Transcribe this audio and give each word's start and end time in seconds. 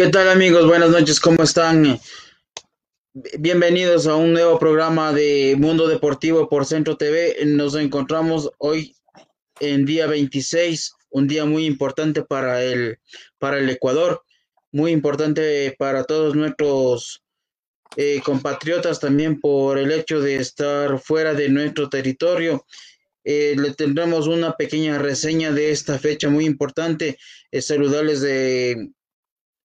¿Qué 0.00 0.08
tal 0.08 0.30
amigos? 0.30 0.66
Buenas 0.66 0.88
noches, 0.88 1.20
¿cómo 1.20 1.42
están? 1.42 2.00
Bienvenidos 3.38 4.06
a 4.06 4.16
un 4.16 4.32
nuevo 4.32 4.58
programa 4.58 5.12
de 5.12 5.56
Mundo 5.58 5.86
Deportivo 5.86 6.48
por 6.48 6.64
Centro 6.64 6.96
TV. 6.96 7.36
Nos 7.44 7.74
encontramos 7.74 8.50
hoy 8.56 8.96
en 9.60 9.84
día 9.84 10.06
26, 10.06 10.94
un 11.10 11.28
día 11.28 11.44
muy 11.44 11.66
importante 11.66 12.22
para 12.22 12.62
el, 12.62 12.98
para 13.38 13.58
el 13.58 13.68
Ecuador, 13.68 14.22
muy 14.72 14.90
importante 14.92 15.76
para 15.78 16.04
todos 16.04 16.34
nuestros 16.34 17.22
eh, 17.94 18.22
compatriotas 18.24 19.00
también 19.00 19.38
por 19.38 19.76
el 19.76 19.92
hecho 19.92 20.22
de 20.22 20.36
estar 20.36 20.98
fuera 20.98 21.34
de 21.34 21.50
nuestro 21.50 21.90
territorio. 21.90 22.64
Eh, 23.22 23.54
le 23.54 23.74
tendremos 23.74 24.28
una 24.28 24.56
pequeña 24.56 24.98
reseña 24.98 25.52
de 25.52 25.72
esta 25.72 25.98
fecha 25.98 26.30
muy 26.30 26.46
importante. 26.46 27.18
Eh, 27.50 27.60
saludarles 27.60 28.22
de, 28.22 28.92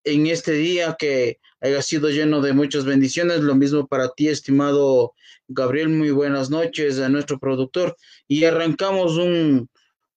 en 0.05 0.27
este 0.27 0.53
día 0.53 0.95
que 0.97 1.39
haya 1.61 1.81
sido 1.81 2.09
lleno 2.09 2.41
de 2.41 2.53
muchas 2.53 2.85
bendiciones. 2.85 3.41
Lo 3.41 3.55
mismo 3.55 3.87
para 3.87 4.09
ti, 4.09 4.29
estimado 4.29 5.13
Gabriel. 5.47 5.89
Muy 5.89 6.11
buenas 6.11 6.49
noches 6.49 6.99
a 6.99 7.09
nuestro 7.09 7.39
productor. 7.39 7.97
Y 8.27 8.45
arrancamos 8.45 9.17
un, 9.17 9.69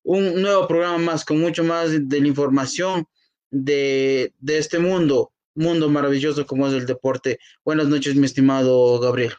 un 0.03 0.41
nuevo 0.41 0.69
programa 0.69 0.99
más 0.99 1.25
con 1.25 1.41
mucho 1.41 1.65
más 1.65 1.91
de, 1.91 2.21
la 2.21 2.29
información 2.29 3.07
de, 3.51 4.33
de 4.39 4.59
este 4.59 4.79
mundo 4.79 5.33
mundo 5.59 5.89
maravilloso 5.91 6.47
como 6.47 6.69
es 6.69 6.75
el 6.75 6.87
deporte. 6.87 7.41
Buenas 7.65 7.89
noches, 7.89 8.15
mi 8.15 8.27
estimado 8.27 9.01
Gabriel. 9.01 9.33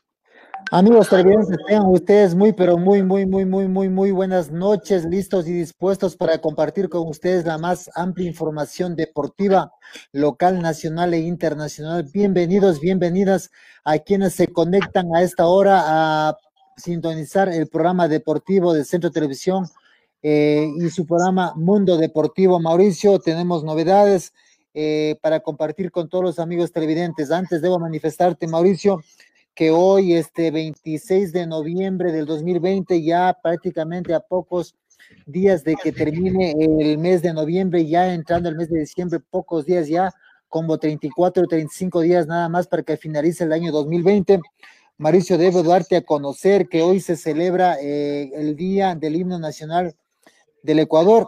Amigos 0.72 1.10
televidentes, 1.10 1.58
tengan 1.66 1.88
ustedes 1.88 2.36
muy, 2.36 2.54
pero 2.54 2.78
muy, 2.78 3.02
muy, 3.02 3.26
muy, 3.26 3.44
muy, 3.44 3.68
muy, 3.68 3.90
muy 3.90 4.12
buenas 4.12 4.52
noches, 4.52 5.04
listos 5.06 5.48
y 5.48 5.54
dispuestos 5.54 6.16
para 6.16 6.38
compartir 6.40 6.90
con 6.90 7.08
ustedes 7.08 7.44
la 7.46 7.58
más 7.58 7.90
amplia 7.96 8.28
información 8.28 8.96
deportiva 8.96 9.72
local, 10.12 10.62
nacional 10.62 11.16
e 11.16 11.22
internacional. 11.22 12.04
Bienvenidos, 12.14 12.80
bienvenidas 12.82 13.50
a 13.84 13.98
quienes 13.98 14.36
se 14.36 14.48
conectan 14.48 15.08
a 15.16 15.24
esta 15.24 15.48
hora 15.48 15.82
a 16.30 16.38
sintonizar 16.78 17.50
el 17.50 17.68
programa 17.68 18.08
deportivo 18.08 18.74
de 18.74 18.86
Centro 18.86 19.10
Televisión 19.10 19.66
eh, 20.22 20.70
y 20.78 20.90
su 20.92 21.08
programa 21.08 21.54
Mundo 21.56 21.98
Deportivo. 21.98 22.60
Mauricio, 22.60 23.18
tenemos 23.18 23.64
novedades 23.64 24.34
eh, 24.76 25.18
para 25.24 25.40
compartir 25.40 25.90
con 25.90 26.10
todos 26.10 26.24
los 26.24 26.40
amigos 26.40 26.72
televidentes. 26.72 27.32
Antes 27.32 27.62
debo 27.62 27.80
manifestarte, 27.80 28.46
Mauricio, 28.46 29.02
que 29.60 29.72
hoy, 29.72 30.14
este 30.14 30.52
26 30.52 31.34
de 31.34 31.46
noviembre 31.46 32.14
del 32.14 32.26
2020, 32.26 33.04
ya 33.04 33.38
prácticamente 33.44 34.14
a 34.14 34.22
pocos 34.22 34.74
días 35.26 35.66
de 35.66 35.76
que 35.76 35.92
termine 35.92 36.54
el 36.80 36.98
mes 36.98 37.22
de 37.22 37.34
noviembre, 37.34 37.86
ya 37.86 38.14
entrando 38.14 38.48
el 38.48 38.56
mes 38.56 38.70
de 38.70 38.80
diciembre, 38.80 39.20
pocos 39.20 39.66
días 39.66 39.90
ya, 39.90 40.14
como 40.48 40.78
34 40.78 41.44
o 41.44 41.46
35 41.46 42.00
días 42.00 42.26
nada 42.26 42.48
más 42.48 42.68
para 42.68 42.84
que 42.84 42.96
finalice 42.96 43.44
el 43.44 43.52
año 43.52 43.74
2020. 43.74 44.40
Mauricio, 44.98 45.38
debo 45.38 45.62
darte 45.62 45.98
a 45.98 46.06
conocer 46.06 46.70
que 46.70 46.82
hoy 46.82 47.02
se 47.02 47.18
celebra 47.18 47.76
eh, 47.82 48.32
el 48.36 48.56
Día 48.56 48.96
del 48.96 49.18
Himno 49.18 49.40
Nacional 49.40 49.94
del 50.64 50.80
Ecuador. 50.80 51.28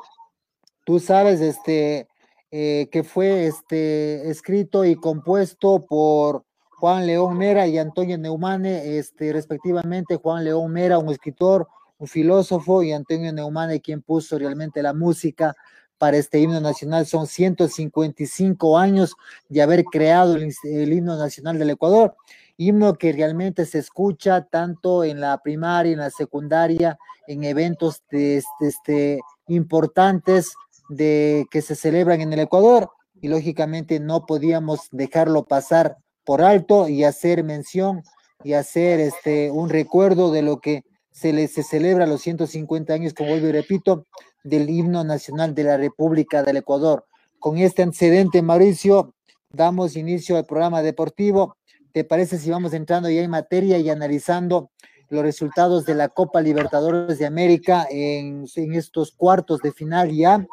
Tú 0.86 1.02
sabes, 1.02 1.42
este, 1.42 2.08
eh, 2.50 2.88
que 2.94 3.04
fue 3.04 3.48
este, 3.48 4.30
escrito 4.30 4.86
y 4.86 4.96
compuesto 4.96 5.86
por 5.86 6.46
Juan 6.82 7.06
León 7.06 7.38
Mera 7.38 7.68
y 7.68 7.78
Antonio 7.78 8.18
Neumane, 8.18 8.98
este, 8.98 9.32
respectivamente. 9.32 10.16
Juan 10.16 10.44
León 10.44 10.72
Mera, 10.72 10.98
un 10.98 11.10
escritor, 11.10 11.68
un 12.00 12.08
filósofo, 12.08 12.82
y 12.82 12.92
Antonio 12.92 13.32
Neumane, 13.32 13.82
quien 13.82 14.02
puso 14.02 14.40
realmente 14.40 14.82
la 14.82 14.92
música 14.92 15.54
para 16.00 16.18
este 16.18 16.40
himno 16.40 16.60
nacional. 16.60 17.06
Son 17.06 17.28
155 17.28 18.80
años 18.80 19.14
de 19.48 19.62
haber 19.62 19.84
creado 19.84 20.36
el, 20.36 20.54
himno 20.92 21.18
nacional 21.18 21.60
del 21.60 21.70
Ecuador 21.70 22.16
himno 22.58 22.96
que 22.96 23.14
realmente 23.14 23.68
se 23.68 23.78
escucha 23.78 24.46
tanto 24.46 25.04
en 25.04 25.20
la 25.22 25.38
primaria, 25.38 25.94
en 25.94 26.00
la 26.00 26.10
secundaria, 26.10 26.98
en 27.28 27.44
eventos 27.44 28.02
de, 28.10 28.38
este, 28.38 28.68
este 28.68 29.20
importantes 29.48 30.54
de 30.90 31.46
que 31.52 31.62
se 31.62 31.76
celebran 31.76 32.22
en 32.22 32.34
el 32.34 32.40
Ecuador 32.40 32.90
y 33.22 33.28
lógicamente 33.28 34.00
no 34.00 34.26
podíamos 34.26 34.90
dejarlo 34.92 35.46
pasar 35.46 35.98
por 36.32 36.44
alto 36.44 36.88
y 36.88 37.04
hacer 37.04 37.44
mención 37.44 38.04
y 38.42 38.54
hacer 38.54 39.02
este 39.02 39.52
un 39.52 39.68
recuerdo 39.68 40.32
de 40.32 40.42
lo 40.42 40.62
que 40.62 40.86
se 41.12 41.34
le 41.34 41.50
se 41.50 41.62
celebra 41.62 42.08
los 42.08 42.22
150 42.22 42.94
años, 42.94 43.14
como 43.14 43.32
vuelvo 43.32 43.50
y 43.50 43.52
repito, 43.52 44.06
del 44.42 44.70
himno 44.70 45.04
nacional 45.04 45.54
de 45.54 45.66
la 45.66 45.76
República 45.76 46.42
del 46.42 46.56
Ecuador. 46.56 47.06
Con 47.38 47.58
este 47.58 47.84
antecedente, 47.84 48.42
Mauricio, 48.42 49.14
damos 49.50 49.98
inicio 49.98 50.38
al 50.38 50.46
programa 50.46 50.82
deportivo. 50.82 51.58
¿Te 51.92 52.06
parece 52.06 52.38
si 52.38 52.50
vamos 52.50 52.72
entrando 52.72 53.10
ya 53.10 53.24
en 53.24 53.30
materia 53.30 53.78
y 53.78 53.90
analizando 53.90 54.72
los 55.10 55.24
resultados 55.24 55.86
de 55.86 55.96
la 55.96 56.08
Copa 56.08 56.40
Libertadores 56.40 57.20
de 57.20 57.26
América 57.26 57.86
en, 57.92 58.46
en 58.56 58.74
estos 58.74 59.12
cuartos 59.12 59.60
de 59.60 59.74
final 59.74 60.10
ya, 60.12 60.48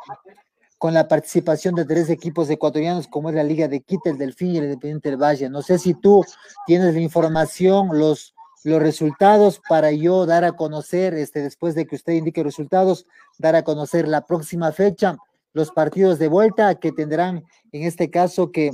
con 0.78 0.94
la 0.94 1.08
participación 1.08 1.74
de 1.74 1.84
tres 1.84 2.08
equipos 2.08 2.48
ecuatorianos 2.48 3.08
como 3.08 3.28
es 3.28 3.34
la 3.34 3.42
Liga 3.42 3.68
de 3.68 3.80
Quito, 3.80 4.10
el 4.10 4.16
Delfín 4.16 4.54
y 4.54 4.58
el 4.58 4.64
Independiente 4.64 5.10
del 5.10 5.20
Valle. 5.20 5.50
No 5.50 5.60
sé 5.60 5.78
si 5.78 5.94
tú 5.94 6.24
tienes 6.66 6.94
la 6.94 7.00
información, 7.00 7.98
los, 7.98 8.34
los 8.62 8.80
resultados 8.80 9.60
para 9.68 9.90
yo 9.90 10.24
dar 10.24 10.44
a 10.44 10.52
conocer, 10.52 11.14
este, 11.14 11.42
después 11.42 11.74
de 11.74 11.86
que 11.86 11.96
usted 11.96 12.12
indique 12.12 12.44
resultados, 12.44 13.06
dar 13.38 13.56
a 13.56 13.64
conocer 13.64 14.06
la 14.06 14.24
próxima 14.24 14.70
fecha, 14.70 15.18
los 15.52 15.72
partidos 15.72 16.20
de 16.20 16.28
vuelta 16.28 16.76
que 16.76 16.92
tendrán 16.92 17.44
en 17.72 17.82
este 17.82 18.10
caso 18.10 18.52
que 18.52 18.70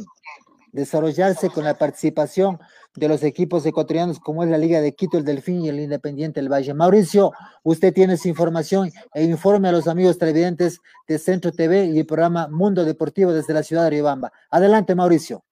desarrollarse 0.75 1.51
con 1.51 1.65
la 1.65 1.79
participación 1.79 2.59
de 2.97 3.09
los 3.09 3.23
equipos 3.23 3.65
ecuatorianos 3.65 4.19
como 4.19 4.43
es 4.43 4.51
la 4.51 4.59
Liga 4.59 4.81
de 4.81 4.95
Quito, 4.95 5.17
el 5.17 5.25
Delfín 5.25 5.65
y 5.65 5.69
el 5.69 5.79
Independiente 5.79 6.41
del 6.41 6.53
Valle. 6.53 6.75
Mauricio, 6.75 7.33
usted 7.63 7.95
tiene 7.95 8.15
esa 8.15 8.29
información 8.29 8.91
e 9.15 9.23
informe 9.23 9.69
a 9.69 9.73
los 9.73 9.87
amigos 9.87 10.19
televidentes 10.19 10.81
de 11.07 11.19
Centro 11.19 11.53
TV 11.53 11.87
y 11.87 12.01
el 12.01 12.07
programa 12.07 12.49
Mundo 12.49 12.85
Deportivo 12.85 13.33
desde 13.33 13.55
la 13.55 13.63
ciudad 13.63 13.85
de 13.85 13.91
Riobamba. 13.91 14.33
Adelante, 14.51 14.97
Mauricio. 14.97 15.45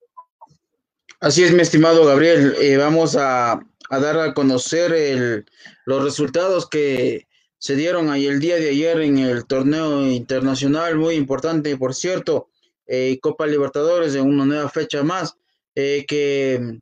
Así 1.20 1.44
es, 1.44 1.52
mi 1.52 1.62
estimado 1.62 2.04
Gabriel. 2.04 2.56
Eh, 2.60 2.76
vamos 2.76 3.16
a, 3.16 3.60
dar 3.90 4.18
a 4.18 4.34
conocer 4.34 4.92
el, 4.92 5.46
los 5.86 6.02
resultados 6.02 6.68
que 6.68 7.28
se 7.58 7.76
dieron 7.76 8.10
ahí 8.10 8.26
el 8.26 8.40
día 8.40 8.56
de 8.56 8.70
ayer 8.70 9.00
en 9.02 9.18
el 9.18 9.46
torneo 9.46 10.04
internacional, 10.04 10.96
muy 10.96 11.14
importante, 11.14 11.76
por 11.76 11.94
cierto, 11.94 12.48
eh, 12.86 13.18
Copa 13.20 13.46
Libertadores 13.46 14.14
en 14.14 14.26
una 14.26 14.44
nueva 14.44 14.68
fecha 14.68 15.02
más, 15.02 15.36
eh, 15.74 16.04
que 16.06 16.78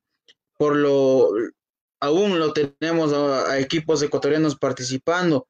por 0.56 0.76
lo 0.76 1.30
aún 2.00 2.38
lo 2.38 2.52
tenemos 2.52 3.12
a, 3.12 3.58
equipos 3.58 4.02
ecuatorianos 4.02 4.56
participando. 4.56 5.46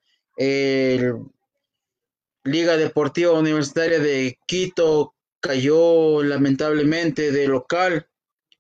Liga 2.45 2.77
Deportiva 2.77 3.33
Universitaria 3.33 3.99
de 3.99 4.39
Quito 4.47 5.15
cayó 5.41 6.23
lamentablemente 6.23 7.33
de 7.33 7.49
local 7.49 8.09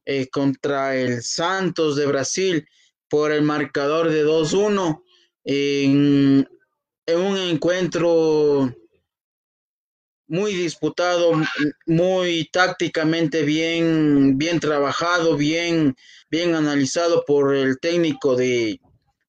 eh, 0.04 0.28
contra 0.28 0.96
el 0.96 1.22
Santos 1.22 1.96
de 1.96 2.06
Brasil 2.06 2.68
por 3.08 3.32
el 3.32 3.42
marcador 3.42 4.10
de 4.10 4.24
2-1 4.24 5.02
en, 5.44 6.48
en, 7.06 7.18
un 7.18 7.36
encuentro 7.38 8.74
muy 10.30 10.54
disputado, 10.54 11.32
muy 11.86 12.48
tácticamente 12.52 13.42
bien, 13.42 14.38
bien 14.38 14.60
trabajado, 14.60 15.36
bien, 15.36 15.96
bien 16.30 16.54
analizado 16.54 17.24
por 17.26 17.52
el 17.52 17.80
técnico 17.80 18.36
de, 18.36 18.80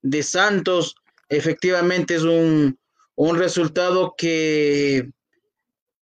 de 0.03 0.21
Santos. 0.21 0.95
Efectivamente 1.27 2.13
es 2.13 2.21
un, 2.21 2.77
un 3.15 3.36
resultado 3.36 4.13
que 4.15 5.09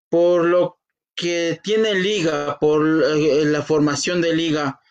por 0.09 0.43
lo 0.43 0.79
que 1.15 1.61
tiene 1.63 1.95
liga, 1.95 2.57
por 2.59 2.85
eh, 2.85 3.45
la 3.45 3.61
formación 3.61 4.19
de 4.19 4.35
liga, 4.35 4.81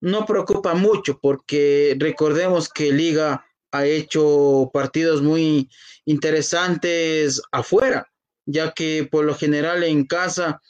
no 0.00 0.26
preocupa 0.26 0.74
mucho 0.74 1.20
porque 1.22 1.94
recordemos 2.00 2.68
que 2.68 2.90
liga 2.90 3.46
ha 3.70 3.86
hecho 3.86 4.70
partidos 4.72 5.22
muy 5.22 5.70
interesantes 6.04 7.40
afuera 7.52 8.10
ya 8.46 8.72
que 8.72 9.06
por 9.10 9.24
lo 9.24 9.34
general 9.34 9.82
en 9.84 10.06
casa 10.06 10.60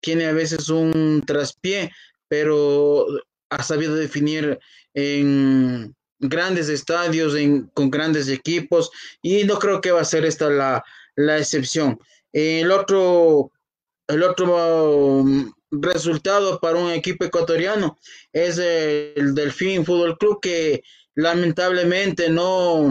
tiene 0.00 0.26
a 0.26 0.32
veces 0.32 0.68
un 0.68 1.22
traspié, 1.26 1.92
pero 2.28 3.06
ha 3.50 3.62
sabido 3.62 3.94
definir 3.94 4.58
en 4.94 5.94
grandes 6.18 6.68
estadios, 6.68 7.34
con 7.74 7.90
grandes 7.90 8.28
equipos, 8.28 8.90
y 9.22 9.44
no 9.44 9.58
creo 9.58 9.80
que 9.80 9.92
va 9.92 10.00
a 10.00 10.04
ser 10.04 10.24
esta 10.24 10.48
la, 10.50 11.38
excepción. 11.38 11.98
El 12.32 12.70
otro, 12.70 13.52
el 14.08 14.22
otro 14.22 15.20
um, 15.20 15.52
resultado 15.70 16.58
para 16.60 16.78
un 16.78 16.90
equipo 16.90 17.24
ecuatoriano 17.24 17.98
es 18.32 18.58
el 18.58 19.34
Delfín 19.34 19.84
Fútbol 19.84 20.16
Club 20.18 20.40
que 20.40 20.82
lamentablemente 21.14 22.28
no, 22.28 22.90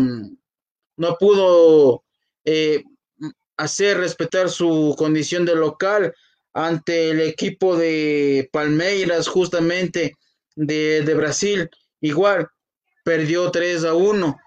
no 0.98 1.18
pudo 1.20 2.04
eh, 2.44 2.84
hacer 3.58 3.98
respetar 3.98 4.50
su 4.50 4.96
condición 4.98 5.46
de 5.46 5.56
local 5.56 6.14
ante 6.54 7.12
el 7.12 7.22
equipo 7.22 7.76
de 7.76 8.50
Palmeiras, 8.52 9.28
justamente 9.28 10.16
de, 10.56 11.02
de 11.02 11.14
Brasil, 11.14 11.70
igual 12.02 12.48
perdió 13.04 13.52
3 13.52 13.86
a 13.86 13.94
1 13.94 14.40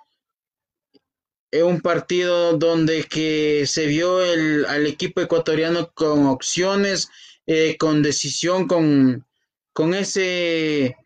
es 1.50 1.62
un 1.62 1.80
partido 1.80 2.56
donde 2.58 3.04
que 3.04 3.64
se 3.66 3.86
vio 3.86 4.22
el, 4.22 4.66
al 4.66 4.86
equipo 4.86 5.20
ecuatoriano 5.20 5.90
con 5.94 6.26
opciones, 6.26 7.08
eh, 7.46 7.76
con 7.78 8.02
decisión, 8.02 8.68
con, 8.68 9.26
con 9.72 9.94
ese, 9.94 10.96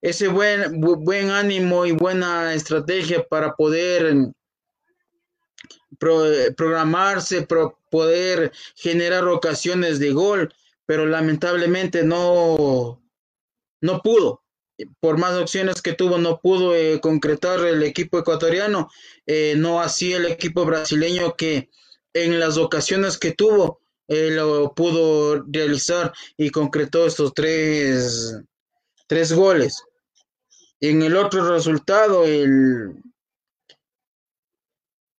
ese 0.00 0.28
buen, 0.28 0.80
buen 0.80 1.30
ánimo 1.30 1.86
y 1.86 1.92
buena 1.92 2.52
estrategia 2.54 3.24
para 3.28 3.54
poder 3.54 4.16
programarse, 6.56 7.46
poder 7.90 8.52
generar 8.74 9.26
ocasiones 9.28 9.98
de 9.98 10.12
gol, 10.12 10.54
pero 10.86 11.06
lamentablemente 11.06 12.02
no, 12.02 13.00
no 13.80 14.02
pudo 14.02 14.42
por 15.00 15.18
más 15.18 15.34
opciones 15.34 15.82
que 15.82 15.92
tuvo, 15.92 16.18
no 16.18 16.40
pudo 16.40 16.74
eh, 16.74 17.00
concretar 17.00 17.60
el 17.60 17.82
equipo 17.82 18.18
ecuatoriano, 18.18 18.90
eh, 19.26 19.54
no 19.56 19.80
así 19.80 20.12
el 20.12 20.26
equipo 20.26 20.64
brasileño 20.64 21.34
que 21.36 21.70
en 22.14 22.38
las 22.40 22.58
ocasiones 22.58 23.18
que 23.18 23.32
tuvo 23.32 23.80
eh, 24.08 24.30
lo 24.30 24.74
pudo 24.74 25.44
realizar 25.48 26.12
y 26.36 26.50
concretó 26.50 27.06
estos 27.06 27.32
tres, 27.34 28.36
tres 29.06 29.32
goles. 29.32 29.82
En 30.80 31.02
el 31.02 31.16
otro 31.16 31.48
resultado, 31.48 32.24
el, 32.24 32.94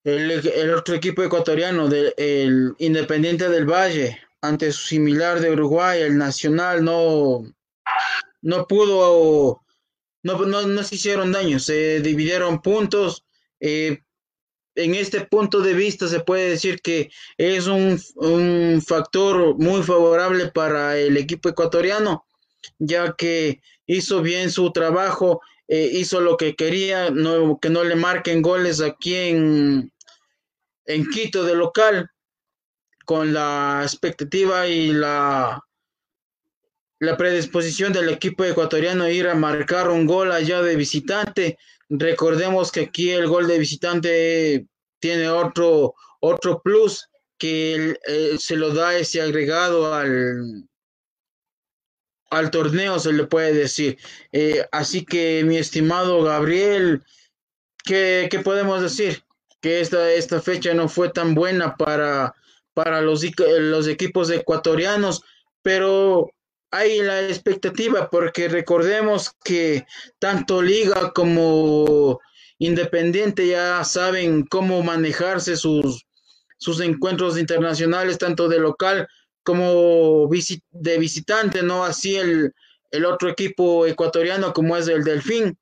el, 0.04 0.74
otro 0.74 0.96
equipo 0.96 1.24
ecuatoriano, 1.24 1.90
el 2.18 2.76
Independiente 2.78 3.50
del 3.50 3.66
Valle, 3.66 4.20
ante 4.42 4.72
su 4.72 4.88
similar 4.88 5.40
de 5.40 5.52
Uruguay, 5.52 6.02
el 6.02 6.18
Nacional, 6.18 6.84
no, 6.84 7.44
no 8.42 8.68
pudo, 8.68 9.62
no, 10.24 10.46
no, 10.46 10.84
se 10.84 10.96
hicieron 10.96 11.32
daño, 11.32 11.60
se 11.60 12.02
dividieron 12.02 12.62
puntos. 12.62 13.24
Eh, 13.60 14.00
en 14.76 14.96
este 14.96 15.22
punto 15.22 15.62
de 15.62 15.74
vista 15.74 16.08
se 16.08 16.20
puede 16.20 16.50
decir 16.50 16.82
que 16.82 17.12
es 17.38 17.68
un, 17.68 18.02
un, 18.16 18.82
factor 18.82 19.56
muy 19.58 19.84
favorable 19.84 20.48
para 20.48 20.98
el 20.98 21.16
equipo 21.16 21.48
ecuatoriano, 21.48 22.26
ya 22.80 23.14
que 23.16 23.62
hizo 23.86 24.22
bien 24.22 24.50
su 24.50 24.72
trabajo, 24.72 25.42
eh, 25.68 25.89
hizo 25.94 26.21
lo 26.21 26.38
que 26.38 26.56
quería, 26.56 27.10
no, 27.10 27.60
que 27.60 27.69
no 27.69 27.83
le 27.83 27.95
marquen 27.95 28.42
goles 28.42 28.81
aquí 28.81 29.15
en, 29.15 29.92
en 30.86 31.10
Quito 31.10 31.44
de 31.44 31.56
local, 31.56 32.10
con 33.06 33.33
la 33.33 33.81
expectativa 33.83 34.68
y 34.68 34.94
la 34.94 35.62
la 37.04 37.18
predisposición 37.18 37.92
del 37.92 38.07
equipo 38.07 38.45
ecuatoriano 38.45 39.10
ir 39.10 39.27
a 39.27 39.36
marcar 39.36 39.89
un 39.89 40.06
gol 40.06 40.31
allá 40.31 40.62
de 40.62 40.77
visitante. 40.77 41.57
Recordemos 41.89 42.71
que 42.71 42.80
aquí 42.80 43.12
el 43.12 43.27
gol 43.27 43.45
de 43.45 43.59
visitante 43.59 44.68
tiene 45.00 45.27
otro, 45.27 45.95
otro 46.21 46.62
plus 46.62 47.09
que 47.38 47.98
eh, 48.07 48.36
se 48.39 48.56
lo 48.56 48.74
da 48.74 48.98
ese 48.98 49.21
agregado 49.21 49.94
al, 49.94 50.63
al 52.33 52.51
torneo, 52.51 53.00
se 53.00 53.13
le 53.13 53.25
puede 53.25 53.53
decir. 53.53 53.97
Eh, 54.31 54.65
así 54.71 55.06
que, 55.06 55.44
mi 55.45 55.57
estimado 55.57 56.24
Gabriel, 56.24 57.03
¿qué, 57.85 58.30
podemos 58.44 58.81
decir? 58.81 59.24
Que 59.62 59.80
esta, 59.81 60.12
esta 60.12 60.41
fecha 60.41 60.74
no 60.74 60.89
fue 60.89 61.09
tan 61.09 61.35
buena 61.35 61.75
para, 61.75 62.33
para 62.74 63.01
los, 63.01 63.24
los 63.59 63.88
equipos 63.88 64.30
ecuatorianos, 64.30 65.24
pero 65.62 66.30
hay 66.71 67.01
la 67.01 67.21
expectativa 67.27 68.09
porque 68.09 68.50
recordemos 68.50 69.31
que 69.44 69.85
tanto 70.19 70.62
Liga 70.62 71.12
como 71.13 72.19
Independiente 72.57 73.47
ya 73.47 73.83
saben 73.83 74.45
cómo 74.45 74.83
manejarse 74.83 75.57
sus, 75.57 76.06
sus 76.57 76.80
encuentros 76.80 77.38
internacionales, 77.38 78.18
tanto 78.18 78.47
de 78.47 78.59
local 78.59 79.07
como 79.44 80.30
de 80.72 80.98
visitante, 80.98 81.63
¿no? 81.63 81.84
Así 81.84 82.16
el, 82.16 82.54
el 82.92 83.06
otro 83.06 83.30
equipo 83.30 83.86
ecuatoriano 83.86 84.54
como 84.54 84.78
es 84.78 84.88
el 84.88 85.04
Delfín, 85.04 85.57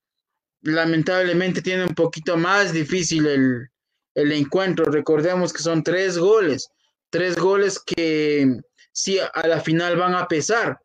lamentablemente 0.62 1.62
tiene 1.62 1.86
un 1.86 1.96
poquito 1.96 2.38
más 2.38 2.74
difícil 2.74 3.26
el, 3.26 3.70
el 4.16 4.32
encuentro. 4.32 4.86
Recordemos 4.86 5.54
que 5.54 5.64
son 5.64 5.84
tres 5.84 6.18
goles, 6.18 6.70
tres 7.10 7.36
goles 7.36 7.80
que 7.80 8.48
sí 8.92 9.20
a 9.20 9.48
la 9.48 9.60
final 9.62 9.98
van 9.98 10.16
a 10.16 10.28
pesar 10.28 10.80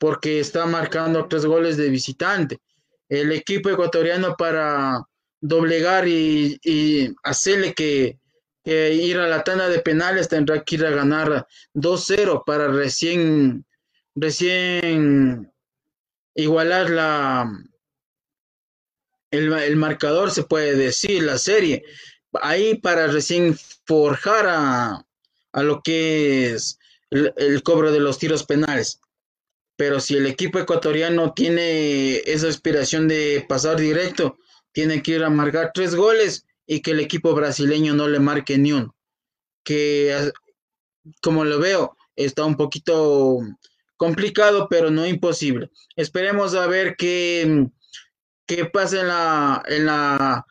porque 0.00 0.40
está 0.40 0.66
marcando 0.66 1.26
tres 1.28 1.46
goles 1.46 1.76
de 1.76 1.88
visitante. 1.88 2.58
El 3.08 3.32
equipo 3.32 3.70
ecuatoriano 3.70 4.34
para 4.36 5.00
doblegar 5.40 6.08
y, 6.08 7.14
hacerle 7.22 7.74
que, 7.74 8.18
ir 8.64 9.18
a 9.18 9.28
la 9.28 9.44
tanda 9.44 9.68
de 9.68 9.80
penales 9.80 10.28
tendrá 10.28 10.62
que 10.62 10.76
ir 10.76 10.86
a 10.86 10.90
ganar 10.90 11.46
2-0 11.74 12.44
para 12.44 12.68
recién, 12.68 13.64
recién 14.14 15.52
igualar 16.34 16.90
la, 16.90 17.50
el, 19.30 19.76
marcador, 19.76 20.30
se 20.30 20.44
puede 20.44 20.74
decir, 20.76 21.22
la 21.22 21.38
serie. 21.38 21.84
Ahí 22.40 22.76
para 22.76 23.06
recién 23.06 23.56
forjar 23.86 24.46
a, 24.48 25.06
lo 25.62 25.82
que 25.82 26.52
es 26.52 26.78
el 27.10 27.62
cobro 27.62 27.92
de 27.92 28.00
los 28.00 28.18
tiros 28.18 28.44
penales 28.44 29.00
pero 29.76 30.00
si 30.00 30.16
el 30.16 30.26
equipo 30.26 30.58
ecuatoriano 30.58 31.32
tiene 31.34 32.18
esa 32.18 32.48
aspiración 32.48 33.08
de 33.08 33.44
pasar 33.48 33.76
directo, 33.76 34.38
tiene 34.72 35.02
que 35.02 35.12
ir 35.12 35.24
a 35.24 35.30
marcar 35.30 35.72
tres 35.74 35.94
goles 35.94 36.46
y 36.66 36.80
que 36.80 36.92
el 36.92 37.00
equipo 37.00 37.34
brasileño 37.34 37.94
no 37.94 38.08
le 38.08 38.20
marque 38.20 38.58
ni 38.58 38.72
uno. 38.72 38.94
Que 39.64 40.32
como 41.20 41.44
lo 41.44 41.58
veo, 41.58 41.96
está 42.16 42.44
un 42.44 42.56
poquito 42.56 43.40
complicado, 43.96 44.68
pero 44.68 44.90
no 44.90 45.06
imposible. 45.06 45.70
Esperemos 45.96 46.54
a 46.54 46.66
ver 46.66 46.96
qué, 46.96 47.66
qué 48.46 48.64
pasa 48.66 49.00
en 49.00 49.08
la, 49.08 49.62
en 49.66 49.86
la, 49.86 50.46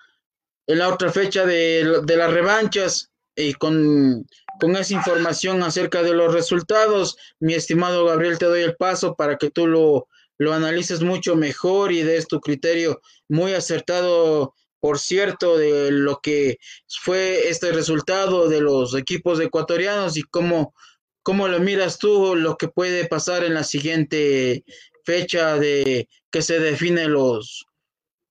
en 0.68 0.80
la 0.80 0.94
otra 0.94 1.12
fecha 1.12 1.46
de, 1.46 2.02
de 2.04 2.18
las 2.18 2.32
revanchas 2.32 3.12
y 3.36 3.54
con 3.54 4.26
con 4.60 4.76
esa 4.76 4.94
información 4.94 5.64
acerca 5.64 6.04
de 6.04 6.14
los 6.14 6.34
resultados. 6.34 7.18
Mi 7.40 7.54
estimado 7.54 8.06
Gabriel, 8.06 8.38
te 8.38 8.46
doy 8.46 8.62
el 8.62 8.76
paso 8.76 9.16
para 9.16 9.38
que 9.38 9.50
tú 9.50 9.68
lo, 9.68 10.08
lo 10.38 10.54
analices 10.54 11.02
mucho 11.02 11.36
mejor 11.36 11.92
y 11.92 12.04
des 12.04 12.28
tu 12.28 12.40
criterio 12.40 13.02
muy 13.28 13.54
acertado, 13.54 14.54
por 14.84 15.00
cierto, 15.00 15.58
de 15.58 15.92
lo 15.92 16.20
que 16.22 16.58
fue 16.90 17.48
este 17.48 17.72
resultado 17.72 18.50
de 18.50 18.60
los 18.60 18.94
equipos 18.98 19.40
ecuatorianos 19.40 20.18
y 20.18 20.24
cómo, 20.24 20.76
cómo 21.22 21.48
lo 21.48 21.62
miras 21.62 22.00
tú, 22.00 22.36
lo 22.36 22.58
que 22.58 22.68
puede 22.68 23.06
pasar 23.06 23.46
en 23.46 23.54
la 23.54 23.64
siguiente 23.64 24.66
fecha 25.06 25.58
de 25.58 26.10
que 26.30 26.42
se 26.42 26.60
define 26.60 27.08
los, 27.08 27.66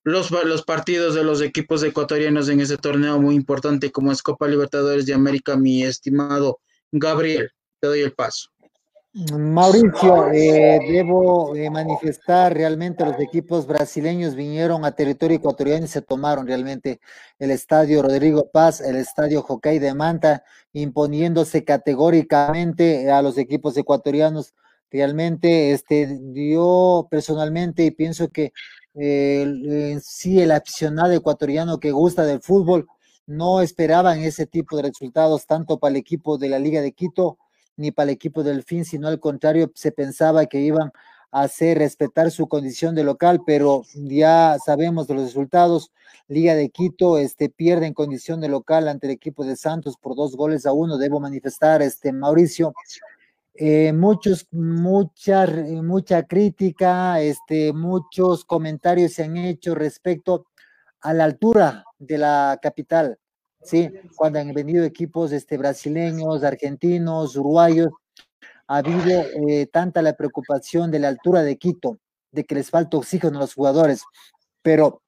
los, 0.04 0.30
los 0.30 0.62
partidos 0.62 1.14
de 1.14 1.25
los 1.25 1.40
equipos 1.40 1.82
ecuatorianos 1.85 2.50
en 2.50 2.61
ese 2.61 2.76
torneo 2.76 3.18
muy 3.18 3.35
importante 3.35 3.90
como 3.90 4.12
es 4.12 4.23
Copa 4.23 4.47
Libertadores 4.47 5.06
de 5.06 5.14
América, 5.14 5.56
mi 5.56 5.85
estimado 5.85 6.61
Gabriel. 6.92 7.50
Te 7.80 7.88
doy 7.88 8.00
el 8.00 8.12
paso. 8.12 8.50
Mauricio, 9.14 10.33
eh, 10.33 10.81
debo 10.90 11.54
eh, 11.54 11.69
manifestar 11.69 12.54
realmente 12.54 13.04
los 13.04 13.21
equipos 13.21 13.66
brasileños 13.66 14.35
vinieron 14.35 14.87
a 14.87 14.92
territorio 14.92 15.37
ecuatoriano 15.37 15.85
y 15.85 15.88
se 15.88 16.00
tomaron 16.00 16.47
realmente 16.47 16.99
el 17.38 17.50
estadio 17.50 18.00
Rodrigo 18.00 18.49
Paz, 18.50 18.81
el 18.81 18.97
estadio 18.97 19.42
Hockey 19.42 19.78
de 19.78 19.92
Manta, 19.92 20.45
imponiéndose 20.73 21.62
categóricamente 21.62 23.11
a 23.11 23.21
los 23.21 23.37
equipos 23.37 23.76
ecuatorianos. 23.76 24.54
Realmente, 24.90 25.73
este, 25.73 26.19
yo 26.33 27.07
personalmente 27.11 27.85
y 27.85 27.90
pienso 27.90 28.31
que 28.31 28.54
el, 28.95 30.00
sí 30.02 30.40
el 30.40 30.52
aficionado 30.52 31.12
ecuatoriano 31.12 31.81
que 31.81 31.90
gusta 31.90 32.25
del 32.25 32.40
fútbol 32.40 32.88
no 33.26 33.61
esperaban 33.61 34.21
ese 34.21 34.47
tipo 34.47 34.76
de 34.76 34.85
resultados 34.85 35.47
tanto 35.47 35.78
para 35.78 35.90
el 35.90 35.97
equipo 35.97 36.38
de 36.38 36.49
la 36.49 36.59
Liga 36.59 36.81
de 36.81 36.92
Quito 36.92 37.37
ni 37.76 37.91
para 37.91 38.11
el 38.11 38.14
equipo 38.14 38.43
del 38.43 38.62
FIN, 38.62 38.85
sino 38.85 39.09
al 39.09 39.21
contrario, 39.21 39.71
se 39.75 39.93
pensaba 39.93 40.47
que 40.47 40.61
iban 40.61 40.93
a 41.31 41.43
hacer 41.43 41.79
respetar 41.79 42.31
su 42.31 42.47
condición 42.47 42.95
de 42.95 43.05
local, 43.05 43.41
pero 43.47 43.83
ya 43.95 44.57
sabemos 44.64 45.07
de 45.07 45.14
los 45.14 45.25
resultados. 45.25 45.91
Liga 46.29 46.55
de 46.55 46.71
Quito 46.71 47.19
este, 47.19 47.49
pierde 47.49 47.87
en 47.87 47.95
condición 47.95 48.41
de 48.41 48.49
local 48.49 48.88
ante 48.88 49.07
el 49.07 49.14
equipo 49.14 49.45
de 49.45 49.57
Santos 49.57 49.97
por 49.97 50.14
dos 50.14 50.37
goles 50.37 50.67
a 50.67 50.73
uno. 50.73 50.99
Debo 50.99 51.21
manifestar, 51.21 51.83
este, 51.83 52.12
Mauricio, 52.12 52.75
eh, 53.55 53.93
muchos, 53.93 54.47
mucha, 54.50 55.47
mucha 55.83 56.23
crítica, 56.23 57.21
este, 57.21 57.73
muchos 57.73 58.45
comentarios 58.45 59.12
se 59.12 59.25
han 59.25 59.37
hecho 59.37 59.75
respecto 59.75 60.47
a 61.02 61.12
la 61.12 61.25
altura 61.25 61.85
de 61.99 62.17
la 62.19 62.59
capital, 62.62 63.19
¿sí? 63.64 63.90
Cuando 64.16 64.38
han 64.38 64.52
venido 64.52 64.85
equipos 64.85 65.33
este, 65.33 65.57
brasileños, 65.57 66.45
argentinos, 66.45 67.37
uruguayos 67.37 67.90
ha 68.69 68.78
habido 68.78 69.23
eh, 69.49 69.66
tanta 69.66 70.00
la 70.02 70.14
preocupación 70.14 70.90
de 70.90 70.99
la 70.99 71.09
altura 71.09 71.42
de 71.42 71.59
Quito, 71.59 71.99
de 72.31 72.45
que 72.45 72.54
les 72.54 72.71
falta 72.71 72.97
oxígeno 72.97 73.37
a 73.37 73.42
los 73.42 73.54
jugadores, 73.54 74.02
pero 74.62 75.02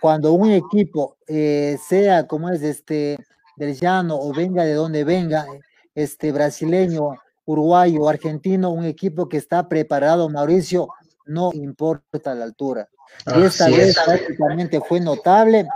cuando 0.00 0.32
un 0.32 0.50
equipo, 0.50 1.16
eh, 1.26 1.78
sea 1.86 2.26
como 2.26 2.50
es 2.50 2.62
este 2.62 3.16
del 3.56 3.78
llano 3.78 4.18
o 4.18 4.32
venga 4.32 4.64
de 4.64 4.74
donde 4.74 5.04
venga, 5.04 5.46
este 5.94 6.32
brasileño, 6.32 7.10
uruguayo, 7.44 8.08
argentino, 8.08 8.70
un 8.70 8.84
equipo 8.84 9.28
que 9.28 9.36
está 9.36 9.68
preparado, 9.68 10.28
Mauricio, 10.28 10.88
no 11.26 11.50
importa 11.52 12.34
la 12.34 12.44
altura. 12.44 12.88
Y 13.36 13.42
esta 13.42 13.68
vez 13.68 13.98
prácticamente 14.04 14.80
fue 14.80 15.00
notable 15.00 15.66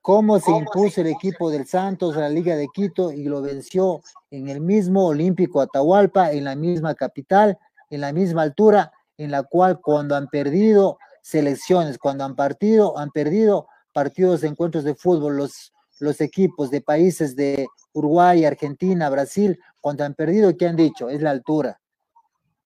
cómo 0.00 0.40
se 0.40 0.50
impuso 0.50 1.00
el 1.00 1.08
equipo 1.08 1.50
del 1.50 1.66
Santos 1.66 2.16
a 2.16 2.20
la 2.20 2.28
Liga 2.28 2.56
de 2.56 2.68
Quito 2.68 3.12
y 3.12 3.24
lo 3.24 3.42
venció 3.42 4.02
en 4.30 4.48
el 4.48 4.60
mismo 4.60 5.06
Olímpico 5.06 5.60
Atahualpa, 5.60 6.32
en 6.32 6.44
la 6.44 6.56
misma 6.56 6.94
capital, 6.94 7.58
en 7.90 8.00
la 8.00 8.12
misma 8.12 8.42
altura, 8.42 8.92
en 9.18 9.30
la 9.30 9.42
cual 9.42 9.80
cuando 9.80 10.16
han 10.16 10.28
perdido 10.28 10.98
selecciones, 11.22 11.98
cuando 11.98 12.24
han 12.24 12.34
partido, 12.34 12.96
han 12.98 13.10
perdido 13.10 13.66
partidos 13.92 14.40
de 14.40 14.48
encuentros 14.48 14.84
de 14.84 14.94
fútbol, 14.94 15.36
los, 15.36 15.72
los 15.98 16.20
equipos 16.20 16.70
de 16.70 16.80
países 16.80 17.36
de 17.36 17.66
Uruguay, 17.92 18.44
Argentina, 18.44 19.10
Brasil, 19.10 19.58
cuando 19.80 20.04
han 20.04 20.14
perdido, 20.14 20.56
¿qué 20.56 20.66
han 20.66 20.76
dicho? 20.76 21.08
Es 21.08 21.20
la 21.20 21.30
altura. 21.30 21.79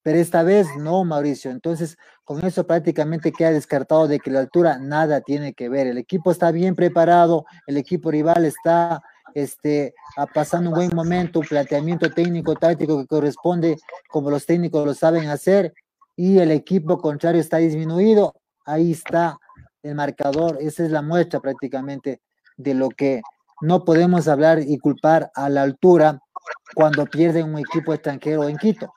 Pero 0.04 0.18
esta 0.18 0.42
vez 0.42 0.68
no, 0.76 1.02
Mauricio. 1.02 1.50
Entonces, 1.50 1.96
con 2.24 2.44
eso 2.44 2.66
prácticamente 2.66 3.32
queda 3.32 3.52
descartado 3.52 4.06
de 4.06 4.20
que 4.20 4.30
la 4.30 4.40
altura 4.40 4.78
nada 4.78 5.22
tiene 5.22 5.54
que 5.54 5.70
ver. 5.70 5.86
El 5.86 5.96
equipo 5.96 6.30
está 6.30 6.52
bien 6.52 6.74
preparado, 6.74 7.46
el 7.66 7.78
equipo 7.78 8.10
rival 8.10 8.44
está 8.44 9.02
este, 9.32 9.94
pasando 10.34 10.68
un 10.68 10.76
buen 10.76 10.94
momento, 10.94 11.40
un 11.40 11.46
planteamiento 11.46 12.10
técnico, 12.10 12.54
táctico 12.54 13.00
que 13.00 13.06
corresponde 13.06 13.78
como 14.10 14.30
los 14.30 14.44
técnicos 14.44 14.84
lo 14.84 14.92
saben 14.92 15.30
hacer, 15.30 15.72
y 16.14 16.38
el 16.38 16.50
equipo 16.50 16.98
contrario 16.98 17.40
está 17.40 17.56
disminuido. 17.56 18.34
Ahí 18.66 18.92
está 18.92 19.38
el 19.82 19.94
marcador. 19.94 20.58
Esa 20.60 20.84
es 20.84 20.90
la 20.90 21.00
muestra 21.00 21.40
prácticamente 21.40 22.20
de 22.58 22.74
lo 22.74 22.90
que 22.90 23.22
no 23.62 23.86
podemos 23.86 24.28
hablar 24.28 24.60
y 24.60 24.76
culpar 24.76 25.30
a 25.34 25.48
la 25.48 25.62
altura 25.62 26.20
cuando 26.74 27.06
pierde 27.06 27.42
un 27.42 27.58
equipo 27.58 27.94
extranjero 27.94 28.46
en 28.46 28.58
Quito. 28.58 28.92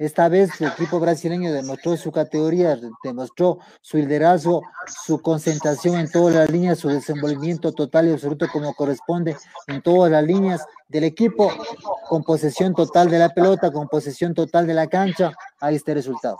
Esta 0.00 0.30
vez 0.30 0.58
el 0.62 0.68
equipo 0.68 0.98
brasileño 0.98 1.52
demostró 1.52 1.94
su 1.94 2.10
categoría, 2.10 2.74
demostró 3.04 3.58
su 3.82 3.98
liderazgo, 3.98 4.62
su 4.86 5.20
concentración 5.20 6.00
en 6.00 6.10
todas 6.10 6.34
las 6.34 6.50
líneas, 6.50 6.78
su 6.78 6.88
desenvolvimiento 6.88 7.72
total 7.72 8.08
y 8.08 8.12
absoluto 8.12 8.46
como 8.50 8.72
corresponde 8.72 9.36
en 9.66 9.82
todas 9.82 10.10
las 10.10 10.24
líneas 10.24 10.64
del 10.88 11.04
equipo, 11.04 11.52
con 12.08 12.24
posesión 12.24 12.74
total 12.74 13.10
de 13.10 13.18
la 13.18 13.28
pelota, 13.28 13.70
con 13.70 13.88
posesión 13.88 14.32
total 14.32 14.66
de 14.66 14.72
la 14.72 14.86
cancha. 14.86 15.32
Ahí 15.60 15.76
está 15.76 15.92
el 15.92 15.98
resultado. 15.98 16.38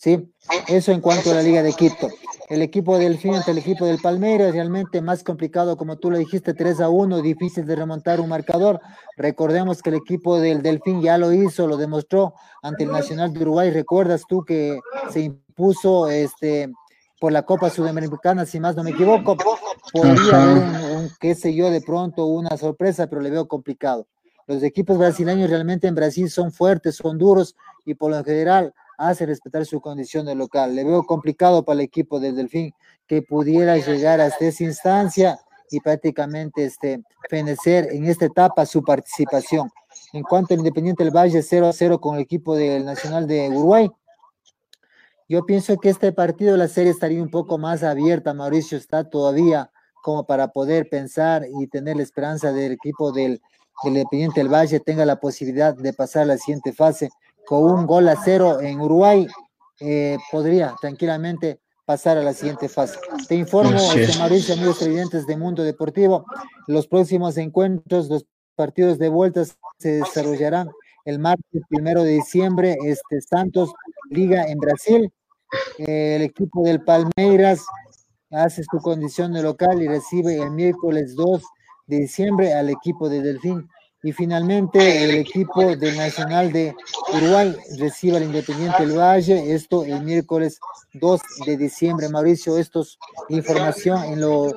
¿Sí? 0.00 0.32
Eso 0.66 0.92
en 0.92 1.00
cuanto 1.00 1.30
a 1.30 1.34
la 1.34 1.42
Liga 1.42 1.62
de 1.62 1.74
Quito. 1.74 2.08
El 2.48 2.62
equipo 2.62 2.98
del 2.98 3.12
Delfín 3.12 3.34
ante 3.34 3.50
el 3.50 3.58
equipo 3.58 3.84
del 3.84 3.98
Palmeiras, 3.98 4.52
realmente 4.52 5.02
más 5.02 5.22
complicado, 5.22 5.76
como 5.76 5.98
tú 5.98 6.10
lo 6.10 6.16
dijiste, 6.16 6.54
3 6.54 6.80
a 6.80 6.88
1, 6.88 7.20
difícil 7.20 7.66
de 7.66 7.76
remontar 7.76 8.18
un 8.18 8.30
marcador. 8.30 8.80
Recordemos 9.16 9.82
que 9.82 9.90
el 9.90 9.96
equipo 9.96 10.40
del 10.40 10.62
Delfín 10.62 11.02
ya 11.02 11.18
lo 11.18 11.32
hizo, 11.32 11.66
lo 11.66 11.76
demostró 11.76 12.34
ante 12.62 12.84
el 12.84 12.90
Nacional 12.90 13.32
de 13.32 13.42
Uruguay. 13.42 13.70
¿Recuerdas 13.70 14.22
tú 14.26 14.42
que 14.42 14.80
se 15.12 15.20
impuso 15.20 16.08
este 16.08 16.72
por 17.20 17.30
la 17.30 17.42
Copa 17.42 17.68
Sudamericana, 17.68 18.46
si 18.46 18.58
más 18.58 18.74
no 18.74 18.82
me 18.82 18.90
equivoco? 18.90 19.36
Podría 19.92 20.42
haber 20.42 20.96
un, 20.96 21.10
qué 21.20 21.34
sé 21.34 21.54
yo, 21.54 21.70
de 21.70 21.82
pronto 21.82 22.24
una 22.24 22.56
sorpresa, 22.56 23.06
pero 23.06 23.20
le 23.20 23.30
veo 23.30 23.46
complicado. 23.46 24.06
Los 24.46 24.62
equipos 24.62 24.96
brasileños 24.98 25.50
realmente 25.50 25.86
en 25.86 25.94
Brasil 25.94 26.28
son 26.30 26.50
fuertes, 26.50 26.96
son 26.96 27.18
duros 27.18 27.54
y 27.84 27.94
por 27.94 28.10
lo 28.10 28.24
general 28.24 28.74
hace 29.00 29.24
respetar 29.24 29.64
su 29.64 29.80
condición 29.80 30.26
de 30.26 30.34
local. 30.34 30.74
Le 30.74 30.84
veo 30.84 31.04
complicado 31.04 31.64
para 31.64 31.80
el 31.80 31.84
equipo 31.86 32.20
del 32.20 32.36
Delfín 32.36 32.72
que 33.06 33.22
pudiera 33.22 33.78
llegar 33.78 34.20
hasta 34.20 34.44
esa 34.44 34.64
instancia 34.64 35.38
y 35.70 35.80
prácticamente 35.80 36.64
este, 36.64 37.02
fenecer 37.28 37.88
en 37.92 38.04
esta 38.04 38.26
etapa 38.26 38.66
su 38.66 38.82
participación. 38.84 39.70
En 40.12 40.22
cuanto 40.22 40.52
al 40.52 40.60
Independiente 40.60 41.02
del 41.02 41.16
Valle 41.16 41.42
0 41.42 41.68
a 41.68 41.72
0 41.72 42.00
con 42.00 42.16
el 42.16 42.22
equipo 42.22 42.54
del 42.54 42.84
Nacional 42.84 43.26
de 43.26 43.48
Uruguay, 43.48 43.90
yo 45.28 45.46
pienso 45.46 45.78
que 45.78 45.88
este 45.88 46.12
partido, 46.12 46.56
la 46.56 46.68
serie 46.68 46.90
estaría 46.90 47.22
un 47.22 47.30
poco 47.30 47.56
más 47.56 47.82
abierta. 47.82 48.34
Mauricio 48.34 48.76
está 48.76 49.08
todavía 49.08 49.70
como 50.02 50.26
para 50.26 50.48
poder 50.48 50.88
pensar 50.90 51.46
y 51.58 51.68
tener 51.68 51.96
la 51.96 52.02
esperanza 52.02 52.52
del 52.52 52.72
equipo 52.72 53.12
del, 53.12 53.40
del 53.82 53.96
Independiente 53.96 54.40
del 54.40 54.52
Valle 54.52 54.80
tenga 54.80 55.06
la 55.06 55.20
posibilidad 55.20 55.74
de 55.74 55.92
pasar 55.94 56.22
a 56.22 56.26
la 56.26 56.36
siguiente 56.36 56.72
fase 56.72 57.10
con 57.50 57.64
un 57.64 57.84
gol 57.84 58.08
a 58.08 58.14
cero 58.14 58.60
en 58.60 58.80
Uruguay, 58.80 59.26
eh, 59.80 60.16
podría 60.30 60.76
tranquilamente 60.80 61.58
pasar 61.84 62.16
a 62.16 62.22
la 62.22 62.32
siguiente 62.32 62.68
fase. 62.68 62.96
Te 63.26 63.34
informo, 63.34 63.72
Mauricio, 64.20 64.54
amigos 64.54 64.78
televidentes 64.78 65.26
de 65.26 65.36
Mundo 65.36 65.64
Deportivo, 65.64 66.24
los 66.68 66.86
próximos 66.86 67.36
encuentros, 67.38 68.08
los 68.08 68.24
partidos 68.54 69.00
de 69.00 69.08
vueltas 69.08 69.58
se 69.78 69.94
desarrollarán 69.94 70.70
el 71.04 71.18
martes 71.18 71.62
primero 71.68 72.04
de 72.04 72.12
diciembre, 72.12 72.76
este 72.84 73.20
Santos 73.20 73.72
Liga 74.10 74.44
en 74.46 74.58
Brasil, 74.58 75.12
el 75.78 76.22
equipo 76.22 76.62
del 76.62 76.84
Palmeiras 76.84 77.66
hace 78.30 78.62
su 78.62 78.78
condición 78.78 79.32
de 79.32 79.42
local 79.42 79.82
y 79.82 79.88
recibe 79.88 80.40
el 80.40 80.52
miércoles 80.52 81.16
2 81.16 81.42
de 81.88 81.96
diciembre 81.96 82.54
al 82.54 82.70
equipo 82.70 83.08
de 83.08 83.22
Delfín 83.22 83.68
y 84.02 84.12
finalmente 84.12 85.04
el 85.04 85.16
equipo 85.16 85.76
del 85.76 85.96
Nacional 85.96 86.52
de 86.52 86.74
Uruguay 87.12 87.54
recibe 87.78 88.16
al 88.16 88.24
Independiente 88.24 88.86
del 88.86 88.98
Valle, 88.98 89.54
esto 89.54 89.84
el 89.84 90.02
miércoles 90.02 90.58
2 90.94 91.20
de 91.46 91.56
diciembre. 91.56 92.08
Mauricio, 92.08 92.56
esto 92.56 92.80
es 92.80 92.98
información 93.28 94.02
en 94.04 94.20
lo, 94.20 94.52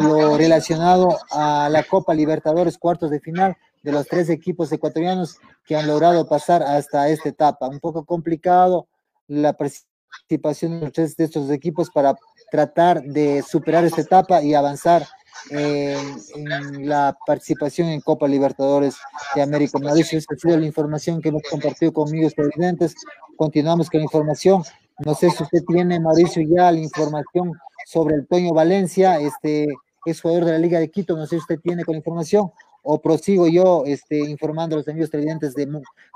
lo 0.00 0.36
relacionado 0.36 1.16
a 1.30 1.68
la 1.70 1.82
Copa 1.84 2.12
Libertadores 2.14 2.76
cuartos 2.76 3.10
de 3.10 3.20
final 3.20 3.56
de 3.82 3.92
los 3.92 4.06
tres 4.06 4.28
equipos 4.28 4.70
ecuatorianos 4.72 5.38
que 5.64 5.76
han 5.76 5.86
logrado 5.86 6.26
pasar 6.28 6.62
hasta 6.62 7.08
esta 7.08 7.30
etapa. 7.30 7.68
Un 7.68 7.80
poco 7.80 8.04
complicado 8.04 8.86
la 9.26 9.54
participación 9.54 10.78
de 10.78 10.80
los 10.86 10.92
tres 10.92 11.16
de 11.16 11.24
estos 11.24 11.50
equipos 11.50 11.90
para 11.90 12.16
tratar 12.50 13.02
de 13.02 13.42
superar 13.42 13.84
esta 13.84 14.02
etapa 14.02 14.42
y 14.42 14.54
avanzar 14.54 15.06
en, 15.50 16.88
la 16.88 17.16
participación 17.26 17.88
en 17.88 18.00
Copa 18.00 18.28
Libertadores 18.28 18.96
de 19.34 19.42
América. 19.42 19.78
Mauricio, 19.78 20.18
ha 20.18 20.36
sido 20.36 20.58
la 20.58 20.66
información 20.66 21.20
que 21.20 21.28
hemos 21.28 21.42
compartido 21.50 21.92
con 21.92 22.08
amigos 22.08 22.34
presidentes. 22.34 22.94
Continuamos 23.36 23.90
con 23.90 24.00
la 24.00 24.04
información. 24.04 24.62
No 25.04 25.14
sé 25.14 25.30
si 25.30 25.42
usted 25.42 25.62
tiene, 25.66 25.98
Mauricio, 26.00 26.42
ya 26.48 26.70
la 26.70 26.78
información 26.78 27.52
sobre 27.86 28.16
el 28.16 28.26
Toño 28.26 28.52
Valencia, 28.52 29.18
este 29.18 29.68
es 30.06 30.20
jugador 30.20 30.44
de 30.44 30.52
la 30.52 30.58
Liga 30.58 30.78
de 30.78 30.90
Quito. 30.90 31.16
No 31.16 31.26
sé 31.26 31.36
si 31.36 31.40
usted 31.40 31.60
tiene 31.60 31.84
con 31.84 31.94
la 31.94 31.98
información 31.98 32.50
o 32.82 33.00
prosigo 33.00 33.48
yo 33.48 33.82
este, 33.86 34.18
informando 34.18 34.76
a 34.76 34.78
los 34.78 34.88
amigos 34.88 35.10
televidentes 35.10 35.54
de 35.54 35.66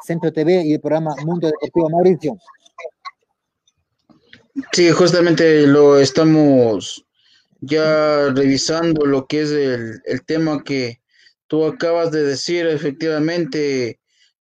Centro 0.04 0.32
TV 0.32 0.62
y 0.64 0.75
el 0.75 0.80
programa 0.80 1.14
Mundo 1.25 1.48
Deportivo. 1.48 1.90
Mauricio. 1.90 2.37
Sí, 4.72 4.90
justamente 4.90 5.66
lo 5.66 5.98
estamos 5.98 7.04
ya 7.61 8.31
revisando 8.31 9.07
lo 9.07 9.27
que 9.27 9.43
es 9.43 9.50
el, 9.50 10.25
tema 10.25 10.62
que 10.65 11.00
tú 11.47 11.65
acabas 11.65 12.11
de 12.11 12.23
decir, 12.23 12.67
efectivamente, 12.67 14.00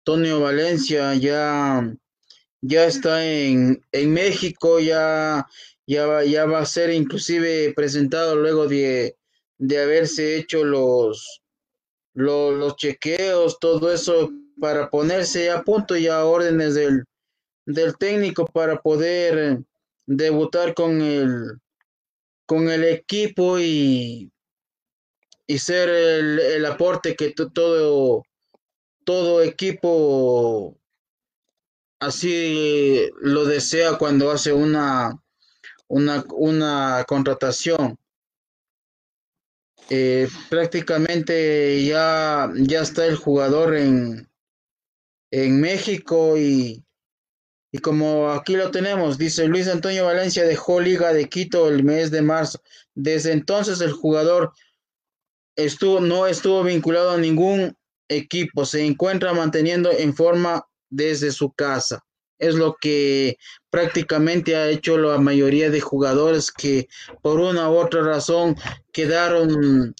Tonio 0.04 0.40
Valencia 0.40 1.14
ya, 1.14 1.94
ya 2.60 2.84
está 2.86 3.26
en, 3.26 3.84
en 3.92 4.12
México, 4.12 4.80
ya, 4.80 5.46
ya, 5.86 6.06
va, 6.06 6.24
ya 6.24 6.46
va 6.46 6.60
a 6.60 6.66
ser 6.66 6.90
inclusive 6.90 7.72
presentado 7.74 8.36
luego 8.36 8.68
de, 8.68 9.16
de 9.58 9.78
haberse 9.82 10.36
hecho 10.36 10.64
los, 10.64 11.42
los, 12.14 12.54
los, 12.54 12.76
chequeos, 12.76 13.58
todo 13.58 13.92
eso 13.92 14.30
para 14.60 14.90
ponerse 14.90 15.50
a 15.50 15.62
punto 15.62 15.96
y 15.96 16.06
a 16.06 16.24
órdenes 16.24 16.74
del, 16.74 17.04
del 17.66 17.96
técnico 17.96 18.46
para 18.46 18.80
poder 18.80 19.60
debutar 20.06 20.74
con 20.74 21.00
el 21.00 21.60
con 22.50 22.68
el 22.68 22.82
equipo 22.82 23.60
y, 23.60 24.28
y 25.46 25.58
ser 25.60 25.88
el, 25.88 26.66
aporte 26.66 27.14
que 27.14 27.30
todo, 27.30 28.24
todo 29.04 29.40
equipo 29.40 30.76
así 32.00 33.08
lo 33.20 33.44
desea 33.44 33.98
cuando 33.98 34.32
hace 34.32 34.52
una, 34.52 35.16
una, 35.86 36.24
una 36.32 37.04
contratación. 37.06 37.96
Eh, 39.88 40.26
prácticamente 40.48 41.84
ya, 41.84 42.50
ya 42.56 42.80
está 42.80 43.06
el 43.06 43.14
jugador 43.14 43.76
en, 43.76 44.28
en 45.30 45.60
México 45.60 46.36
y, 46.36 46.82
y 47.72 47.78
como 47.78 48.30
aquí 48.30 48.56
lo 48.56 48.70
tenemos, 48.70 49.16
dice 49.16 49.46
Luis 49.46 49.68
Antonio 49.68 50.06
Valencia 50.06 50.44
dejó 50.44 50.80
Liga 50.80 51.12
de 51.12 51.28
Quito 51.28 51.68
el 51.68 51.84
mes 51.84 52.10
de 52.10 52.22
marzo. 52.22 52.60
Desde 52.94 53.32
entonces 53.32 53.80
el 53.80 53.92
jugador 53.92 54.52
estuvo, 55.54 56.00
no 56.00 56.26
estuvo 56.26 56.64
vinculado 56.64 57.10
a 57.10 57.18
ningún 57.18 57.76
equipo, 58.08 58.64
se 58.64 58.84
encuentra 58.84 59.32
manteniendo 59.34 59.92
en 59.92 60.14
forma 60.14 60.66
desde 60.88 61.30
su 61.30 61.52
casa. 61.52 62.04
Es 62.38 62.54
lo 62.56 62.76
que 62.80 63.36
prácticamente 63.68 64.56
ha 64.56 64.68
hecho 64.68 64.98
la 64.98 65.18
mayoría 65.18 65.70
de 65.70 65.80
jugadores 65.80 66.50
que 66.50 66.88
por 67.22 67.38
una 67.38 67.70
u 67.70 67.76
otra 67.76 68.02
razón 68.02 68.56
quedaron 68.92 69.94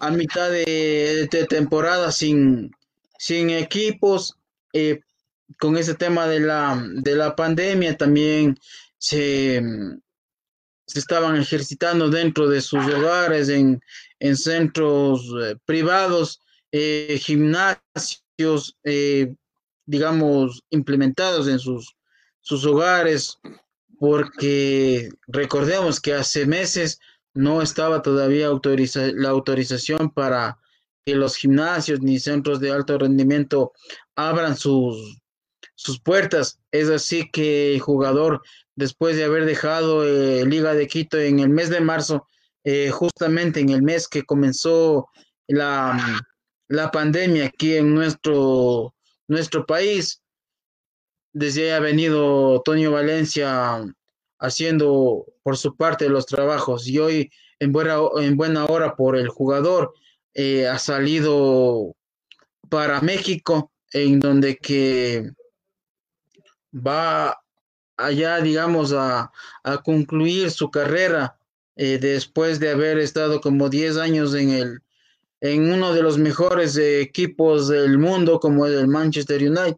a 0.00 0.10
mitad 0.10 0.50
de, 0.50 1.28
temporada 1.50 2.12
sin, 2.12 2.70
sin 3.18 3.50
equipos. 3.50 4.38
Eh, 4.72 5.00
con 5.58 5.76
ese 5.76 5.94
tema 5.94 6.26
de 6.26 6.40
la, 6.40 6.82
de 6.94 7.16
la 7.16 7.34
pandemia 7.36 7.96
también 7.96 8.58
se, 8.98 9.62
se 10.86 10.98
estaban 10.98 11.36
ejercitando 11.36 12.10
dentro 12.10 12.48
de 12.48 12.60
sus 12.60 12.86
hogares, 12.86 13.48
en, 13.48 13.80
en 14.20 14.36
centros 14.36 15.22
eh, 15.42 15.56
privados, 15.64 16.40
eh, 16.70 17.18
gimnasios, 17.20 18.76
eh, 18.84 19.34
digamos, 19.86 20.62
implementados 20.70 21.48
en 21.48 21.58
sus, 21.58 21.96
sus 22.40 22.64
hogares, 22.64 23.38
porque 23.98 25.10
recordemos 25.26 26.00
que 26.00 26.14
hace 26.14 26.46
meses 26.46 26.98
no 27.34 27.62
estaba 27.62 28.02
todavía 28.02 28.46
autoriza 28.46 29.08
la 29.14 29.30
autorización 29.30 30.10
para 30.10 30.58
que 31.04 31.14
los 31.14 31.36
gimnasios 31.36 32.00
ni 32.00 32.18
centros 32.20 32.60
de 32.60 32.70
alto 32.70 32.98
rendimiento 32.98 33.72
abran 34.14 34.56
sus, 34.56 35.21
sus 35.82 36.00
puertas. 36.00 36.60
Es 36.70 36.88
así 36.88 37.28
que 37.30 37.74
el 37.74 37.80
jugador, 37.80 38.42
después 38.76 39.16
de 39.16 39.24
haber 39.24 39.44
dejado 39.44 40.04
eh, 40.04 40.46
Liga 40.46 40.74
de 40.74 40.86
Quito 40.86 41.18
en 41.18 41.40
el 41.40 41.48
mes 41.48 41.70
de 41.70 41.80
marzo, 41.80 42.26
eh, 42.64 42.90
justamente 42.90 43.60
en 43.60 43.70
el 43.70 43.82
mes 43.82 44.08
que 44.08 44.22
comenzó 44.22 45.08
la, 45.48 46.20
la 46.68 46.90
pandemia 46.90 47.46
aquí 47.46 47.76
en 47.76 47.94
nuestro, 47.94 48.94
nuestro 49.26 49.66
país, 49.66 50.22
desde 51.32 51.64
ahí 51.64 51.70
ha 51.70 51.80
venido 51.80 52.62
Tonio 52.62 52.92
Valencia 52.92 53.84
haciendo 54.38 55.26
por 55.42 55.56
su 55.56 55.76
parte 55.76 56.08
los 56.08 56.26
trabajos 56.26 56.86
y 56.86 56.98
hoy 56.98 57.30
en 57.58 57.72
buena, 57.72 57.96
en 58.20 58.36
buena 58.36 58.66
hora 58.66 58.94
por 58.96 59.16
el 59.16 59.28
jugador 59.28 59.94
eh, 60.34 60.66
ha 60.66 60.78
salido 60.78 61.94
para 62.68 63.00
México 63.00 63.72
en 63.92 64.20
donde 64.20 64.56
que 64.56 65.30
va 66.74 67.42
allá, 67.96 68.40
digamos, 68.40 68.92
a, 68.92 69.30
concluir 69.84 70.50
su 70.50 70.70
carrera 70.70 71.38
eh, 71.76 71.98
después 72.00 72.60
de 72.60 72.70
haber 72.70 72.98
estado 72.98 73.40
como 73.40 73.68
10 73.68 73.96
años 73.96 74.34
en, 74.34 74.50
el, 74.50 74.82
en 75.40 75.72
uno 75.72 75.92
de 75.92 76.02
los 76.02 76.18
mejores 76.18 76.76
equipos 76.76 77.68
del 77.68 77.98
mundo, 77.98 78.40
como 78.40 78.66
el 78.66 78.88
Manchester 78.88 79.42
United. 79.42 79.76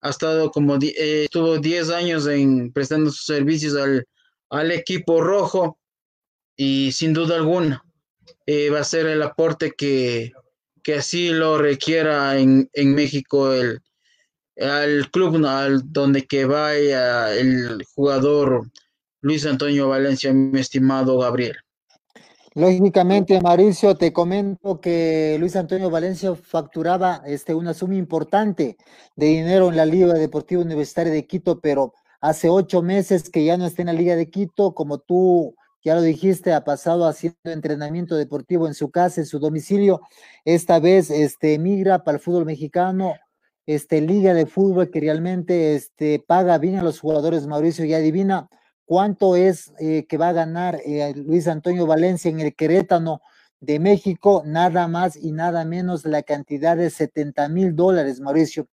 Ha 0.00 0.10
estado 0.10 0.50
como, 0.50 0.76
eh, 0.76 1.24
estuvo 1.24 1.58
10 1.58 1.90
años 1.90 2.26
en, 2.26 2.72
prestando 2.72 3.10
sus 3.10 3.26
servicios 3.26 3.74
al, 3.76 4.06
al 4.50 4.70
equipo 4.70 5.20
rojo 5.20 5.78
y 6.56 6.92
sin 6.92 7.12
duda 7.12 7.36
alguna 7.36 7.84
eh, 8.46 8.70
va 8.70 8.80
a 8.80 8.84
ser 8.84 9.06
el 9.06 9.22
aporte 9.22 9.72
que, 9.76 10.32
que 10.82 10.94
así 10.94 11.30
lo 11.30 11.58
requiera 11.58 12.38
en, 12.38 12.70
en 12.72 12.94
México 12.94 13.52
el, 13.52 13.82
al 14.60 15.10
club 15.10 15.44
al 15.46 15.92
donde 15.92 16.26
que 16.26 16.44
vaya 16.44 17.34
el 17.34 17.84
jugador 17.94 18.70
Luis 19.20 19.46
Antonio 19.46 19.88
Valencia, 19.88 20.32
mi 20.32 20.60
estimado 20.60 21.18
Gabriel. 21.18 21.56
Lógicamente, 22.54 23.40
Mauricio, 23.40 23.94
te 23.94 24.12
comento 24.12 24.80
que 24.80 25.36
Luis 25.38 25.54
Antonio 25.54 25.90
Valencia 25.90 26.34
facturaba 26.34 27.22
este, 27.26 27.54
una 27.54 27.72
suma 27.72 27.94
importante 27.94 28.76
de 29.14 29.26
dinero 29.26 29.68
en 29.68 29.76
la 29.76 29.86
Liga 29.86 30.14
Deportiva 30.14 30.62
Universitaria 30.62 31.12
de 31.12 31.26
Quito, 31.26 31.60
pero 31.60 31.92
hace 32.20 32.48
ocho 32.48 32.82
meses 32.82 33.30
que 33.30 33.44
ya 33.44 33.56
no 33.56 33.66
está 33.66 33.82
en 33.82 33.86
la 33.86 33.92
Liga 33.92 34.16
de 34.16 34.28
Quito, 34.28 34.74
como 34.74 34.98
tú 34.98 35.54
ya 35.84 35.94
lo 35.94 36.02
dijiste, 36.02 36.52
ha 36.52 36.64
pasado 36.64 37.06
haciendo 37.06 37.38
entrenamiento 37.44 38.16
deportivo 38.16 38.66
en 38.66 38.74
su 38.74 38.90
casa, 38.90 39.20
en 39.20 39.26
su 39.26 39.38
domicilio. 39.38 40.00
Esta 40.44 40.80
vez 40.80 41.10
este, 41.10 41.58
migra 41.58 42.02
para 42.02 42.16
el 42.16 42.22
fútbol 42.22 42.44
mexicano, 42.44 43.14
este, 43.68 44.00
liga 44.00 44.32
de 44.32 44.46
fútbol 44.46 44.90
que 44.90 44.98
realmente 44.98 45.74
este, 45.74 46.24
paga 46.26 46.56
bien 46.56 46.76
a 46.76 46.82
los 46.82 47.00
jugadores, 47.00 47.46
Mauricio, 47.46 47.84
y 47.84 47.92
adivina 47.92 48.48
cuánto 48.86 49.36
es 49.36 49.74
eh, 49.78 50.06
que 50.08 50.16
va 50.16 50.30
a 50.30 50.32
ganar 50.32 50.80
eh, 50.86 51.12
Luis 51.14 51.46
Antonio 51.46 51.86
Valencia 51.86 52.30
en 52.30 52.40
el 52.40 52.54
Querétano 52.54 53.20
de 53.60 53.78
México, 53.78 54.42
nada 54.46 54.88
más 54.88 55.16
y 55.16 55.32
nada 55.32 55.66
menos 55.66 56.06
la 56.06 56.22
cantidad 56.22 56.78
de 56.78 56.88
70 56.88 57.50
mil 57.50 57.76
dólares, 57.76 58.20
Mauricio. 58.20 58.68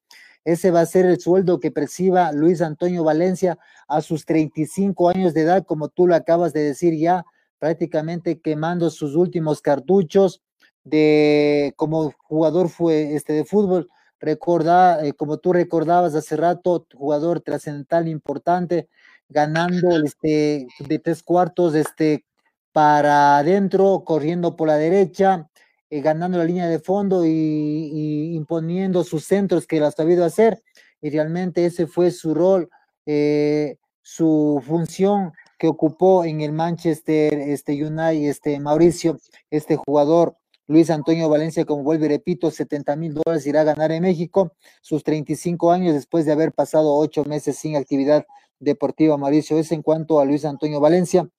Ese 0.45 0.71
va 0.71 0.79
a 0.79 0.85
ser 0.85 1.05
el 1.05 1.19
sueldo 1.19 1.59
que 1.59 1.71
perciba 1.71 2.31
Luis 2.31 2.61
Antonio 2.61 3.03
Valencia 3.03 3.57
a 3.89 3.99
sus 3.99 4.23
35 4.23 5.09
años 5.09 5.33
de 5.33 5.41
edad, 5.41 5.65
como 5.65 5.89
tú 5.89 6.07
lo 6.07 6.15
acabas 6.15 6.53
de 6.53 6.63
decir 6.63 6.97
ya, 6.97 7.25
prácticamente 7.59 8.39
quemando 8.39 8.89
sus 8.89 9.13
últimos 9.17 9.59
cartuchos 9.59 10.41
de 10.85 11.73
como 11.75 12.13
jugador 12.17 12.69
fue 12.69 13.15
este 13.15 13.33
de 13.33 13.43
fútbol 13.43 13.89
recordar, 14.25 15.05
eh, 15.05 15.13
como 15.13 15.37
tú 15.37 15.53
recordabas 15.53 16.15
hace 16.15 16.35
rato, 16.35 16.87
jugador 16.93 17.41
trascendental 17.41 18.07
importante, 18.07 18.89
ganando 19.29 19.89
este, 20.05 20.67
de 20.79 20.99
tres 20.99 21.23
cuartos 21.23 21.75
este, 21.75 22.25
para 22.71 23.37
adentro, 23.37 24.03
corriendo 24.05 24.55
por 24.55 24.67
la 24.67 24.75
derecha, 24.75 25.49
eh, 25.89 26.01
ganando 26.01 26.37
la 26.37 26.43
línea 26.43 26.67
de 26.67 26.79
fondo 26.79 27.25
y, 27.25 28.35
imponiendo 28.35 29.03
sus 29.03 29.25
centros 29.25 29.67
que 29.67 29.79
lo 29.79 29.87
ha 29.87 29.91
sabido 29.91 30.25
hacer. 30.25 30.61
Y 31.01 31.09
realmente 31.09 31.65
ese 31.65 31.87
fue 31.87 32.11
su 32.11 32.33
rol, 32.33 32.69
eh, 33.05 33.77
su 34.01 34.61
función 34.65 35.31
que 35.57 35.67
ocupó 35.67 36.25
en 36.25 36.41
el 36.41 36.51
Manchester 36.51 37.33
este, 37.33 37.73
United, 37.73 38.29
este 38.29 38.59
Mauricio, 38.59 39.19
este 39.49 39.77
jugador 39.77 40.35
Luis 40.67 40.89
Antonio 40.89 41.29
Valencia, 41.29 41.65
como 41.65 41.83
vuelve 41.83 42.07
y 42.07 42.09
repito, 42.09 42.49
70 42.49 42.95
mil 42.95 43.13
dólares 43.13 43.45
irá 43.45 43.61
a 43.61 43.65
ganar 43.65 43.91
en 43.91 44.03
México, 44.03 44.53
sus 44.81 45.03
35 45.03 45.71
años 45.71 45.93
después 45.93 46.25
de 46.25 46.31
haber 46.31 46.53
pasado 46.53 46.95
ocho 46.95 47.23
meses 47.23 47.57
sin 47.57 47.75
actividad 47.75 48.25
deportiva, 48.59 49.17
Mauricio. 49.17 49.57
Es 49.59 49.71
en 49.71 49.81
cuanto 49.81 50.19
a 50.19 50.25
Luis 50.25 50.43
Antonio 50.45 50.79
Valencia, 50.79 51.29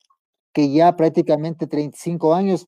que 0.53 0.73
ya 0.73 0.97
prácticamente 0.97 1.67
35 1.67 2.35
años. 2.35 2.67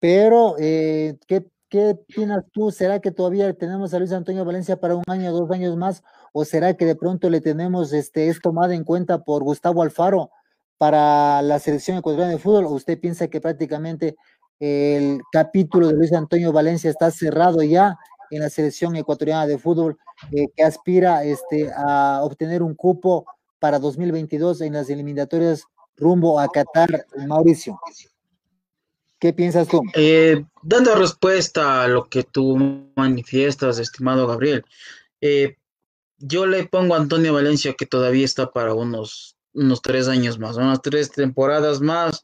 Pero, 0.00 0.56
eh, 0.58 1.16
¿qué, 1.26 1.46
¿qué 1.68 1.90
opinas 1.90 2.44
tú? 2.52 2.70
¿Será 2.70 3.00
que 3.00 3.10
todavía 3.10 3.52
tenemos 3.54 3.94
a 3.94 3.98
Luis 3.98 4.12
Antonio 4.12 4.44
Valencia 4.44 4.76
para 4.76 4.96
un 4.96 5.04
año, 5.06 5.32
dos 5.32 5.50
años 5.50 5.76
más? 5.76 6.02
¿O 6.32 6.44
será 6.44 6.76
que 6.76 6.84
de 6.84 6.96
pronto 6.96 7.30
le 7.30 7.40
tenemos, 7.40 7.92
este, 7.92 8.28
es 8.28 8.40
tomado 8.40 8.72
en 8.72 8.84
cuenta 8.84 9.22
por 9.22 9.42
Gustavo 9.44 9.82
Alfaro 9.82 10.30
para 10.78 11.42
la 11.42 11.58
selección 11.58 11.98
ecuatoriana 11.98 12.32
de 12.32 12.38
fútbol? 12.38 12.66
¿O 12.66 12.70
usted 12.70 12.98
piensa 12.98 13.28
que 13.28 13.40
prácticamente 13.40 14.16
el 14.62 15.22
capítulo 15.32 15.88
de 15.88 15.94
Luis 15.94 16.12
Antonio 16.12 16.52
Valencia 16.52 16.88
está 16.88 17.10
cerrado 17.10 17.64
ya 17.64 17.98
en 18.30 18.42
la 18.42 18.48
selección 18.48 18.94
ecuatoriana 18.94 19.44
de 19.44 19.58
fútbol 19.58 19.98
eh, 20.30 20.46
que 20.56 20.62
aspira 20.62 21.24
este, 21.24 21.68
a 21.76 22.20
obtener 22.22 22.62
un 22.62 22.76
cupo 22.76 23.26
para 23.58 23.80
2022 23.80 24.60
en 24.60 24.74
las 24.74 24.88
eliminatorias 24.88 25.64
rumbo 25.96 26.38
a 26.38 26.46
Qatar, 26.46 27.06
Mauricio. 27.26 27.80
¿Qué 29.18 29.32
piensas 29.32 29.66
tú? 29.66 29.82
Eh, 29.94 30.44
dando 30.62 30.94
respuesta 30.94 31.82
a 31.82 31.88
lo 31.88 32.08
que 32.08 32.22
tú 32.22 32.86
manifiestas, 32.94 33.80
estimado 33.80 34.28
Gabriel, 34.28 34.64
eh, 35.20 35.56
yo 36.18 36.46
le 36.46 36.66
pongo 36.68 36.94
a 36.94 36.98
Antonio 36.98 37.34
Valencia 37.34 37.74
que 37.76 37.86
todavía 37.86 38.24
está 38.24 38.52
para 38.52 38.74
unos, 38.74 39.36
unos 39.54 39.82
tres 39.82 40.06
años 40.06 40.38
más, 40.38 40.56
unas 40.56 40.80
tres 40.82 41.10
temporadas 41.10 41.80
más, 41.80 42.22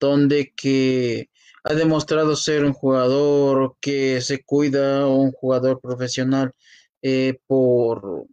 donde 0.00 0.54
que 0.56 1.28
ha 1.64 1.74
demostrado 1.74 2.36
ser 2.36 2.64
un 2.64 2.74
jugador 2.74 3.76
que 3.80 4.20
se 4.20 4.44
cuida, 4.44 5.06
un 5.06 5.32
jugador 5.32 5.80
profesional 5.80 6.52
eh, 7.00 7.38
por, 7.46 8.26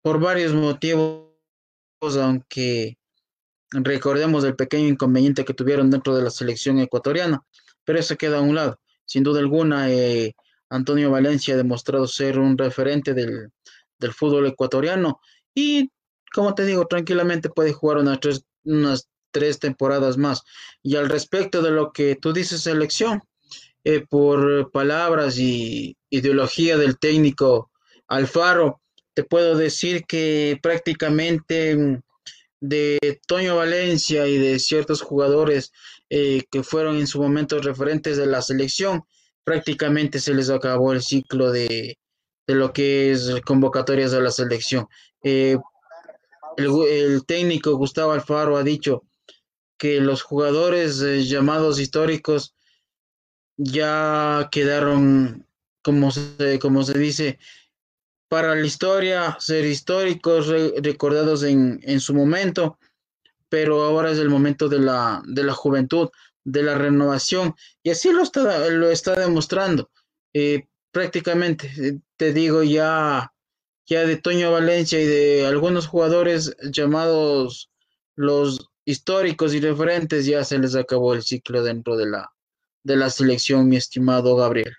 por 0.00 0.20
varios 0.20 0.54
motivos, 0.54 1.26
aunque 2.20 2.96
recordemos 3.72 4.44
el 4.44 4.54
pequeño 4.54 4.86
inconveniente 4.86 5.44
que 5.44 5.54
tuvieron 5.54 5.90
dentro 5.90 6.14
de 6.14 6.22
la 6.22 6.30
selección 6.30 6.78
ecuatoriana, 6.78 7.44
pero 7.82 7.98
eso 7.98 8.16
queda 8.16 8.38
a 8.38 8.42
un 8.42 8.54
lado. 8.54 8.78
Sin 9.04 9.24
duda 9.24 9.40
alguna, 9.40 9.90
eh, 9.90 10.36
Antonio 10.70 11.10
Valencia 11.10 11.54
ha 11.54 11.56
demostrado 11.56 12.06
ser 12.06 12.38
un 12.38 12.56
referente 12.56 13.12
del, 13.12 13.50
del, 13.98 14.12
fútbol 14.12 14.46
ecuatoriano 14.46 15.20
y, 15.52 15.90
como 16.32 16.54
te 16.54 16.64
digo, 16.64 16.86
tranquilamente 16.86 17.50
puede 17.50 17.72
jugar 17.72 17.98
unas 17.98 18.20
tres, 18.20 18.44
unas 18.64 19.08
tres 19.34 19.58
temporadas 19.58 20.16
más. 20.16 20.44
Y 20.82 20.94
al 20.96 21.10
respecto 21.10 21.60
de 21.60 21.72
lo 21.72 21.92
que 21.92 22.14
tú 22.14 22.32
dices, 22.32 22.62
selección, 22.62 23.22
eh, 23.82 24.06
por 24.08 24.70
palabras 24.70 25.38
y 25.38 25.96
ideología 26.08 26.78
del 26.78 26.98
técnico 26.98 27.70
Alfaro, 28.06 28.80
te 29.12 29.24
puedo 29.24 29.56
decir 29.56 30.04
que 30.06 30.58
prácticamente 30.62 31.76
mm, 31.76 32.00
de 32.60 33.20
Toño 33.26 33.56
Valencia 33.56 34.26
y 34.26 34.38
de 34.38 34.58
ciertos 34.58 35.02
jugadores 35.02 35.72
eh, 36.08 36.44
que 36.50 36.62
fueron 36.62 36.96
en 36.96 37.06
su 37.06 37.20
momento 37.20 37.58
referentes 37.58 38.16
de 38.16 38.26
la 38.26 38.40
selección, 38.40 39.02
prácticamente 39.42 40.20
se 40.20 40.32
les 40.32 40.48
acabó 40.48 40.92
el 40.92 41.02
ciclo 41.02 41.50
de, 41.50 41.98
lo 42.46 42.72
que 42.72 43.10
es 43.10 43.30
convocatorias 43.44 44.14
a 44.14 44.20
la 44.20 44.30
selección. 44.30 44.86
Eh, 45.22 45.58
el, 46.56 47.24
técnico 47.26 47.76
Gustavo 47.76 48.12
Alfaro 48.12 48.56
ha 48.56 48.62
dicho 48.62 49.02
que 49.84 50.00
los 50.00 50.22
jugadores 50.22 51.02
eh, 51.02 51.24
llamados 51.24 51.78
históricos 51.78 52.54
ya 53.58 54.48
quedaron, 54.50 55.46
como 55.82 56.10
se, 56.10 56.58
como 56.58 56.84
se 56.84 56.98
dice, 56.98 57.38
para 58.30 58.54
la 58.54 58.64
historia, 58.64 59.36
ser 59.40 59.66
históricos, 59.66 60.48
recordados 60.82 61.42
en, 61.42 61.80
en, 61.82 62.00
su 62.00 62.14
momento, 62.14 62.78
pero 63.50 63.84
ahora 63.84 64.10
es 64.10 64.16
el 64.16 64.30
momento 64.30 64.70
de 64.70 64.78
la, 64.78 65.22
de 65.26 65.44
la 65.44 65.52
juventud, 65.52 66.08
de 66.44 66.62
la 66.62 66.76
renovación, 66.78 67.54
y 67.82 67.90
así 67.90 68.10
lo 68.10 68.22
está, 68.22 68.70
lo 68.70 68.90
está 68.90 69.20
demostrando. 69.20 69.90
Eh, 70.32 70.66
prácticamente, 70.92 71.70
eh, 71.76 71.98
te 72.16 72.32
digo, 72.32 72.62
ya, 72.62 73.34
ya 73.84 74.06
de 74.06 74.16
Toño 74.16 74.50
Valencia 74.50 74.98
y 74.98 75.04
de 75.04 75.46
algunos 75.46 75.88
jugadores 75.88 76.56
llamados 76.72 77.70
los 78.16 78.70
históricos 78.84 79.54
y 79.54 79.60
referentes, 79.60 80.26
ya 80.26 80.44
se 80.44 80.58
les 80.58 80.74
acabó 80.74 81.14
el 81.14 81.22
ciclo 81.22 81.62
dentro 81.62 81.96
de 81.96 82.06
la, 82.06 82.30
de 82.82 82.96
la 82.96 83.10
selección, 83.10 83.68
mi 83.68 83.76
estimado 83.76 84.36
Gabriel. 84.36 84.74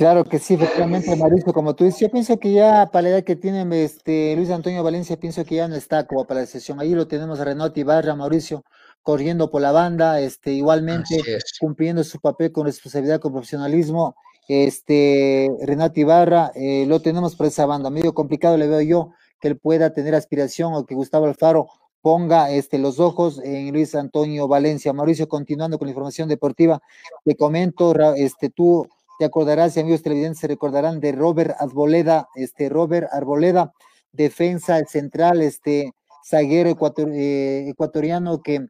Claro 0.00 0.24
que 0.24 0.38
sí, 0.38 0.54
efectivamente, 0.54 1.14
Mauricio, 1.14 1.52
como 1.52 1.74
tú 1.74 1.84
dices, 1.84 2.00
yo 2.00 2.10
pienso 2.10 2.38
que 2.38 2.52
ya 2.52 2.88
para 2.90 3.02
la 3.02 3.08
edad 3.10 3.22
que 3.22 3.36
tiene 3.36 3.84
este 3.84 4.34
Luis 4.34 4.48
Antonio 4.48 4.82
Valencia, 4.82 5.18
pienso 5.18 5.44
que 5.44 5.56
ya 5.56 5.68
no 5.68 5.76
está 5.76 6.06
como 6.06 6.24
para 6.24 6.40
la 6.40 6.46
sesión. 6.46 6.80
Ahí 6.80 6.94
lo 6.94 7.06
tenemos 7.06 7.38
a 7.38 7.44
Renato 7.44 7.78
Ibarra, 7.78 8.14
Mauricio, 8.14 8.64
corriendo 9.02 9.50
por 9.50 9.60
la 9.60 9.72
banda, 9.72 10.18
este, 10.22 10.52
igualmente 10.52 11.22
cumpliendo 11.60 12.02
su 12.02 12.18
papel 12.18 12.50
con 12.50 12.64
responsabilidad, 12.64 13.20
con 13.20 13.32
profesionalismo. 13.32 14.16
Este, 14.48 15.50
Renato 15.60 16.00
Ibarra, 16.00 16.50
eh, 16.54 16.86
lo 16.86 17.02
tenemos 17.02 17.36
por 17.36 17.46
esa 17.46 17.66
banda. 17.66 17.90
Medio 17.90 18.14
complicado 18.14 18.56
le 18.56 18.68
veo 18.68 18.80
yo 18.80 19.10
que 19.38 19.48
él 19.48 19.58
pueda 19.58 19.92
tener 19.92 20.14
aspiración 20.14 20.72
o 20.72 20.86
que 20.86 20.94
Gustavo 20.94 21.26
Alfaro 21.26 21.68
ponga 22.02 22.50
este, 22.50 22.78
los 22.78 23.00
ojos 23.00 23.40
en 23.44 23.72
Luis 23.72 23.94
Antonio 23.94 24.48
Valencia. 24.48 24.92
Mauricio, 24.92 25.28
continuando 25.28 25.78
con 25.78 25.86
la 25.86 25.90
información 25.90 26.28
deportiva, 26.28 26.80
te 27.24 27.36
comento, 27.36 27.94
este, 28.14 28.50
tú 28.50 28.88
te 29.18 29.26
acordarás, 29.26 29.76
y 29.76 29.80
amigos 29.80 30.02
televidentes 30.02 30.40
se 30.40 30.46
recordarán 30.46 30.98
de 31.00 31.12
Robert 31.12 31.54
Arboleda, 31.58 32.28
este 32.34 32.68
Robert 32.70 33.08
Arboleda, 33.12 33.72
defensa 34.12 34.82
central, 34.86 35.42
este 35.42 35.92
zaguero 36.24 36.70
eh, 36.70 37.66
ecuatoriano 37.68 38.42
que, 38.42 38.66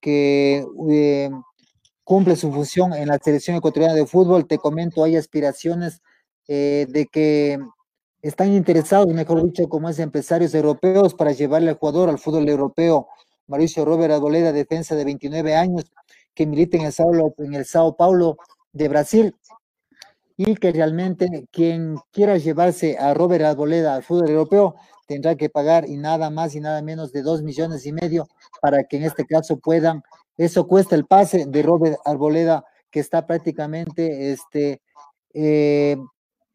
que 0.00 0.64
eh, 0.90 1.30
cumple 2.04 2.36
su 2.36 2.52
función 2.52 2.94
en 2.94 3.08
la 3.08 3.18
selección 3.18 3.56
ecuatoriana 3.56 3.94
de 3.94 4.06
fútbol. 4.06 4.46
Te 4.46 4.58
comento, 4.58 5.02
hay 5.02 5.16
aspiraciones 5.16 6.00
eh, 6.46 6.86
de 6.88 7.06
que 7.06 7.58
están 8.22 8.52
interesados, 8.52 9.08
mejor 9.08 9.44
dicho, 9.44 9.68
como 9.68 9.88
es 9.88 9.98
empresarios 9.98 10.54
europeos 10.54 11.14
para 11.14 11.32
llevarle 11.32 11.70
al 11.70 11.78
jugador 11.78 12.08
al 12.08 12.18
fútbol 12.18 12.48
europeo. 12.48 13.08
Mauricio 13.46 13.84
Robert 13.84 14.12
Arboleda, 14.12 14.52
defensa 14.52 14.94
de 14.94 15.04
29 15.04 15.54
años, 15.54 15.92
que 16.34 16.46
milita 16.46 16.76
en 16.76 16.84
el 16.84 16.94
en 17.38 17.54
el 17.54 17.64
Sao 17.64 17.96
Paulo 17.96 18.36
de 18.72 18.88
Brasil 18.88 19.34
y 20.36 20.54
que 20.54 20.70
realmente 20.70 21.48
quien 21.50 21.96
quiera 22.12 22.38
llevarse 22.38 22.96
a 22.96 23.12
Robert 23.12 23.44
Arboleda 23.44 23.96
al 23.96 24.04
fútbol 24.04 24.30
europeo 24.30 24.76
tendrá 25.06 25.34
que 25.34 25.50
pagar 25.50 25.88
y 25.88 25.96
nada 25.96 26.30
más 26.30 26.54
y 26.54 26.60
nada 26.60 26.80
menos 26.80 27.12
de 27.12 27.22
dos 27.22 27.42
millones 27.42 27.86
y 27.86 27.92
medio 27.92 28.28
para 28.60 28.84
que 28.84 28.98
en 28.98 29.04
este 29.04 29.26
caso 29.26 29.58
puedan, 29.58 30.02
eso 30.36 30.68
cuesta 30.68 30.94
el 30.94 31.06
pase 31.06 31.46
de 31.46 31.62
Robert 31.62 31.98
Arboleda 32.04 32.64
que 32.90 33.00
está 33.00 33.26
prácticamente 33.26 34.32
este, 34.32 34.80
eh, 35.34 35.96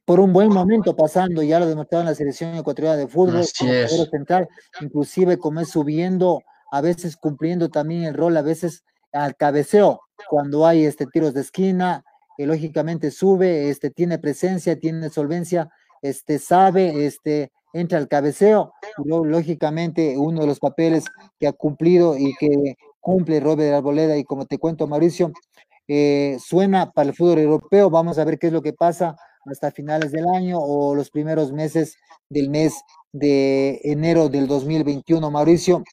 por 0.06 0.20
un 0.20 0.34
buen 0.34 0.50
momento 0.50 0.96
pasando, 0.96 1.44
ya 1.44 1.60
lo 1.60 1.68
demostrado 1.68 2.02
en 2.02 2.10
la 2.10 2.16
selección 2.16 2.56
ecuatoriana 2.56 2.98
de 2.98 3.08
fútbol, 3.08 3.46
como 3.90 4.06
central, 4.06 4.50
inclusive 4.82 5.38
como 5.38 5.62
es 5.62 5.70
subiendo, 5.70 6.42
a 6.72 6.82
veces 6.82 7.16
cumpliendo 7.16 7.70
también 7.70 8.04
el 8.04 8.14
rol, 8.14 8.36
a 8.36 8.42
veces 8.42 8.84
al 9.14 9.36
cabeceo, 9.36 10.02
cuando 10.30 10.66
hay 10.66 10.86
este 10.86 11.06
tiros 11.06 11.34
de 11.34 11.42
esquina, 11.42 12.04
lógicamente 12.38 13.12
sube, 13.12 13.70
este, 13.70 13.92
tiene 13.92 14.18
presencia, 14.20 14.78
tiene 14.78 15.10
solvencia, 15.10 15.70
este, 16.02 16.40
sabe, 16.40 17.06
este, 17.06 17.52
entra 17.72 17.98
al 17.98 18.08
cabeceo, 18.08 18.74
lógicamente 19.06 20.18
uno 20.18 20.42
de 20.42 20.48
los 20.48 20.60
papeles 20.60 21.06
que 21.40 21.48
ha 21.48 21.54
cumplido 21.54 22.18
y 22.18 22.34
que 22.40 22.76
cumple 23.00 23.40
Robert 23.40 23.74
Arboleda 23.74 24.18
y 24.18 24.24
como 24.26 24.46
te 24.46 24.58
cuento 24.58 24.88
Mauricio, 24.88 25.32
eh, 25.88 26.38
suena 26.40 26.92
para 26.92 27.10
el 27.10 27.16
fútbol 27.16 27.40
europeo, 27.40 27.90
vamos 27.90 28.18
a 28.18 28.26
ver 28.26 28.40
qué 28.40 28.48
es 28.48 28.54
lo 28.54 28.62
que 28.62 28.74
pasa 28.74 29.16
hasta 29.46 29.72
finales 29.72 30.12
del 30.12 30.28
año 30.28 30.60
o 30.60 30.96
los 30.96 31.10
primeros 31.10 31.52
meses 31.52 31.98
del 32.30 32.50
mes 32.50 32.74
de 33.12 33.80
enero 33.84 34.30
del 34.30 34.48
2021, 34.48 35.30
Mauricio. 35.30 35.84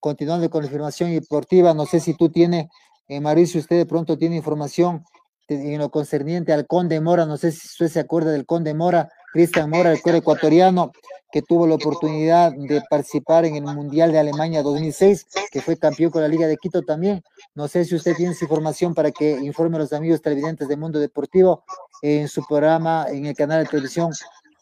Continuando 0.00 0.48
con 0.50 0.62
la 0.62 0.66
información 0.66 1.10
deportiva, 1.10 1.74
no 1.74 1.86
sé 1.86 2.00
si 2.00 2.14
tú 2.14 2.28
tienes, 2.28 2.66
eh, 3.08 3.20
Mauricio, 3.20 3.60
usted 3.60 3.76
de 3.76 3.86
pronto 3.86 4.18
tiene 4.18 4.36
información 4.36 5.04
en 5.48 5.78
lo 5.78 5.90
concerniente 5.90 6.52
al 6.52 6.66
Conde 6.66 7.00
Mora, 7.00 7.26
no 7.26 7.36
sé 7.36 7.52
si 7.52 7.66
usted 7.66 7.88
se 7.88 8.00
acuerda 8.00 8.30
del 8.30 8.46
Conde 8.46 8.74
Mora, 8.74 9.10
Cristian 9.34 9.68
Mora, 9.68 9.90
el 9.90 10.00
cuero 10.00 10.18
ecuatoriano, 10.18 10.92
que 11.32 11.42
tuvo 11.42 11.66
la 11.66 11.74
oportunidad 11.74 12.52
de 12.52 12.80
participar 12.88 13.44
en 13.44 13.56
el 13.56 13.64
Mundial 13.64 14.12
de 14.12 14.20
Alemania 14.20 14.62
2006, 14.62 15.26
que 15.50 15.60
fue 15.60 15.76
campeón 15.76 16.12
con 16.12 16.22
la 16.22 16.28
Liga 16.28 16.46
de 16.46 16.56
Quito 16.56 16.82
también. 16.82 17.20
No 17.52 17.66
sé 17.66 17.84
si 17.84 17.96
usted 17.96 18.14
tiene 18.14 18.30
esa 18.30 18.44
información 18.44 18.94
para 18.94 19.10
que 19.10 19.32
informe 19.32 19.74
a 19.74 19.80
los 19.80 19.92
amigos 19.92 20.22
televidentes 20.22 20.68
del 20.68 20.78
mundo 20.78 21.00
deportivo 21.00 21.64
en 22.00 22.28
su 22.28 22.46
programa, 22.46 23.06
en 23.10 23.26
el 23.26 23.34
canal 23.34 23.64
de 23.64 23.70
televisión 23.70 24.12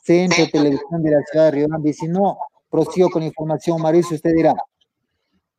Centro 0.02 0.46
Televisión 0.50 1.02
de 1.02 1.10
la 1.10 1.22
Ciudad 1.30 1.44
de 1.44 1.50
Río 1.50 1.68
Grande. 1.68 1.92
si 1.92 2.08
no, 2.08 2.38
prosigo 2.70 3.10
con 3.10 3.22
información, 3.22 3.78
Mauricio, 3.78 4.16
usted 4.16 4.32
dirá. 4.34 4.54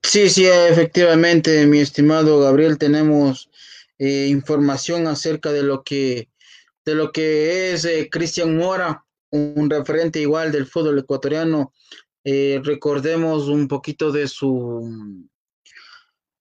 Sí, 0.01 0.27
sí, 0.27 0.47
efectivamente, 0.47 1.67
mi 1.67 1.81
estimado 1.81 2.39
Gabriel, 2.39 2.79
tenemos 2.79 3.47
eh, 3.99 4.25
información 4.27 5.05
acerca 5.05 5.51
de 5.51 5.61
lo 5.61 5.83
que, 5.83 6.29
de 6.85 6.95
lo 6.95 7.11
que 7.11 7.73
es 7.73 7.85
eh, 7.85 8.09
Cristian 8.11 8.57
Mora, 8.57 9.05
un 9.31 9.69
referente 9.69 10.19
igual 10.19 10.51
del 10.51 10.67
fútbol 10.67 10.99
ecuatoriano. 10.99 11.73
Eh, 12.23 12.61
recordemos 12.63 13.47
un 13.47 13.67
poquito 13.67 14.11
de 14.11 14.27
su, 14.27 15.27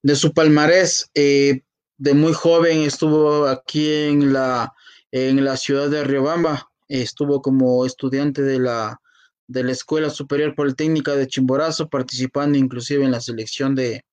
de 0.03 0.17
su 0.17 0.33
palmarés. 0.33 1.11
de 1.15 2.15
muy 2.15 2.33
joven 2.33 2.83
estuvo 2.83 3.47
aquí 3.47 3.89
en 3.89 4.33
la, 4.33 4.73
en 5.11 5.45
la 5.45 5.57
ciudad 5.57 5.89
de 5.89 6.05
Riobamba, 6.05 6.71
estuvo 6.89 7.41
como 7.41 7.87
estudiante 7.87 8.43
de 8.43 8.59
la, 8.59 9.01
de 9.47 9.65
la 9.65 9.73
Escuela 9.73 10.11
Superior 10.11 10.55
Politécnica 10.55 11.15
de 11.15 11.27
Chimborazo, 11.27 11.89
participando 11.89 12.59
inclusive 12.59 13.05
en 13.05 13.11
la 13.11 13.21
selección 13.21 13.75
de, 13.75 14.05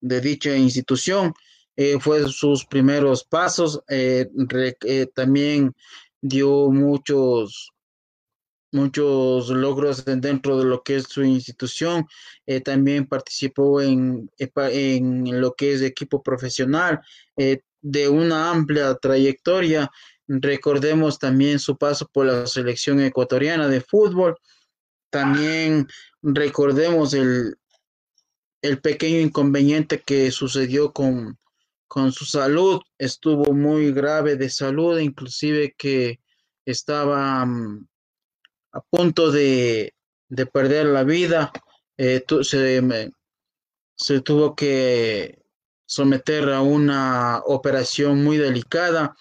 de 0.00 0.20
dicha 0.20 0.56
institución. 0.56 1.32
Eh, 1.76 1.98
fue 2.00 2.28
sus 2.28 2.64
primeros 2.64 3.24
pasos. 3.24 3.82
Eh, 3.88 4.28
eh, 4.84 5.06
también 5.14 5.74
dio 6.20 6.70
muchos, 6.70 7.72
muchos 8.72 9.50
logros 9.50 10.04
dentro 10.04 10.58
de 10.58 10.64
lo 10.64 10.82
que 10.82 10.96
es 10.96 11.04
su 11.04 11.22
institución. 11.24 12.06
también 12.64 13.06
participó 13.06 13.80
en, 13.80 14.30
en, 14.38 15.40
lo 15.40 15.54
que 15.54 15.74
es 15.74 15.82
equipo 15.82 16.22
profesional 16.22 17.00
de 17.36 18.08
una 18.08 18.50
amplia 18.50 18.94
trayectoria. 18.96 19.90
Recordemos 20.26 21.18
también 21.18 21.58
su 21.58 21.76
paso 21.76 22.08
por 22.12 22.26
la 22.26 22.46
selección 22.46 23.00
ecuatoriana 23.00 23.68
de 23.68 23.80
fútbol. 23.80 24.36
También 25.10 25.86
recordemos 26.22 27.14
el, 27.14 27.56
el 28.62 28.80
pequeño 28.80 29.20
inconveniente 29.20 30.00
que 30.00 30.30
sucedió 30.30 30.92
con, 30.92 31.38
con 31.94 32.10
su 32.10 32.24
salud, 32.24 32.82
estuvo 32.98 33.54
muy 33.54 33.92
grave 33.92 34.34
de 34.34 34.50
salud, 34.50 34.98
inclusive 34.98 35.76
que 35.78 36.18
estaba 36.66 37.46
mm, 37.46 37.86
a 38.72 38.80
punto 38.80 39.30
de, 39.30 39.94
perder 40.52 40.86
la 40.86 41.04
vida, 41.04 41.52
eh, 41.96 42.24
se, 43.96 44.20
tuvo 44.22 44.56
que 44.56 45.38
someter 45.86 46.48
a 46.50 46.62
una 46.62 47.40
operación 47.46 48.24
muy 48.24 48.38
delicada, 48.38 49.14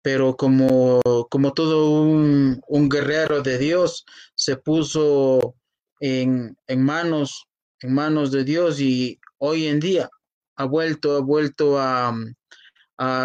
pero 0.00 0.38
como, 0.38 1.02
como 1.28 1.52
todo 1.52 2.00
un, 2.00 2.88
guerrero 2.88 3.42
de 3.42 3.58
Dios, 3.58 4.06
se 4.34 4.56
puso 4.56 5.54
en, 6.00 6.56
en, 6.66 6.82
manos, 6.82 7.46
en 7.82 7.92
manos 7.92 8.30
de 8.32 8.42
Dios 8.42 8.80
y 8.80 9.20
hoy 9.36 9.66
en 9.66 9.80
día 9.80 10.08
ha 10.56 10.64
vuelto, 10.64 11.16
ha 11.16 11.20
vuelto 11.20 11.78
a, 11.78 12.14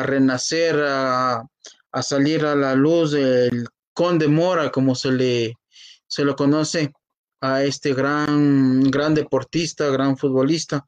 renacer, 0.04 0.82
a, 0.84 1.44
salir 2.02 2.46
a 2.46 2.56
la 2.56 2.76
luz 2.76 3.14
el 3.14 3.68
Conde 3.94 4.28
Mora, 4.28 4.72
como 4.72 4.96
se 4.96 5.12
le 5.12 5.58
se 6.12 6.26
lo 6.26 6.36
conoce 6.36 6.92
a 7.40 7.64
este 7.64 7.94
gran, 7.94 8.84
gran 8.92 9.16
deportista, 9.16 9.88
gran 9.88 10.18
futbolista, 10.18 10.86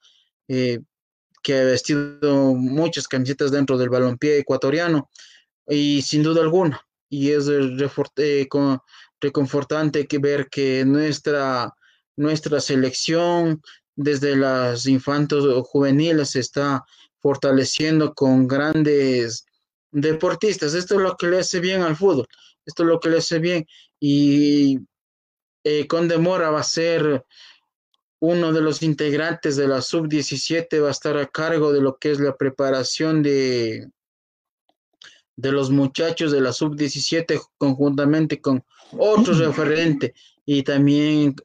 eh, 0.49 0.81
que 1.41 1.59
ha 1.59 1.63
vestido 1.63 2.53
muchas 2.53 3.07
camisetas 3.07 3.51
dentro 3.51 3.77
del 3.77 3.89
balompié 3.89 4.39
ecuatoriano. 4.39 5.09
y 5.67 6.01
sin 6.01 6.23
duda 6.23 6.41
alguna. 6.41 6.81
Y 7.09 7.31
es 7.31 7.47
eh, 7.47 8.47
reconfortante 9.21 10.07
que 10.07 10.17
ver 10.17 10.49
que 10.49 10.83
nuestra, 10.85 11.73
nuestra 12.17 12.59
selección 12.59 13.61
desde 13.95 14.35
las 14.35 14.85
infantos 14.87 15.67
juveniles 15.67 16.31
se 16.31 16.39
está 16.39 16.85
fortaleciendo 17.19 18.13
con 18.13 18.47
grandes 18.47 19.45
deportistas. 19.91 20.73
Esto 20.73 20.95
es 20.95 21.01
lo 21.01 21.15
que 21.15 21.27
le 21.27 21.39
hace 21.39 21.59
bien 21.59 21.81
al 21.81 21.95
fútbol. 21.95 22.27
Esto 22.65 22.83
es 22.83 22.89
lo 22.89 22.99
que 22.99 23.09
le 23.09 23.17
hace 23.17 23.39
bien. 23.39 23.65
Y 23.99 24.79
eh, 25.63 25.87
Condemora 25.87 26.49
va 26.49 26.59
a 26.59 26.63
ser 26.63 27.23
uno 28.19 28.53
de 28.53 28.61
los 28.61 28.81
integrantes 28.83 29.55
de 29.55 29.67
la 29.67 29.81
sub-17, 29.81 30.81
va 30.81 30.87
a 30.87 30.91
estar 30.91 31.17
a 31.17 31.27
cargo 31.27 31.73
de 31.73 31.81
lo 31.81 31.97
que 31.97 32.11
es 32.11 32.19
la 32.19 32.35
preparación 32.35 33.21
de, 33.21 33.89
de 35.35 35.51
los 35.51 35.71
muchachos 35.71 36.31
de 36.31 36.41
la 36.41 36.53
sub-17 36.53 37.41
conjuntamente 37.57 38.39
con 38.39 38.63
otro 38.91 39.33
referente 39.33 40.13
y 40.45 40.63
también 40.63 41.35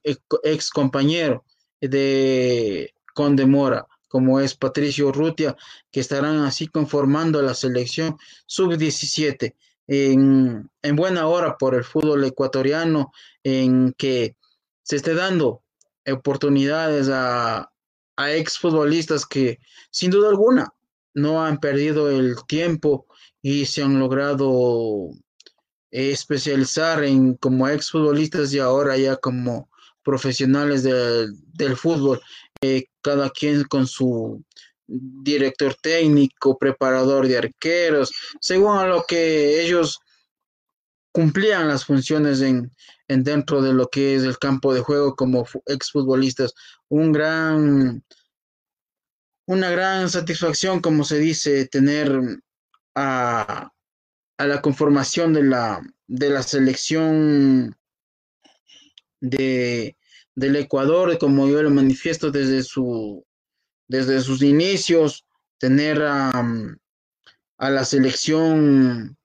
ex 0.45 0.71
compañero 0.71 1.45
de 1.81 2.95
Condemora, 3.15 3.87
como 4.09 4.41
es 4.41 4.55
Patricio 4.55 5.13
Rutia, 5.13 5.57
que 5.91 6.01
estarán 6.01 6.39
así 6.39 6.67
conformando 6.67 7.43
la 7.43 7.55
selección 7.55 8.17
sub-17 8.47 9.55
en, 9.87 10.71
en, 10.83 10.97
buena 10.97 11.27
hora 11.27 11.57
por 11.57 11.75
el 11.75 11.85
fútbol 11.85 12.25
ecuatoriano, 12.25 13.13
en 13.43 13.93
que 13.95 14.37
se 14.83 14.97
esté 14.97 15.15
dando 15.15 15.63
oportunidades 16.07 17.09
a, 17.09 17.71
a 18.17 18.33
exfutbolistas 18.33 19.25
que 19.27 19.61
sin 19.91 20.11
duda 20.11 20.29
alguna 20.31 20.75
no 21.15 21.43
han 21.45 21.59
perdido 21.59 22.11
el 22.11 22.37
tiempo 22.47 23.07
y 23.41 23.67
se 23.67 23.83
han 23.83 23.99
logrado 23.99 25.11
especializar 25.91 27.05
en 27.05 27.35
como 27.35 27.69
exfutbolistas 27.69 28.53
y 28.53 28.59
ahora 28.59 28.97
ya 28.97 29.17
como 29.17 29.68
profesionales 30.09 30.83
del 30.83 31.77
fútbol, 31.77 32.19
eh, 32.63 32.87
cada 33.03 33.29
quien 33.29 33.65
con 33.65 33.87
su 33.87 34.43
director 34.87 35.75
técnico, 35.83 36.57
preparador 36.57 37.29
de 37.29 37.37
arqueros, 37.37 38.11
según 38.41 38.89
lo 38.89 39.05
que 39.07 39.61
ellos 39.63 39.99
cumplían 41.13 41.69
las 41.69 41.85
funciones 41.85 42.41
en, 42.41 42.73
en 43.07 43.23
dentro 43.23 43.61
de 43.61 43.75
lo 43.75 43.89
que 43.89 44.15
es 44.15 44.23
el 44.23 44.39
campo 44.39 44.73
de 44.73 44.81
juego 44.81 45.15
como 45.15 45.47
exfutbolistas. 45.67 46.55
Un 46.89 47.13
gran, 47.13 48.03
una 49.47 49.69
gran 49.69 50.09
satisfacción, 50.09 50.81
como 50.81 51.05
se 51.05 51.19
dice, 51.19 51.67
tener 51.67 52.19
a, 52.95 53.71
a 54.39 54.47
la 54.47 54.63
conformación 54.63 55.35
de 55.35 55.43
la, 55.43 55.83
de 56.07 56.31
la 56.31 56.43
selección 56.43 57.77
de, 59.21 59.98
del 60.39 60.55
Ecuador, 60.55 61.19
como 61.19 61.49
yo 61.49 61.61
lo 61.65 61.71
manifiesto 61.71 62.31
desde, 62.31 62.63
su, 62.63 63.27
desde 63.89 64.21
sus 64.21 64.41
inicios, 64.41 65.27
tener 65.59 66.01
a, 66.01 66.31
la 67.59 67.85
selección 67.85 69.17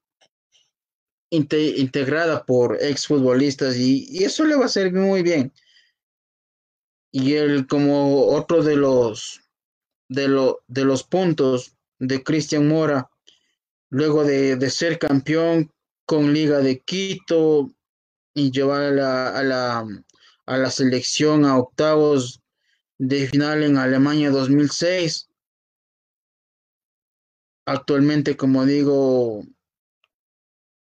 integrada 1.30 2.44
por 2.46 2.82
exfutbolistas 2.82 3.76
y, 3.78 4.08
y 4.10 4.24
eso 4.24 4.44
le 4.44 4.56
va 4.56 4.66
a 4.66 4.70
servir 4.70 5.00
muy 5.00 5.22
bien. 5.22 5.54
Y 7.12 7.36
él 7.36 7.68
como 7.68 8.26
otro 8.26 8.64
de 8.64 8.76
los 8.76 9.40
de, 10.10 10.28
lo, 10.28 10.64
de 10.68 10.84
los 10.84 11.04
puntos 11.04 11.76
de 12.00 12.24
Cristian 12.24 12.68
Mora, 12.68 13.12
luego 13.92 14.24
de, 14.24 14.56
de, 14.56 14.70
ser 14.72 14.98
campeón 14.98 15.72
con 16.08 16.34
Liga 16.34 16.58
de 16.60 16.80
Quito 16.80 17.72
y 18.34 18.50
llevar 18.52 18.82
a 18.82 18.92
la, 18.92 19.30
a 19.30 19.44
la, 19.44 19.86
a 20.46 20.58
la 20.58 20.70
selección 20.70 21.46
a 21.46 21.58
octavos 21.58 22.42
de 22.98 23.28
final 23.28 23.64
en 23.64 23.78
Alemania 23.78 24.32
2006. 24.32 25.30
Actualmente, 27.66 28.36
como 28.36 28.66
digo, 28.66 29.44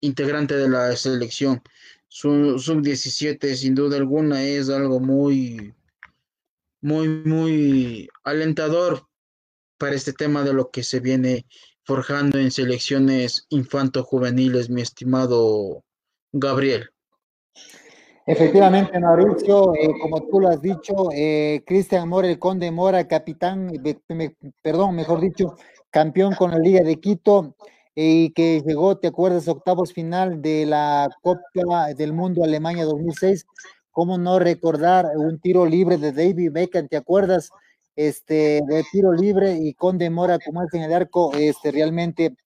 integrante 0.01 0.57
de 0.57 0.69
la 0.69 0.97
selección. 0.97 1.63
Sub-17, 2.09 3.55
sin 3.55 3.75
duda 3.75 3.97
alguna, 3.97 4.43
es 4.43 4.69
algo 4.69 4.99
muy, 4.99 5.75
muy, 6.81 7.09
muy 7.09 8.09
alentador 8.25 9.07
para 9.79 9.95
este 9.95 10.13
tema 10.13 10.43
de 10.43 10.53
lo 10.53 10.71
que 10.71 10.83
se 10.83 11.01
viene 11.01 11.47
forjando 11.85 12.39
en 12.39 12.51
selecciones 12.51 13.47
infanto-juveniles, 13.49 14.71
mi 14.71 14.83
estimado 14.83 15.85
Gabriel. 16.33 16.91
Efectivamente, 18.31 19.01
Mauricio, 19.01 19.75
eh, 19.75 19.89
como 20.01 20.21
tú 20.21 20.39
lo 20.39 20.51
has 20.51 20.63
dicho, 20.63 21.11
eh, 21.13 21.65
Cristian 21.67 22.09
Mora, 22.09 22.29
el 22.29 22.39
Conde 22.39 22.71
Mora, 22.71 23.09
capitán, 23.09 23.73
perdón, 24.63 24.95
mejor 24.95 25.21
dicho, 25.21 25.57
campeón 25.91 26.37
con 26.37 26.53
la 26.53 26.59
Liga 26.61 26.85
de 26.85 27.01
Quito 27.01 27.57
y 27.93 28.31
que 28.31 28.63
llegó, 28.65 28.97
¿te 28.99 29.09
acuerdas? 29.09 29.49
Octavos 29.49 29.93
final 29.93 30.41
de 30.43 30.65
la 30.65 31.09
Copa 31.23 31.93
del 31.97 32.13
Mundo 32.13 32.45
Alemania 32.45 32.85
2006. 32.85 33.47
¿Cómo 33.91 34.17
no 34.17 34.39
recordar 34.39 35.07
un 35.17 35.41
tiro 35.41 35.67
libre 35.67 35.97
de 35.97 36.13
David 36.13 36.53
Beckham? 36.53 36.87
¿Te 36.87 36.99
acuerdas? 36.99 37.51
Este, 37.97 38.61
de 38.65 38.85
tiro 38.93 39.13
libre 39.13 39.59
y 39.61 39.75
Conde 39.75 40.09
Mora 40.09 40.39
como 40.39 40.63
es 40.63 40.73
en 40.73 40.83
el 40.83 40.93
arco, 40.93 41.33
este, 41.35 41.73
realmente 41.73 42.37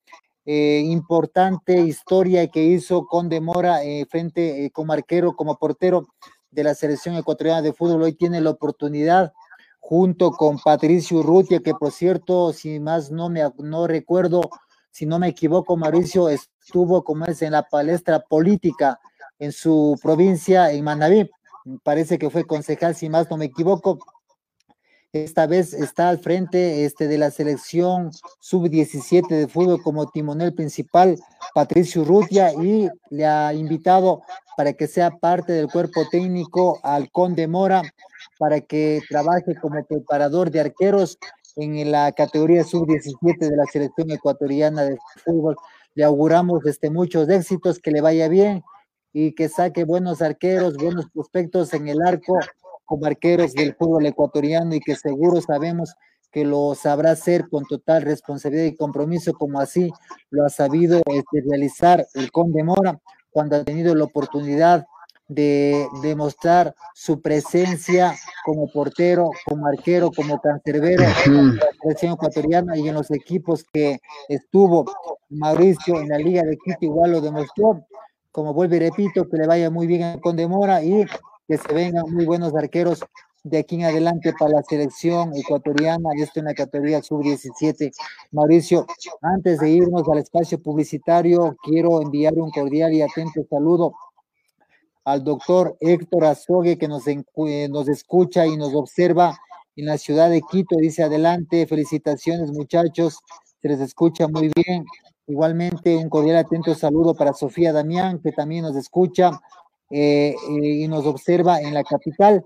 eh, 0.46 0.82
importante 0.84 1.80
historia 1.80 2.48
que 2.48 2.62
hizo 2.62 3.06
con 3.06 3.28
Demora 3.28 3.82
eh, 3.82 4.06
frente 4.10 4.64
eh, 4.64 4.70
como 4.70 4.92
arquero, 4.92 5.34
como 5.34 5.56
portero 5.56 6.06
de 6.50 6.64
la 6.64 6.74
selección 6.74 7.16
ecuatoriana 7.16 7.62
de 7.62 7.72
fútbol. 7.72 8.02
Hoy 8.02 8.12
tiene 8.12 8.40
la 8.40 8.50
oportunidad 8.50 9.32
junto 9.80 10.32
con 10.32 10.58
Patricio 10.58 11.18
Urrutia, 11.18 11.60
que 11.60 11.74
por 11.74 11.92
cierto, 11.92 12.52
si 12.52 12.78
más 12.78 13.10
no 13.10 13.28
me 13.28 13.42
no 13.58 13.86
recuerdo, 13.86 14.42
si 14.90 15.06
no 15.06 15.18
me 15.18 15.28
equivoco, 15.28 15.76
Mauricio 15.76 16.28
estuvo 16.28 17.04
como 17.04 17.24
es 17.26 17.42
en 17.42 17.52
la 17.52 17.62
palestra 17.62 18.20
política 18.20 18.98
en 19.38 19.52
su 19.52 19.98
provincia, 20.02 20.70
en 20.70 20.84
Manaví. 20.84 21.30
Parece 21.82 22.18
que 22.18 22.30
fue 22.30 22.44
concejal, 22.44 22.94
si 22.94 23.08
más 23.08 23.30
no 23.30 23.36
me 23.36 23.46
equivoco, 23.46 23.98
esta 25.14 25.46
vez 25.46 25.72
está 25.72 26.08
al 26.08 26.18
frente 26.18 26.84
este, 26.84 27.06
de 27.06 27.18
la 27.18 27.30
selección 27.30 28.10
sub-17 28.40 29.28
de 29.28 29.46
fútbol 29.46 29.80
como 29.80 30.10
timonel 30.10 30.52
principal 30.54 31.16
Patricio 31.54 32.04
Rutia 32.04 32.52
y 32.52 32.88
le 33.10 33.24
ha 33.24 33.54
invitado 33.54 34.22
para 34.56 34.72
que 34.72 34.88
sea 34.88 35.12
parte 35.12 35.52
del 35.52 35.70
cuerpo 35.70 36.08
técnico 36.10 36.80
al 36.82 37.12
Conde 37.12 37.46
Mora 37.46 37.82
para 38.40 38.60
que 38.60 39.02
trabaje 39.08 39.54
como 39.54 39.84
preparador 39.84 40.50
de 40.50 40.60
arqueros 40.60 41.16
en 41.54 41.92
la 41.92 42.10
categoría 42.10 42.64
sub-17 42.64 43.38
de 43.38 43.56
la 43.56 43.66
selección 43.66 44.10
ecuatoriana 44.10 44.82
de 44.82 44.98
fútbol. 45.24 45.56
Le 45.94 46.02
auguramos 46.02 46.66
este, 46.66 46.90
muchos 46.90 47.28
éxitos, 47.28 47.78
que 47.78 47.92
le 47.92 48.00
vaya 48.00 48.26
bien 48.26 48.64
y 49.12 49.32
que 49.36 49.48
saque 49.48 49.84
buenos 49.84 50.22
arqueros, 50.22 50.76
buenos 50.76 51.08
prospectos 51.12 51.72
en 51.72 51.86
el 51.86 52.02
arco 52.02 52.36
como 52.84 53.06
arqueros 53.06 53.52
del 53.52 53.74
fútbol 53.74 54.06
ecuatoriano 54.06 54.74
y 54.74 54.80
que 54.80 54.96
seguro 54.96 55.40
sabemos 55.40 55.94
que 56.30 56.44
lo 56.44 56.74
sabrá 56.74 57.12
hacer 57.12 57.48
con 57.48 57.64
total 57.64 58.02
responsabilidad 58.02 58.64
y 58.64 58.76
compromiso, 58.76 59.34
como 59.34 59.60
así 59.60 59.92
lo 60.30 60.44
ha 60.44 60.48
sabido 60.48 61.00
este, 61.06 61.42
realizar 61.48 62.04
el 62.14 62.32
Conde 62.32 62.64
Mora 62.64 63.00
cuando 63.30 63.56
ha 63.56 63.64
tenido 63.64 63.94
la 63.94 64.04
oportunidad 64.04 64.84
de 65.28 65.86
demostrar 66.02 66.74
su 66.92 67.20
presencia 67.22 68.14
como 68.44 68.70
portero, 68.70 69.30
como 69.46 69.66
arquero, 69.66 70.10
como 70.10 70.40
cancerbero 70.40 71.04
en 71.26 71.56
la 71.56 71.62
selección 71.80 72.12
ecuatoriana 72.12 72.76
y 72.76 72.88
en 72.88 72.94
los 72.94 73.10
equipos 73.10 73.64
que 73.72 74.00
estuvo 74.28 74.84
Mauricio 75.30 76.00
en 76.00 76.08
la 76.08 76.18
Liga 76.18 76.42
de 76.42 76.58
Quito 76.58 76.78
igual 76.80 77.12
lo 77.12 77.20
demostró. 77.20 77.86
Como 78.30 78.52
vuelvo 78.52 78.74
y 78.74 78.80
repito, 78.80 79.28
que 79.28 79.36
le 79.36 79.46
vaya 79.46 79.70
muy 79.70 79.86
bien 79.86 80.02
a 80.02 80.20
Conde 80.20 80.48
Mora 80.48 80.82
y 80.82 81.06
que 81.46 81.58
se 81.58 81.72
vengan 81.72 82.10
muy 82.12 82.24
buenos 82.24 82.54
arqueros 82.54 83.00
de 83.44 83.58
aquí 83.58 83.74
en 83.76 83.84
adelante 83.84 84.32
para 84.38 84.52
la 84.52 84.62
selección 84.62 85.36
ecuatoriana 85.36 86.08
esto 86.16 86.40
en 86.40 86.46
la 86.46 86.54
categoría 86.54 87.02
sub-17. 87.02 87.92
Mauricio, 88.32 88.86
antes 89.20 89.60
de 89.60 89.70
irnos 89.70 90.08
al 90.08 90.18
espacio 90.18 90.60
publicitario, 90.62 91.54
quiero 91.62 92.00
enviar 92.00 92.34
un 92.34 92.50
cordial 92.50 92.94
y 92.94 93.02
atento 93.02 93.44
saludo 93.48 93.94
al 95.04 95.22
doctor 95.22 95.76
Héctor 95.80 96.24
Azogue 96.24 96.78
que 96.78 96.88
nos, 96.88 97.06
eh, 97.06 97.68
nos 97.68 97.88
escucha 97.88 98.46
y 98.46 98.56
nos 98.56 98.74
observa 98.74 99.36
en 99.76 99.86
la 99.86 99.98
ciudad 99.98 100.30
de 100.30 100.40
Quito. 100.40 100.76
Dice 100.76 101.02
adelante, 101.02 101.66
felicitaciones 101.66 102.50
muchachos, 102.50 103.18
se 103.60 103.68
les 103.68 103.80
escucha 103.80 104.26
muy 104.26 104.50
bien. 104.54 104.86
Igualmente 105.26 105.96
un 105.96 106.08
cordial 106.08 106.36
atento 106.36 106.74
saludo 106.74 107.14
para 107.14 107.34
Sofía 107.34 107.74
Damián, 107.74 108.20
que 108.22 108.32
también 108.32 108.62
nos 108.62 108.76
escucha. 108.76 109.30
Eh, 109.90 110.34
eh, 110.48 110.66
y 110.82 110.88
nos 110.88 111.06
observa 111.06 111.60
en 111.60 111.74
la 111.74 111.84
capital. 111.84 112.44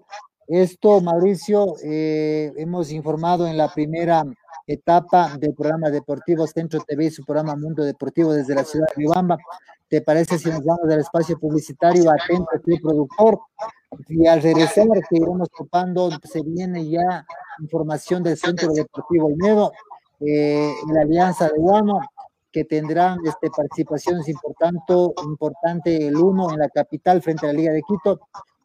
Esto, 0.49 1.01
Mauricio, 1.01 1.75
eh, 1.85 2.53
hemos 2.57 2.91
informado 2.91 3.47
en 3.47 3.57
la 3.57 3.73
primera 3.73 4.25
etapa 4.67 5.37
del 5.39 5.55
programa 5.55 5.91
deportivo 5.91 6.47
Centro 6.47 6.81
TV 6.81 7.07
y 7.07 7.11
su 7.11 7.25
programa 7.25 7.57
Mundo 7.57 7.85
Deportivo 7.85 8.33
desde 8.33 8.55
la 8.55 8.65
ciudad 8.65 8.87
de 8.89 8.95
Riobamba. 8.97 9.37
¿Te 9.89 10.03
parece 10.03 10.39
si 10.39 10.51
nos 10.51 10.65
vamos 10.65 10.89
del 10.89 11.01
espacio 11.01 11.39
publicitario 11.39 12.11
atento 12.11 12.49
tu 12.65 12.77
productor? 12.81 13.39
Y 14.09 14.27
al 14.27 14.43
regresar 14.43 14.87
que 15.09 15.17
iremos 15.17 15.49
topando, 15.51 16.11
se 16.25 16.43
viene 16.43 16.89
ya 16.89 17.27
información 17.61 18.23
del 18.23 18.37
Centro 18.37 18.73
Deportivo 18.73 19.27
Olmedo, 19.27 19.73
eh, 20.21 20.73
la 20.93 21.03
Alianza 21.03 21.49
de 21.49 21.59
Guano, 21.59 22.01
que 22.59 22.65
tendrán 22.65 23.19
este, 23.25 23.51
participaciones 23.51 24.29
importantes, 24.29 24.97
importante 25.25 26.09
el 26.09 26.17
uno 26.17 26.53
en 26.53 26.59
la 26.59 26.69
capital 26.69 27.23
frente 27.23 27.47
a 27.47 27.53
la 27.53 27.59
Liga 27.59 27.73
de 27.73 27.83
Quito 27.83 28.19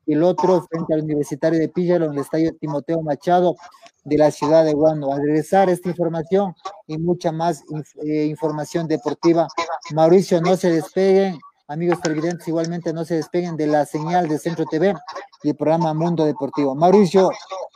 y 0.08 0.14
el 0.14 0.24
otro 0.24 0.64
frente 0.64 0.96
al 0.96 1.02
Universitario 1.02 1.60
de 1.60 1.70
Píllaro 1.70 2.06
en 2.06 2.14
el 2.14 2.18
estadio 2.18 2.56
Timoteo 2.60 3.04
Machado 3.04 3.56
de 4.04 4.18
la 4.18 4.32
ciudad 4.32 4.66
de 4.66 4.74
Guano. 4.74 5.14
Al 5.14 5.22
regresar 5.22 5.70
esta 5.70 5.90
información 5.90 6.56
y 6.88 6.98
mucha 6.98 7.32
más 7.32 7.64
eh, 8.04 8.26
información 8.26 8.88
deportiva, 8.88 9.48
Mauricio, 9.94 10.42
no 10.42 10.58
se 10.58 10.72
despeguen, 10.72 11.38
amigos 11.68 12.02
televidentes, 12.02 12.48
igualmente 12.48 12.94
no 12.94 13.06
se 13.06 13.18
despeguen 13.18 13.56
de 13.56 13.68
la 13.68 13.86
señal 13.86 14.28
de 14.28 14.40
Centro 14.40 14.66
TV 14.66 14.96
y 15.44 15.50
el 15.50 15.56
programa 15.56 15.94
Mundo 15.94 16.26
Deportivo. 16.26 16.74
Mauricio, 16.74 17.30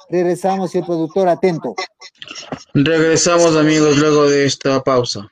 regresamos 0.09 0.73
y 0.73 0.79
el 0.79 0.85
productor 0.85 1.29
atento. 1.29 1.75
Regresamos 2.73 3.55
amigos 3.55 3.99
luego 3.99 4.27
de 4.27 4.47
esta 4.47 4.81
pausa. 4.81 5.31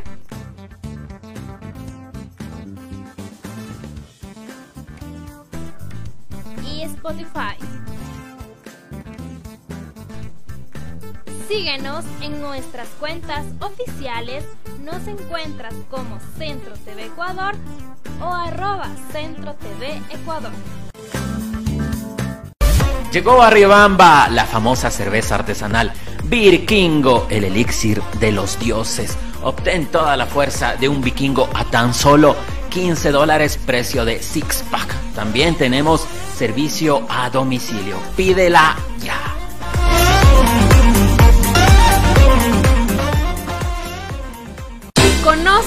Nuestras 12.41 12.89
cuentas 12.99 13.45
oficiales. 13.59 14.43
Nos 14.81 15.07
encuentras 15.07 15.73
como 15.89 16.19
Centro 16.37 16.73
TV 16.83 17.05
Ecuador 17.05 17.55
o 18.19 18.25
arroba 18.25 18.89
Centro 19.11 19.53
TV 19.53 20.01
Ecuador. 20.09 20.51
Llegó 23.11 23.41
a 23.41 23.49
Riobamba 23.49 24.29
la 24.29 24.45
famosa 24.45 24.89
cerveza 24.89 25.35
artesanal 25.35 25.91
Virkingo, 26.23 27.27
el 27.29 27.43
elixir 27.43 28.01
de 28.19 28.31
los 28.31 28.57
dioses. 28.59 29.17
Obtén 29.43 29.87
toda 29.87 30.15
la 30.15 30.25
fuerza 30.25 30.75
de 30.75 30.87
un 30.87 31.01
vikingo 31.01 31.49
a 31.53 31.65
tan 31.65 31.93
solo 31.93 32.35
15 32.69 33.11
dólares 33.11 33.59
precio 33.65 34.05
de 34.05 34.21
six 34.21 34.63
pack. 34.71 34.95
También 35.13 35.55
tenemos 35.55 36.07
servicio 36.35 37.05
a 37.09 37.29
domicilio. 37.29 37.97
Pídela 38.15 38.77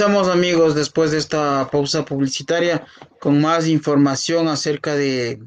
Regresamos 0.00 0.28
amigos 0.28 0.74
después 0.74 1.10
de 1.10 1.18
esta 1.18 1.68
pausa 1.70 2.06
publicitaria 2.06 2.86
con 3.20 3.38
más 3.38 3.68
información 3.68 4.48
acerca 4.48 4.94
de, 4.94 5.42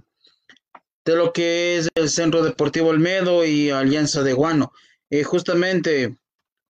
de 1.03 1.15
lo 1.15 1.33
que 1.33 1.77
es 1.77 1.89
el 1.95 2.07
Centro 2.07 2.43
Deportivo 2.43 2.89
Olmedo 2.89 3.43
y 3.43 3.71
Alianza 3.71 4.21
de 4.21 4.33
Guano. 4.33 4.71
Eh, 5.09 5.23
justamente 5.23 6.15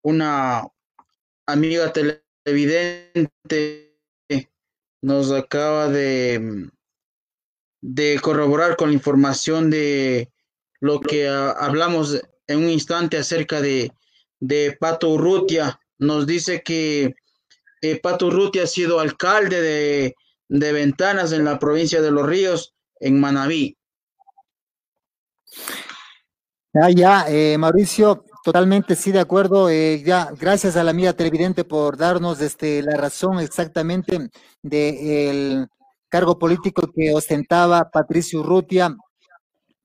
una 0.02 0.66
amiga 1.44 1.92
televidente 1.92 3.94
nos 5.02 5.30
acaba 5.30 5.90
de, 5.90 6.70
de 7.82 8.18
corroborar 8.22 8.76
con 8.76 8.88
la 8.88 8.94
información 8.94 9.68
de 9.68 10.30
lo 10.80 11.00
que 11.00 11.28
hablamos 11.28 12.22
en 12.46 12.56
un 12.56 12.70
instante 12.70 13.18
acerca 13.18 13.60
de, 13.60 13.92
de 14.40 14.74
Pato 14.80 15.10
Urrutia. 15.10 15.78
Nos 15.98 16.26
dice 16.26 16.62
que 16.62 17.14
eh, 17.80 18.00
Pato 18.00 18.26
Urrutia 18.26 18.64
ha 18.64 18.66
sido 18.66 19.00
alcalde 19.00 19.60
de, 19.60 20.14
de 20.48 20.72
Ventanas 20.72 21.32
en 21.32 21.44
la 21.44 21.58
provincia 21.58 22.00
de 22.00 22.10
Los 22.10 22.26
Ríos, 22.26 22.74
en 23.00 23.20
Manabí. 23.20 23.76
Ah, 26.74 26.90
ya, 26.90 27.24
eh, 27.28 27.56
Mauricio, 27.58 28.24
totalmente 28.44 28.94
sí, 28.96 29.10
de 29.10 29.20
acuerdo. 29.20 29.70
Eh, 29.70 30.02
ya, 30.04 30.30
gracias 30.38 30.76
a 30.76 30.84
la 30.84 30.90
amiga 30.90 31.14
televidente 31.14 31.64
por 31.64 31.96
darnos 31.96 32.40
este, 32.40 32.82
la 32.82 32.96
razón 32.96 33.40
exactamente 33.40 34.28
del 34.62 35.68
cargo 36.08 36.38
político 36.38 36.90
que 36.94 37.14
ostentaba 37.14 37.90
Patricio 37.90 38.40
Urrutia. 38.40 38.94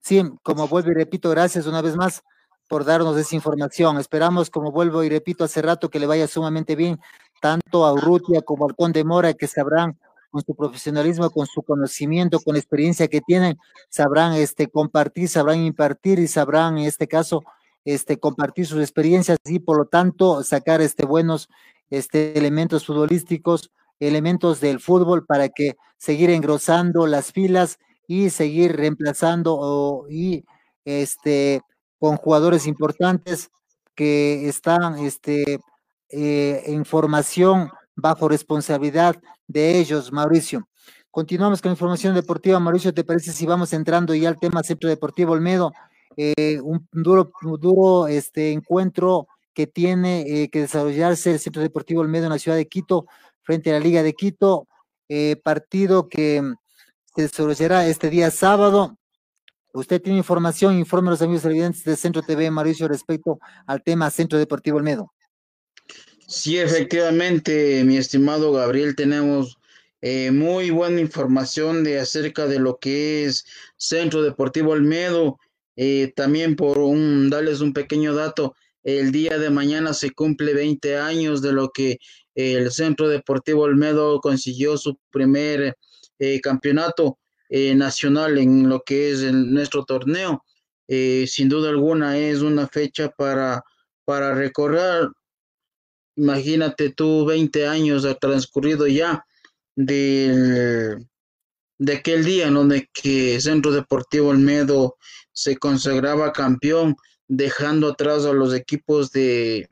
Sí, 0.01 0.21
como 0.43 0.67
vuelvo 0.67 0.91
y 0.91 0.95
repito, 0.95 1.29
gracias 1.29 1.65
una 1.65 1.81
vez 1.81 1.95
más 1.95 2.23
por 2.67 2.83
darnos 2.83 3.17
esa 3.17 3.35
información. 3.35 3.97
Esperamos, 3.97 4.49
como 4.49 4.71
vuelvo 4.71 5.03
y 5.03 5.09
repito 5.09 5.43
hace 5.43 5.61
rato, 5.61 5.89
que 5.89 5.99
le 5.99 6.07
vaya 6.07 6.27
sumamente 6.27 6.75
bien 6.75 6.99
tanto 7.41 7.85
a 7.85 7.91
Urrutia 7.91 8.41
como 8.41 8.65
al 8.65 8.75
Conde 8.75 9.03
Mora, 9.03 9.33
que 9.33 9.47
sabrán 9.47 9.97
con 10.29 10.41
su 10.45 10.55
profesionalismo, 10.55 11.29
con 11.29 11.45
su 11.45 11.61
conocimiento, 11.61 12.39
con 12.39 12.53
la 12.53 12.59
experiencia 12.59 13.09
que 13.09 13.19
tienen, 13.19 13.57
sabrán 13.89 14.33
este, 14.33 14.67
compartir, 14.67 15.27
sabrán 15.27 15.59
impartir 15.59 16.19
y 16.19 16.27
sabrán 16.27 16.77
en 16.77 16.85
este 16.85 17.07
caso 17.07 17.43
este, 17.83 18.17
compartir 18.17 18.65
sus 18.65 18.79
experiencias 18.79 19.39
y 19.43 19.59
por 19.59 19.77
lo 19.77 19.85
tanto 19.85 20.43
sacar 20.43 20.81
este, 20.81 21.05
buenos 21.05 21.49
este, 21.89 22.37
elementos 22.37 22.85
futbolísticos, 22.85 23.71
elementos 23.99 24.61
del 24.61 24.79
fútbol 24.79 25.25
para 25.25 25.49
que 25.49 25.75
seguir 25.97 26.29
engrosando 26.29 27.07
las 27.07 27.33
filas 27.33 27.77
y 28.07 28.29
seguir 28.29 28.75
reemplazando 28.77 29.57
o, 29.59 30.09
y 30.09 30.45
este, 30.85 31.61
con 31.99 32.15
jugadores 32.17 32.67
importantes 32.67 33.51
que 33.95 34.47
están 34.47 34.97
este, 34.99 35.59
eh, 36.11 36.81
formación 36.85 37.69
bajo 37.95 38.27
responsabilidad 38.27 39.15
de 39.47 39.79
ellos, 39.79 40.11
Mauricio. 40.11 40.67
Continuamos 41.11 41.61
con 41.61 41.71
información 41.71 42.15
deportiva. 42.15 42.59
Mauricio, 42.59 42.93
¿te 42.93 43.03
parece 43.03 43.33
si 43.33 43.45
vamos 43.45 43.73
entrando 43.73 44.15
ya 44.15 44.29
al 44.29 44.39
tema 44.39 44.63
Centro 44.63 44.89
Deportivo 44.89 45.33
Olmedo? 45.33 45.73
Eh, 46.17 46.59
un 46.61 46.87
duro, 46.91 47.31
duro 47.59 48.07
este 48.07 48.51
encuentro 48.51 49.27
que 49.53 49.67
tiene 49.67 50.21
eh, 50.21 50.49
que 50.49 50.61
desarrollarse 50.61 51.31
el 51.33 51.39
Centro 51.39 51.61
Deportivo 51.61 52.01
Olmedo 52.01 52.25
en 52.25 52.31
la 52.31 52.39
ciudad 52.39 52.57
de 52.57 52.67
Quito 52.67 53.07
frente 53.43 53.69
a 53.71 53.73
la 53.73 53.79
Liga 53.79 54.03
de 54.03 54.13
Quito, 54.13 54.67
eh, 55.09 55.35
partido 55.43 56.07
que 56.07 56.41
se 57.15 57.23
desarrollará 57.23 57.85
este 57.87 58.09
día 58.09 58.31
sábado. 58.31 58.97
Usted 59.73 60.01
tiene 60.01 60.17
información, 60.19 60.77
informe 60.77 61.09
a 61.09 61.11
los 61.11 61.21
amigos 61.21 61.43
televidentes 61.43 61.83
de 61.83 61.95
Centro 61.95 62.21
TV, 62.21 62.49
Mauricio, 62.51 62.87
respecto 62.87 63.39
al 63.65 63.83
tema 63.83 64.09
Centro 64.09 64.37
Deportivo 64.37 64.77
Olmedo. 64.77 65.11
Sí, 66.31 66.57
efectivamente, 66.57 67.83
mi 67.83 67.97
estimado 67.97 68.53
Gabriel, 68.53 68.95
tenemos 68.95 69.57
eh, 69.99 70.31
muy 70.31 70.69
buena 70.69 71.01
información 71.01 71.83
de 71.83 71.99
acerca 71.99 72.47
de 72.47 72.57
lo 72.57 72.77
que 72.79 73.25
es 73.25 73.45
Centro 73.75 74.21
Deportivo 74.21 74.71
Olmedo. 74.71 75.39
Eh, 75.75 76.13
también 76.15 76.55
por 76.55 76.77
un, 76.77 77.29
darles 77.29 77.59
un 77.59 77.73
pequeño 77.73 78.15
dato, 78.15 78.55
el 78.83 79.11
día 79.11 79.37
de 79.39 79.49
mañana 79.49 79.93
se 79.93 80.11
cumple 80.11 80.53
20 80.53 80.95
años 80.97 81.41
de 81.41 81.51
lo 81.51 81.69
que 81.69 81.97
el 82.33 82.71
Centro 82.71 83.09
Deportivo 83.09 83.63
Olmedo 83.63 84.21
consiguió 84.21 84.77
su 84.77 84.97
primer 85.11 85.75
eh, 86.17 86.39
campeonato 86.39 87.17
nacional 87.49 88.37
en 88.37 88.69
lo 88.69 88.83
que 88.83 89.11
es 89.11 89.21
nuestro 89.33 89.83
torneo. 89.83 90.45
sin 90.87 91.49
duda 91.49 91.69
alguna 91.69 92.17
es 92.17 92.39
una 92.39 92.69
fecha 92.69 93.09
para, 93.09 93.61
para 94.05 94.33
recorrer 94.33 95.09
Imagínate 96.21 96.91
tú, 96.91 97.25
20 97.25 97.65
años 97.65 98.05
ha 98.05 98.13
transcurrido 98.13 98.85
ya 98.85 99.25
de 99.75 101.03
aquel 101.91 102.23
día 102.23 102.45
en 102.45 102.53
donde 102.53 102.87
que 102.93 103.41
Centro 103.41 103.71
Deportivo 103.71 104.29
Olmedo 104.29 104.97
se 105.31 105.57
consagraba 105.57 106.31
campeón, 106.31 106.95
dejando 107.27 107.87
atrás 107.87 108.25
a 108.25 108.33
los 108.33 108.53
equipos 108.53 109.11
de, 109.11 109.67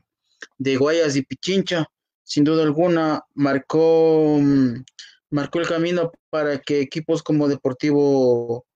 de 0.58 0.76
Guayas 0.76 1.14
y 1.14 1.22
Pichincha. 1.22 1.86
Sin 2.24 2.42
duda 2.42 2.64
alguna, 2.64 3.22
marcó, 3.34 4.40
marcó 5.30 5.60
el 5.60 5.68
camino 5.68 6.10
para 6.30 6.58
que 6.58 6.80
equipos 6.80 7.22
como 7.22 7.46
Deportivo, 7.46 8.66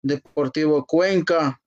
Deportivo 0.00 0.86
Cuenca 0.86 1.60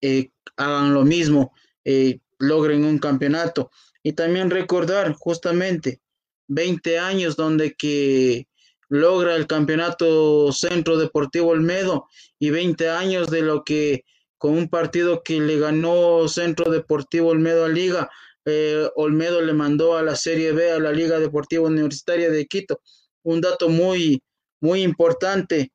eh, 0.00 0.30
hagan 0.56 0.94
lo 0.94 1.04
mismo, 1.04 1.52
eh, 1.84 2.18
logren 2.38 2.86
un 2.86 2.98
campeonato. 2.98 3.70
Y 4.06 4.12
también 4.12 4.50
recordar 4.50 5.14
justamente 5.14 6.00
20 6.46 7.00
años 7.00 7.34
donde 7.34 7.74
que 7.74 8.46
logra 8.88 9.34
el 9.34 9.48
campeonato 9.48 10.52
Centro 10.52 10.96
Deportivo 10.96 11.48
Olmedo 11.48 12.06
y 12.38 12.50
20 12.50 12.88
años 12.88 13.26
de 13.32 13.42
lo 13.42 13.64
que 13.64 14.04
con 14.38 14.52
un 14.52 14.68
partido 14.68 15.24
que 15.24 15.40
le 15.40 15.58
ganó 15.58 16.28
Centro 16.28 16.70
Deportivo 16.70 17.30
Olmedo 17.30 17.64
a 17.64 17.68
Liga, 17.68 18.08
eh, 18.44 18.88
Olmedo 18.94 19.42
le 19.42 19.54
mandó 19.54 19.96
a 19.96 20.04
la 20.04 20.14
Serie 20.14 20.52
B 20.52 20.70
a 20.70 20.78
la 20.78 20.92
Liga 20.92 21.18
Deportiva 21.18 21.66
Universitaria 21.66 22.30
de 22.30 22.46
Quito. 22.46 22.80
Un 23.24 23.40
dato 23.40 23.68
muy, 23.68 24.22
muy 24.60 24.82
importante 24.82 25.72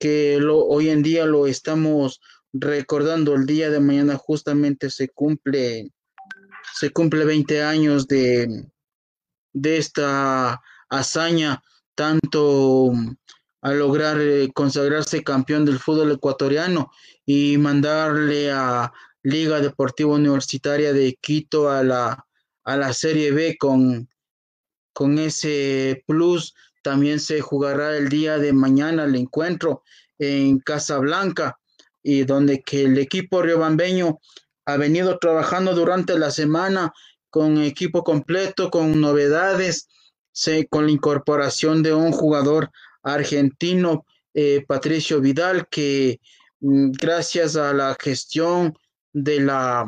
que 0.00 0.38
lo, 0.40 0.66
hoy 0.66 0.88
en 0.90 1.04
día 1.04 1.26
lo 1.26 1.46
estamos 1.46 2.20
recordando. 2.52 3.36
El 3.36 3.46
día 3.46 3.70
de 3.70 3.78
mañana 3.78 4.16
justamente 4.16 4.90
se 4.90 5.10
cumple 5.10 5.92
se 6.78 6.90
cumple 6.90 7.24
20 7.24 7.60
años 7.64 8.06
de, 8.06 8.66
de 9.52 9.78
esta 9.78 10.60
hazaña, 10.88 11.60
tanto 11.96 12.92
a 13.62 13.72
lograr 13.72 14.20
eh, 14.20 14.48
consagrarse 14.54 15.24
campeón 15.24 15.64
del 15.64 15.80
fútbol 15.80 16.12
ecuatoriano 16.12 16.92
y 17.26 17.58
mandarle 17.58 18.52
a 18.52 18.92
Liga 19.24 19.60
Deportiva 19.60 20.14
Universitaria 20.14 20.92
de 20.92 21.18
Quito 21.20 21.68
a 21.68 21.82
la, 21.82 22.24
a 22.62 22.76
la 22.76 22.92
Serie 22.92 23.32
B 23.32 23.56
con, 23.58 24.08
con 24.92 25.18
ese 25.18 26.04
plus. 26.06 26.54
También 26.84 27.18
se 27.18 27.40
jugará 27.40 27.96
el 27.96 28.08
día 28.08 28.38
de 28.38 28.52
mañana 28.52 29.02
el 29.02 29.16
encuentro 29.16 29.82
en 30.16 30.60
Casablanca 30.60 31.58
y 32.04 32.22
donde 32.22 32.62
que 32.62 32.84
el 32.84 32.98
equipo 32.98 33.42
riobambeño 33.42 34.20
ha 34.68 34.76
venido 34.76 35.18
trabajando 35.18 35.74
durante 35.74 36.18
la 36.18 36.30
semana 36.30 36.92
con 37.30 37.56
equipo 37.56 38.04
completo, 38.04 38.70
con 38.70 39.00
novedades, 39.00 39.88
con 40.68 40.84
la 40.84 40.92
incorporación 40.92 41.82
de 41.82 41.94
un 41.94 42.12
jugador 42.12 42.70
argentino, 43.02 44.04
eh, 44.34 44.62
Patricio 44.68 45.22
Vidal, 45.22 45.66
que 45.70 46.20
mm, 46.60 46.90
gracias 46.90 47.56
a 47.56 47.72
la 47.72 47.96
gestión 47.98 48.76
de 49.14 49.40
la, 49.40 49.86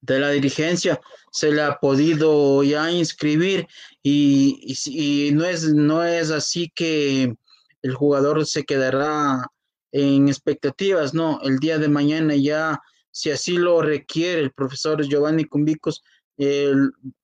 de 0.00 0.20
la 0.20 0.30
dirigencia 0.30 1.00
se 1.32 1.50
le 1.50 1.62
ha 1.62 1.80
podido 1.80 2.62
ya 2.62 2.88
inscribir 2.92 3.66
y, 4.00 4.76
y, 4.86 5.32
no, 5.32 5.44
es, 5.44 5.74
no 5.74 6.04
es 6.04 6.30
así 6.30 6.70
que 6.72 7.34
el 7.82 7.94
jugador 7.94 8.46
se 8.46 8.62
quedará 8.62 9.44
en 9.90 10.28
expectativas, 10.28 11.14
no, 11.14 11.40
el 11.42 11.58
día 11.58 11.78
de 11.78 11.88
mañana 11.88 12.36
ya 12.36 12.80
si 13.14 13.30
así 13.30 13.56
lo 13.56 13.80
requiere 13.80 14.40
el 14.40 14.50
profesor 14.50 15.06
Giovanni 15.06 15.44
Cumbicos, 15.44 16.02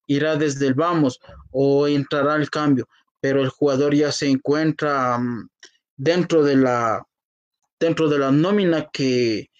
irá 0.06 0.36
desde 0.36 0.68
el 0.68 0.74
vamos 0.74 1.20
o 1.50 1.88
entrará 1.88 2.34
al 2.34 2.48
cambio, 2.48 2.88
pero 3.20 3.42
el 3.42 3.48
jugador 3.48 3.92
ya 3.92 4.12
se 4.12 4.28
encuentra 4.28 5.18
mm, 5.18 5.48
dentro 5.96 6.44
de 6.44 6.56
la 6.56 7.04
dentro 7.80 8.08
de 8.08 8.18
la 8.18 8.30
nómina 8.30 8.88
que 8.92 9.50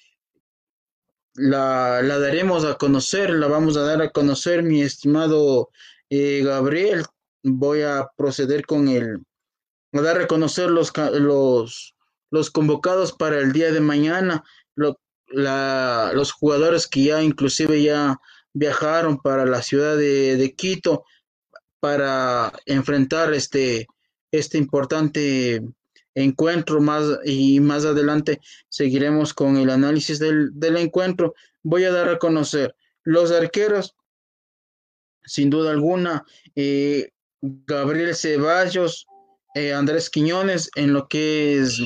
la, 1.35 2.01
daremos 2.03 2.65
a 2.65 2.77
conocer, 2.77 3.31
la 3.31 3.49
vamos 3.49 3.77
a 3.77 3.83
dar 3.83 4.01
a 4.01 4.11
conocer, 4.11 4.63
mi 4.63 4.83
estimado 4.83 5.71
eh, 6.11 6.43
Gabriel. 6.45 7.07
Voy 7.43 7.83
a 7.83 8.09
proceder 8.17 8.67
con 8.67 8.89
el, 8.89 9.25
a 9.95 10.01
dar 10.01 10.21
a 10.21 10.27
conocer 10.29 10.71
los, 10.71 10.93
los, 10.97 11.97
los 12.31 12.51
convocados 12.51 13.13
para 13.15 13.39
el 13.39 13.53
día 13.53 13.73
de 13.73 13.81
mañana. 13.81 14.45
Lo, 14.75 15.01
la, 15.31 16.13
los 16.15 16.33
jugadores 16.33 16.87
que 16.87 17.05
ya 17.05 17.23
inclusive 17.23 17.83
ya 17.83 18.21
viajaron 18.53 19.19
para 19.19 19.47
la 19.47 19.63
ciudad 19.63 19.97
de, 19.97 20.55
Quito 20.57 21.05
para 21.81 22.53
enfrentar 22.67 23.33
este, 23.33 23.87
este 24.31 24.59
importante 24.59 25.63
encuentro 26.15 26.81
más 26.81 27.05
y 27.25 27.61
más 27.61 27.85
adelante 27.85 28.41
seguiremos 28.69 29.33
con 29.33 29.57
el 29.57 29.71
análisis 29.71 30.19
del, 30.19 30.51
del, 30.53 30.77
encuentro. 30.77 31.35
Voy 31.63 31.85
a 31.85 31.93
dar 31.93 32.09
a 32.09 32.19
conocer 32.19 32.75
los 33.05 33.31
arqueros, 33.31 33.95
sin 35.25 35.49
duda 35.49 35.71
alguna, 35.71 36.25
eh, 36.55 37.11
Gabriel 37.41 38.15
Ceballos, 38.15 39.07
eh, 39.55 39.73
Andrés 39.73 40.11
Quiñones 40.11 40.71
en 40.75 40.93
lo 40.93 41.09
que 41.09 41.59
es 41.59 41.81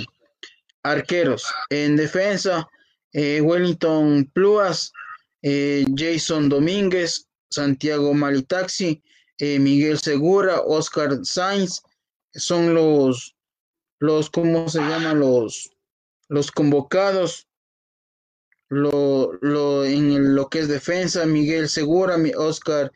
arqueros. 0.83 1.47
En 1.71 1.97
defensa, 1.97 2.69
eh, 3.15 3.41
Wellington 3.41 4.31
Pluas, 4.35 4.93
eh, 5.41 5.87
Jason 5.97 6.51
Domínguez, 6.51 7.27
Santiago 7.51 8.13
Malitaxi, 8.13 9.03
Miguel 9.41 9.99
Segura, 9.99 10.61
Oscar 10.61 11.19
Sainz, 11.25 11.83
son 12.35 12.75
los, 12.75 13.35
los, 13.99 14.31
¿cómo 14.31 14.69
se 14.69 14.81
llaman? 14.81 15.21
Los, 15.21 15.71
los 16.29 16.53
convocados. 16.53 17.49
Lo, 18.71 19.33
lo, 19.41 19.85
en 19.85 20.35
lo 20.35 20.49
que 20.49 20.61
es 20.61 20.69
defensa, 20.69 21.27
Miguel 21.27 21.69
Segura, 21.69 22.17
Oscar 22.37 22.91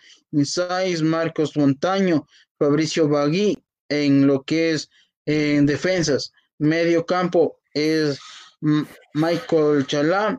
Sainz, 0.45 1.03
Marcos 1.03 1.57
Montaño, 1.57 2.27
Fabricio 2.59 3.09
Bagui, 3.09 3.57
en 3.89 4.27
lo 4.27 4.43
que 4.43 4.73
es 4.73 4.91
en 5.27 5.67
defensas. 5.67 6.33
Medio 6.59 7.07
campo 7.07 7.61
es 7.75 8.19
Michael 8.61 9.87
Chalá, 9.87 10.39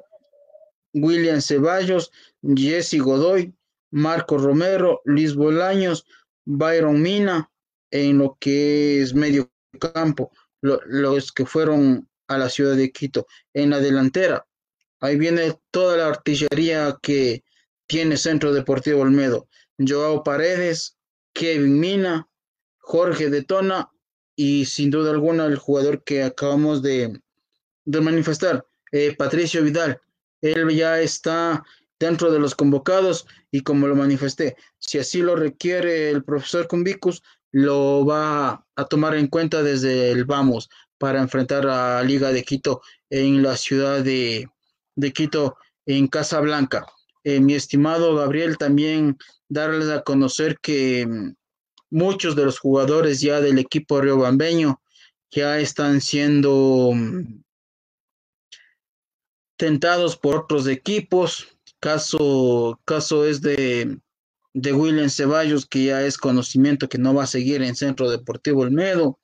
William 0.94 1.42
Ceballos, 1.42 2.12
Jesse 2.42 3.00
Godoy, 3.00 3.54
Marco 3.92 4.38
Romero, 4.38 5.02
Luis 5.06 5.36
Bolaños, 5.36 6.06
Byron 6.46 7.02
Mina, 7.02 7.50
en 7.92 8.20
lo 8.20 8.38
que 8.40 9.02
es 9.02 9.14
medio 9.14 9.52
campo, 9.94 10.32
los 10.62 11.32
que 11.32 11.46
fueron 11.46 12.10
a 12.28 12.38
la 12.38 12.50
ciudad 12.50 12.76
de 12.76 12.92
Quito. 12.92 13.28
En 13.54 13.72
la 13.72 13.80
delantera, 13.80 14.46
ahí 15.00 15.18
viene 15.18 15.60
toda 15.72 15.98
la 15.98 16.08
artillería 16.08 16.98
que 17.02 17.44
tiene 17.88 18.18
Centro 18.18 18.54
Deportivo 18.54 19.02
Olmedo. 19.02 19.48
Joao 19.80 20.24
Paredes, 20.24 20.98
Kevin 21.34 21.80
Mina, 21.80 22.30
Jorge 22.80 23.30
Detona 23.30 23.90
y 24.36 24.66
sin 24.66 24.92
duda 24.92 25.12
alguna 25.12 25.46
el 25.46 25.58
jugador 25.58 26.04
que 26.04 26.24
acabamos 26.24 26.82
de, 26.82 27.20
manifestar, 28.02 28.66
eh, 28.92 29.16
Patricio 29.18 29.64
Vidal. 29.64 30.00
Él 30.42 30.70
ya 30.70 31.00
está 31.02 31.64
dentro 32.00 32.32
de 32.32 32.40
los 32.40 32.56
convocados 32.56 33.28
y 33.52 33.62
como 33.62 33.88
lo 33.88 33.96
manifesté, 33.96 34.56
si 34.78 35.00
así 35.00 35.22
lo 35.22 35.36
requiere 35.36 36.10
el 36.10 36.24
profesor 36.24 36.68
Cumbicus, 36.68 37.22
lo 37.52 38.06
va 38.06 38.66
a 38.76 38.86
tomar 38.86 39.16
en 39.16 39.28
cuenta 39.28 39.64
desde 39.64 40.12
el 40.12 40.26
vamos 40.26 40.70
para 40.98 41.22
enfrentar 41.22 41.68
a 41.68 42.02
Liga 42.04 42.32
de 42.32 42.44
Quito 42.44 42.82
en 43.10 43.42
la 43.42 43.58
ciudad 43.58 44.04
de, 44.04 44.50
Quito, 45.14 45.58
en 45.86 46.08
Casablanca. 46.08 46.86
Eh, 47.24 47.40
mi 47.40 47.56
estimado 47.56 48.16
Gabriel, 48.16 48.58
también 48.58 49.18
darles 49.50 49.90
a 49.90 50.04
conocer 50.04 50.60
que 50.62 51.06
mm, 51.06 51.34
muchos 51.90 52.36
de 52.36 52.46
los 52.46 52.60
jugadores 52.60 53.20
ya 53.20 53.42
del 53.42 53.58
equipo 53.60 54.00
riobambeño 54.00 54.82
ya 55.32 55.60
están 55.60 56.02
siendo 56.02 56.92
mm, 56.94 57.42
tentados 59.60 60.16
por 60.16 60.38
otros 60.38 60.68
equipos. 60.68 61.50
Caso, 61.82 62.80
caso 62.86 63.26
es 63.26 63.42
de, 63.42 64.00
de 64.54 64.74
William 64.74 65.10
Ceballos, 65.10 65.66
que 65.66 65.84
ya 65.86 66.02
es 66.02 66.18
conocimiento 66.18 66.88
que 66.88 66.98
no 66.98 67.14
va 67.14 67.24
a 67.24 67.28
seguir 67.28 67.62
en 67.62 67.76
Centro 67.76 68.10
Deportivo 68.10 68.62
Olmedo. 68.62 69.20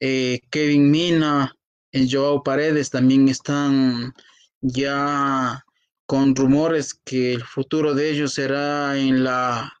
Eh, 0.00 0.40
Kevin 0.50 0.90
Mina, 0.90 1.54
y 1.92 2.02
eh, 2.02 2.08
Joao 2.10 2.42
Paredes 2.42 2.90
también 2.90 3.28
están 3.28 4.12
ya 4.60 5.64
con 6.06 6.34
rumores 6.34 6.94
que 7.04 7.34
el 7.34 7.44
futuro 7.44 7.94
de 7.94 8.10
ellos 8.10 8.34
será 8.34 8.98
en 8.98 9.22
la 9.22 9.72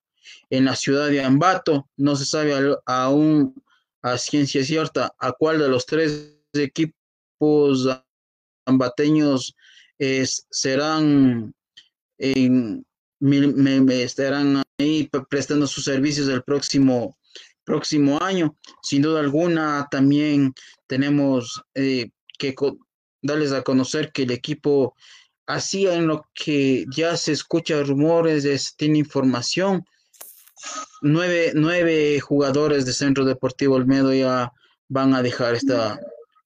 en 0.50 0.64
la 0.64 0.76
ciudad 0.76 1.08
de 1.08 1.22
Ambato. 1.24 1.88
No 1.96 2.14
se 2.16 2.24
sabe 2.24 2.54
aún 2.86 3.54
a 4.02 4.16
ciencia 4.16 4.64
cierta 4.64 5.12
a 5.18 5.32
cuál 5.32 5.58
de 5.58 5.68
los 5.68 5.86
tres 5.86 6.36
equipos 6.52 7.88
ambateños 8.64 9.54
serán 10.50 11.54
en, 12.18 12.86
me, 13.20 14.02
estarán 14.02 14.62
ahí 14.78 15.10
prestando 15.28 15.66
sus 15.66 15.84
servicios 15.84 16.28
el 16.28 16.42
próximo 16.42 17.16
próximo 17.64 18.18
año. 18.22 18.56
Sin 18.82 19.02
duda 19.02 19.20
alguna, 19.20 19.88
también 19.90 20.54
tenemos 20.86 21.62
eh, 21.74 22.10
que 22.38 22.54
darles 23.20 23.52
a 23.52 23.62
conocer 23.62 24.10
que 24.10 24.22
el 24.22 24.30
equipo 24.30 24.94
hacía 25.46 25.94
en 25.94 26.06
lo 26.06 26.26
que 26.34 26.86
ya 26.94 27.16
se 27.16 27.32
escucha 27.32 27.82
rumores, 27.82 28.74
tiene 28.76 28.98
información 28.98 29.84
nueve, 31.02 32.20
jugadores 32.20 32.84
de 32.86 32.92
Centro 32.92 33.24
Deportivo 33.24 33.76
Olmedo 33.76 34.12
ya 34.12 34.52
van 34.88 35.14
a 35.14 35.22
dejar 35.22 35.54
esta, 35.54 36.00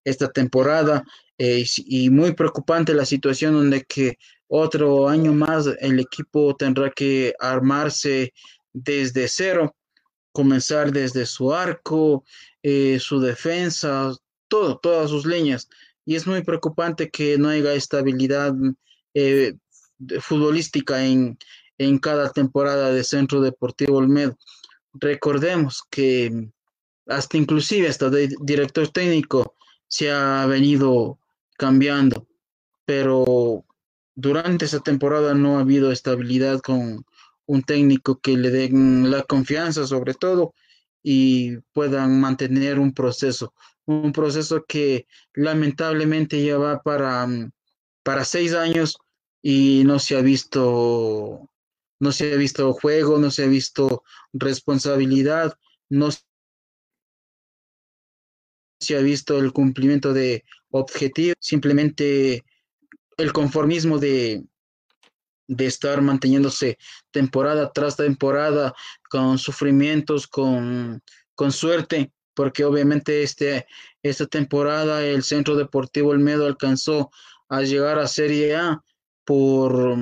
esta 0.04 0.30
temporada 0.30 1.04
eh, 1.44 1.64
y 1.76 2.08
muy 2.08 2.34
preocupante 2.34 2.94
la 2.94 3.04
situación 3.04 3.54
donde 3.54 3.82
que 3.82 4.16
otro 4.46 5.08
año 5.08 5.32
más 5.32 5.66
el 5.80 5.98
equipo 5.98 6.54
tendrá 6.54 6.88
que 6.90 7.34
armarse 7.40 8.32
desde 8.72 9.26
cero, 9.26 9.74
comenzar 10.30 10.92
desde 10.92 11.26
su 11.26 11.52
arco, 11.52 12.22
eh, 12.62 12.98
su 13.00 13.18
defensa, 13.18 14.14
todo, 14.46 14.78
todas 14.78 15.10
sus 15.10 15.26
líneas. 15.26 15.68
Y 16.04 16.14
es 16.14 16.28
muy 16.28 16.44
preocupante 16.44 17.10
que 17.10 17.36
no 17.38 17.48
haya 17.48 17.74
estabilidad 17.74 18.54
eh, 19.12 19.54
futbolística 20.20 21.04
en, 21.04 21.36
en 21.76 21.98
cada 21.98 22.30
temporada 22.30 22.92
de 22.92 23.02
Centro 23.02 23.40
Deportivo 23.40 23.96
Olmedo. 23.96 24.38
Recordemos 24.92 25.82
que 25.90 26.52
hasta 27.08 27.36
inclusive 27.36 27.88
hasta 27.88 28.10
de 28.10 28.32
director 28.42 28.86
técnico 28.86 29.56
se 29.88 30.12
ha 30.12 30.46
venido 30.46 31.18
cambiando, 31.62 32.26
pero 32.84 33.64
durante 34.16 34.64
esa 34.64 34.80
temporada 34.80 35.32
no 35.32 35.58
ha 35.58 35.60
habido 35.60 35.92
estabilidad 35.92 36.58
con 36.58 37.06
un 37.46 37.62
técnico 37.62 38.18
que 38.20 38.36
le 38.36 38.50
den 38.50 39.12
la 39.12 39.22
confianza 39.22 39.86
sobre 39.86 40.14
todo 40.14 40.54
y 41.04 41.58
puedan 41.72 42.20
mantener 42.20 42.80
un 42.80 42.92
proceso, 42.92 43.54
un 43.86 44.10
proceso 44.12 44.64
que 44.66 45.06
lamentablemente 45.34 46.44
ya 46.44 46.58
va 46.58 46.82
para, 46.82 47.28
para 48.02 48.24
seis 48.24 48.54
años 48.54 48.98
y 49.40 49.84
no 49.84 50.00
se 50.00 50.16
ha 50.16 50.20
visto 50.20 51.48
no 52.00 52.10
se 52.10 52.34
ha 52.34 52.36
visto 52.36 52.72
juego, 52.72 53.20
no 53.20 53.30
se 53.30 53.44
ha 53.44 53.46
visto 53.46 54.02
responsabilidad, 54.32 55.56
no 55.88 56.08
se 58.80 58.96
ha 58.96 59.00
visto 59.00 59.38
el 59.38 59.52
cumplimiento 59.52 60.12
de 60.12 60.42
objetivos, 60.72 61.36
simplemente 61.40 62.44
el 63.16 63.32
conformismo 63.32 63.98
de, 63.98 64.42
de 65.46 65.66
estar 65.66 66.02
manteniéndose 66.02 66.78
temporada 67.10 67.72
tras 67.72 67.96
temporada 67.96 68.74
con 69.08 69.38
sufrimientos, 69.38 70.26
con, 70.26 71.02
con 71.34 71.52
suerte, 71.52 72.12
porque 72.34 72.64
obviamente 72.64 73.22
este, 73.22 73.66
esta 74.02 74.26
temporada 74.26 75.04
el 75.04 75.22
Centro 75.22 75.54
Deportivo 75.54 76.10
Olmedo 76.10 76.46
alcanzó 76.46 77.10
a 77.48 77.62
llegar 77.62 77.98
a 77.98 78.08
Serie 78.08 78.56
A 78.56 78.82
por 79.24 79.96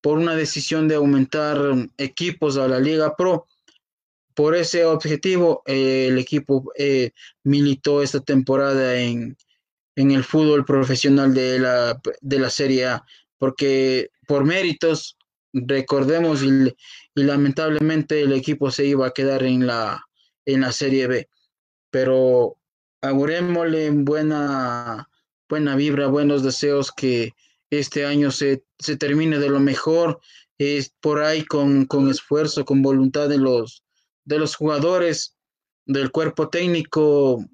por 0.00 0.18
una 0.18 0.34
decisión 0.34 0.88
de 0.88 0.94
aumentar 0.94 1.58
equipos 1.98 2.56
a 2.56 2.68
la 2.68 2.80
Liga 2.80 3.16
Pro. 3.16 3.46
Por 4.34 4.56
ese 4.56 4.84
objetivo, 4.84 5.62
el 5.66 6.18
equipo 6.18 6.72
eh, 6.76 7.10
militó 7.42 8.02
esta 8.02 8.20
temporada 8.20 8.98
en, 8.98 9.36
el 10.10 10.24
fútbol 10.24 10.64
profesional 10.64 11.34
de 11.34 11.58
la, 11.58 12.00
de 12.20 12.38
la 12.38 12.50
Serie 12.50 12.86
A, 12.86 13.04
porque 13.38 14.10
por 14.26 14.44
méritos, 14.44 15.16
recordemos, 15.52 16.42
y, 16.42 16.74
lamentablemente 17.14 18.22
el 18.22 18.32
equipo 18.32 18.70
se 18.70 18.86
iba 18.86 19.06
a 19.06 19.12
quedar 19.12 19.42
en 19.42 19.66
la, 19.66 20.06
en 20.46 20.60
la 20.62 20.72
Serie 20.72 21.06
B. 21.06 21.28
Pero 21.90 22.56
augurémosle 23.02 23.90
buena, 23.90 25.08
buena 25.48 25.76
vibra, 25.76 26.06
buenos 26.06 26.42
deseos 26.42 26.92
que 26.92 27.34
este 27.70 28.04
año 28.04 28.30
se, 28.30 28.62
termine 28.98 29.38
de 29.38 29.48
lo 29.48 29.60
mejor, 29.60 30.20
es 30.58 30.92
por 31.00 31.22
ahí 31.22 31.44
con, 31.44 31.88
esfuerzo, 32.10 32.64
con 32.64 32.82
voluntad 32.82 33.28
de 33.28 33.38
los, 33.38 33.84
de 34.24 34.38
los 34.38 34.54
jugadores, 34.54 35.36
del 35.86 36.10
cuerpo 36.10 36.48
técnico. 36.48 37.44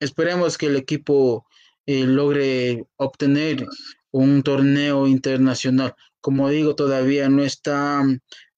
Esperemos 0.00 0.56
que 0.56 0.66
el 0.66 0.76
equipo 0.76 1.46
eh, 1.88 2.04
logre 2.04 2.84
obtener 2.96 3.66
un 4.10 4.42
torneo 4.42 5.06
internacional. 5.06 5.94
Como 6.20 6.50
digo, 6.50 6.74
todavía 6.74 7.30
no 7.30 7.42
está 7.42 8.04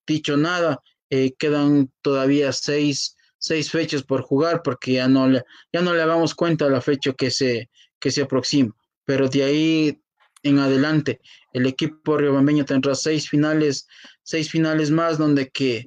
dicho 0.05 0.35
nada. 0.35 0.81
Eh, 1.09 1.31
quedan 1.39 1.89
todavía 2.01 2.51
seis, 2.51 3.15
seis, 3.37 3.71
fechas 3.71 4.03
por 4.03 4.21
jugar 4.21 4.63
porque 4.63 4.93
ya 4.93 5.07
no 5.07 5.29
le, 5.29 5.43
ya 5.71 5.81
no 5.81 5.93
le 5.93 6.01
hagamos 6.01 6.35
cuenta 6.35 6.69
la 6.69 6.81
fecha 6.81 7.13
que 7.13 7.31
se, 7.31 7.69
que 8.01 8.11
se 8.11 8.23
aproxima. 8.23 8.75
Pero 9.05 9.29
de 9.29 9.43
ahí 9.43 10.01
en 10.43 10.59
adelante. 10.59 11.21
El 11.53 11.67
equipo 11.67 12.17
riobambeño 12.17 12.65
tendrá 12.65 12.95
seis 12.95 13.29
finales, 13.29 13.87
seis 14.23 14.49
finales 14.49 14.91
más 14.91 15.17
donde 15.17 15.49
que 15.49 15.85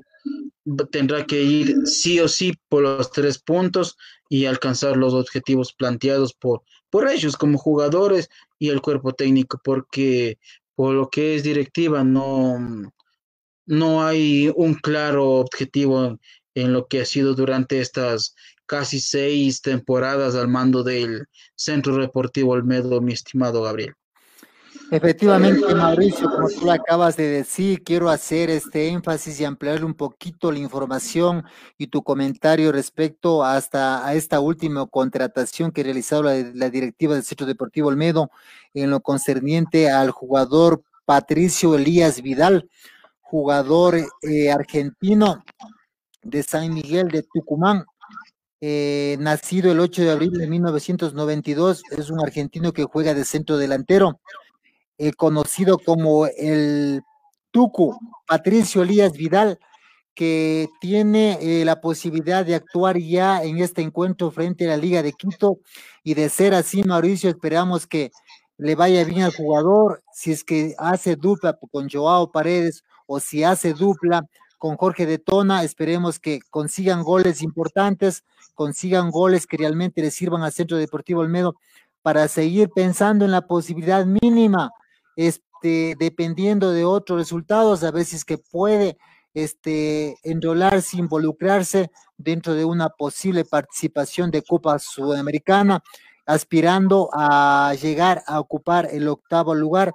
tendrá 0.91 1.27
que 1.27 1.43
ir 1.43 1.77
sí 1.85 2.21
o 2.21 2.29
sí 2.29 2.55
por 2.71 2.85
los 2.85 3.11
tres 3.11 3.39
puntos 3.39 3.99
y 4.31 4.47
alcanzar 4.47 4.97
los 4.97 5.13
objetivos 5.13 5.75
planteados 5.75 6.33
por, 6.33 6.63
por 6.95 7.09
ellos 7.09 7.37
como 7.37 7.59
jugadores 7.59 8.31
y 8.57 8.69
el 8.69 8.81
cuerpo 8.81 9.15
técnico, 9.15 9.61
porque 9.65 10.39
por 10.77 10.95
lo 10.95 11.11
que 11.11 11.35
es 11.35 11.43
directiva 11.43 12.05
no, 12.05 12.93
no 13.67 14.07
hay 14.07 14.53
un 14.55 14.75
claro 14.75 15.29
objetivo 15.41 16.21
en 16.55 16.73
lo 16.73 16.87
que 16.87 17.01
ha 17.01 17.05
sido 17.05 17.35
durante 17.35 17.81
estas 17.81 18.37
casi 18.65 19.01
seis 19.01 19.61
temporadas 19.61 20.37
al 20.37 20.47
mando 20.47 20.85
del 20.85 21.27
Centro 21.57 21.97
Deportivo 21.97 22.53
Olmedo, 22.53 23.01
mi 23.01 23.13
estimado 23.13 23.63
Gabriel. 23.63 23.95
Efectivamente, 24.91 25.75
Mauricio, 25.75 26.31
como 26.31 26.49
tú 26.49 26.71
acabas 26.71 27.17
de 27.17 27.29
decir, 27.29 27.83
quiero 27.83 28.11
hacer 28.11 28.51
este 28.51 28.89
énfasis 28.89 29.41
y 29.41 29.45
ampliar 29.45 29.85
un 29.85 29.95
poquito 29.95 30.53
la 30.53 30.59
información 30.59 31.45
y 31.79 31.89
tu 31.89 32.03
comentario 32.03 32.71
respecto 32.71 33.43
hasta 33.43 34.07
a 34.07 34.15
esta 34.15 34.41
última 34.41 34.87
contratación 34.87 35.73
que 35.73 35.81
ha 35.81 35.85
realizado 35.85 36.25
la, 36.25 36.35
la 36.55 36.71
directiva 36.71 37.15
del 37.15 37.25
Centro 37.25 37.47
Deportivo 37.47 37.89
Olmedo 37.89 38.31
en 38.75 38.91
lo 38.91 39.01
concerniente 39.01 39.91
al 39.91 40.11
jugador 40.11 40.83
Patricio 41.05 41.75
Elías 41.75 42.23
Vidal, 42.23 42.69
jugador 43.21 43.97
eh, 44.23 44.51
argentino 44.51 45.45
de 46.23 46.43
San 46.43 46.73
Miguel 46.73 47.09
de 47.09 47.23
Tucumán, 47.23 47.85
eh, 48.61 49.17
nacido 49.21 49.71
el 49.73 49.81
8 49.81 50.03
de 50.03 50.11
abril 50.11 50.31
de 50.33 50.47
1992, 50.47 51.83
es 51.91 52.11
un 52.11 52.21
argentino 52.21 52.73
que 52.73 52.85
juega 52.85 53.13
de 53.13 53.25
centro 53.25 53.59
delantero, 53.59 54.21
eh, 54.99 55.13
conocido 55.13 55.79
como 55.79 56.27
el 56.27 57.03
Tucu, 57.51 57.99
Patricio 58.27 58.83
Elías 58.83 59.13
Vidal, 59.13 59.59
que 60.15 60.69
tiene 60.81 61.39
eh, 61.41 61.65
la 61.65 61.81
posibilidad 61.81 62.45
de 62.47 62.55
actuar 62.55 62.99
ya 62.99 63.43
en 63.43 63.59
este 63.59 63.83
encuentro 63.83 64.31
frente 64.31 64.65
a 64.67 64.69
la 64.69 64.77
Liga 64.77 65.03
de 65.03 65.13
Quito 65.13 65.59
y 66.05 66.15
de 66.15 66.29
ser 66.29 66.55
así, 66.55 66.85
Mauricio, 66.85 67.31
esperamos 67.31 67.87
que 67.87 68.13
le 68.57 68.77
vaya 68.77 69.05
bien 69.05 69.23
al 69.23 69.35
jugador, 69.35 70.03
si 70.13 70.31
es 70.31 70.45
que 70.45 70.75
hace 70.79 71.17
dupla 71.17 71.59
con 71.73 71.89
Joao 71.91 72.31
Paredes 72.31 72.85
o 73.07 73.19
si 73.19 73.43
hace 73.43 73.73
dupla 73.75 74.23
con 74.59 74.77
Jorge 74.77 75.07
de 75.07 75.19
Tona, 75.19 75.65
esperemos 75.65 76.19
que 76.19 76.41
consigan 76.51 77.03
goles 77.03 77.43
importantes, 77.43 78.25
consigan 78.55 79.11
goles 79.11 79.47
que 79.47 79.57
realmente 79.57 80.01
le 80.01 80.11
sirvan 80.11 80.43
al 80.43 80.53
Centro 80.53 80.77
Deportivo 80.79 81.21
Olmedo 81.21 81.57
para 82.03 82.29
seguir 82.29 82.71
pensando 82.71 83.25
en 83.25 83.33
la 83.33 83.47
posibilidad 83.47 84.07
mínima 84.07 84.71
este, 85.17 85.97
dependiendo 85.99 86.73
de 86.73 86.85
otros 86.85 87.19
resultados, 87.19 87.83
a 87.85 87.91
veces 87.91 88.25
que 88.25 88.39
puede 88.39 88.97
este, 89.35 90.17
enrolarse, 90.23 90.97
involucrarse 90.97 91.91
dentro 92.17 92.55
de 92.55 92.65
una 92.65 92.89
posible 92.89 93.45
participación 93.45 94.31
de 94.31 94.43
Copa 94.43 94.79
Sudamericana, 94.79 95.83
aspirando 96.27 97.11
a 97.13 97.75
llegar 97.81 98.23
a 98.27 98.41
ocupar 98.41 98.89
el 98.91 99.09
octavo 99.09 99.55
lugar. 99.55 99.95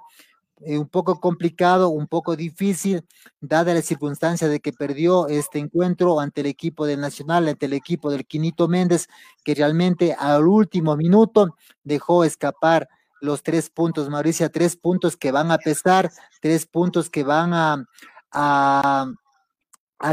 Eh, 0.62 0.76
un 0.76 0.88
poco 0.88 1.18
complicado, 1.20 1.88
un 1.88 2.06
poco 2.06 2.36
difícil, 2.36 3.02
dada 3.40 3.72
la 3.72 3.80
circunstancia 3.80 4.46
de 4.46 4.60
que 4.60 4.74
perdió 4.74 5.26
este 5.26 5.58
encuentro 5.58 6.20
ante 6.20 6.42
el 6.42 6.48
equipo 6.48 6.84
del 6.84 7.00
Nacional, 7.00 7.48
ante 7.48 7.64
el 7.64 7.72
equipo 7.72 8.10
del 8.10 8.26
Quinito 8.26 8.68
Méndez, 8.68 9.08
que 9.42 9.54
realmente 9.54 10.14
al 10.18 10.46
último 10.46 10.98
minuto 10.98 11.56
dejó 11.82 12.24
escapar 12.24 12.90
los 13.20 13.42
tres 13.42 13.70
puntos, 13.70 14.08
Mauricia, 14.08 14.48
tres 14.48 14.76
puntos 14.76 15.16
que 15.16 15.32
van 15.32 15.50
a 15.50 15.58
pesar, 15.58 16.10
tres 16.40 16.66
puntos 16.66 17.10
que 17.10 17.22
van 17.22 17.52
a, 17.52 17.84
a, 18.32 19.06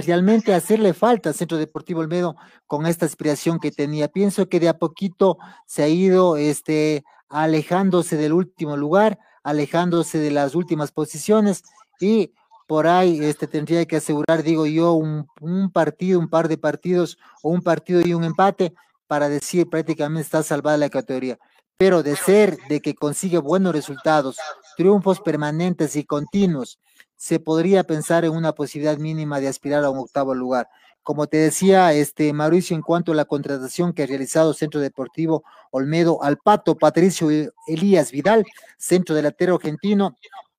realmente 0.06 0.54
hacerle 0.54 0.94
falta 0.94 1.30
al 1.30 1.36
Centro 1.36 1.58
Deportivo 1.58 2.02
Olmedo 2.02 2.36
con 2.68 2.86
esta 2.86 3.06
aspiración 3.06 3.60
que 3.60 3.72
tenía. 3.72 4.10
Pienso 4.10 4.50
que 4.50 4.60
de 4.60 4.70
a 4.70 4.78
poquito 4.78 5.38
se 5.66 5.84
ha 5.84 5.88
ido 5.88 6.38
este, 6.38 7.04
alejándose 7.30 8.18
del 8.18 8.34
último 8.34 8.76
lugar, 8.78 9.20
alejándose 9.44 10.20
de 10.20 10.32
las 10.32 10.56
últimas 10.56 10.92
posiciones 10.92 11.64
y 12.00 12.34
por 12.68 12.86
ahí 12.88 13.24
este, 13.24 13.48
tendría 13.48 13.86
que 13.86 13.96
asegurar, 13.96 14.44
digo 14.44 14.66
yo, 14.66 14.92
un, 14.92 15.26
un 15.40 15.72
partido, 15.72 16.20
un 16.20 16.28
par 16.28 16.50
de 16.50 16.58
partidos 16.58 17.18
o 17.42 17.50
un 17.50 17.62
partido 17.62 18.02
y 18.06 18.14
un 18.14 18.26
empate 18.26 18.74
para 19.08 19.30
decir 19.30 19.70
prácticamente 19.70 20.24
está 20.24 20.44
salvada 20.44 20.76
la 20.76 20.90
categoría 20.90 21.40
pero 21.78 22.02
de 22.02 22.16
ser 22.16 22.58
de 22.70 22.82
que 22.82 22.96
consigue 22.96 23.38
buenos 23.38 23.74
resultados, 23.74 24.38
triunfos 24.76 25.22
permanentes 25.22 25.96
y 25.96 26.04
continuos, 26.04 26.80
se 27.16 27.40
podría 27.40 27.84
pensar 27.84 28.26
en 28.26 28.32
una 28.32 28.54
posibilidad 28.54 28.98
mínima 28.98 29.40
de 29.40 29.48
aspirar 29.48 29.84
a 29.84 29.90
un 29.90 30.00
octavo 30.00 30.34
lugar. 30.34 30.68
Como 31.04 31.28
te 31.28 31.38
decía, 31.38 31.94
este 31.94 32.34
Mauricio, 32.34 32.76
en 32.76 32.82
cuanto 32.82 33.12
a 33.12 33.16
la 33.16 33.26
contratación 33.26 33.94
que 33.94 34.04
ha 34.04 34.08
realizado 34.08 34.54
Centro 34.54 34.82
Deportivo 34.82 35.44
Olmedo 35.72 36.22
al 36.22 36.38
Pato 36.38 36.76
Patricio 36.76 37.30
Elías 37.68 38.12
Vidal, 38.12 38.44
centro 38.78 39.16
delantero 39.16 39.56
argentino, 39.56 40.18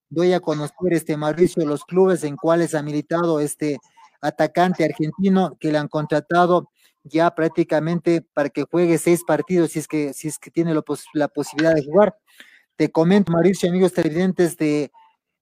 doy 0.09 0.33
a 0.33 0.41
conocer 0.41 0.93
este 0.93 1.17
Mauricio 1.17 1.67
los 1.67 1.85
clubes 1.85 2.25
en 2.25 2.37
cuales 2.37 2.75
ha 2.75 2.83
militado 2.83 3.41
este 3.41 3.79
atacante 4.21 4.85
argentino 4.85 5.57
que 5.61 5.71
le 5.71 5.79
han 5.79 5.89
contratado 5.89 6.71
ya 7.09 7.35
prácticamente 7.35 8.23
para 8.35 8.49
que 8.51 8.65
juegue 8.65 8.99
seis 8.99 9.23
partidos 9.25 9.73
si 9.73 9.79
es 9.79 9.89
que, 9.89 10.13
si 10.13 10.29
es 10.29 10.39
que 10.39 10.51
tiene 10.51 10.75
la 11.15 11.29
posibilidad 11.29 11.75
de 11.75 11.85
jugar. 11.85 12.17
Te 12.77 12.91
comento, 12.91 13.33
Mauricio, 13.33 13.69
amigos 13.69 13.93
televidentes 13.93 14.57
de 14.57 14.93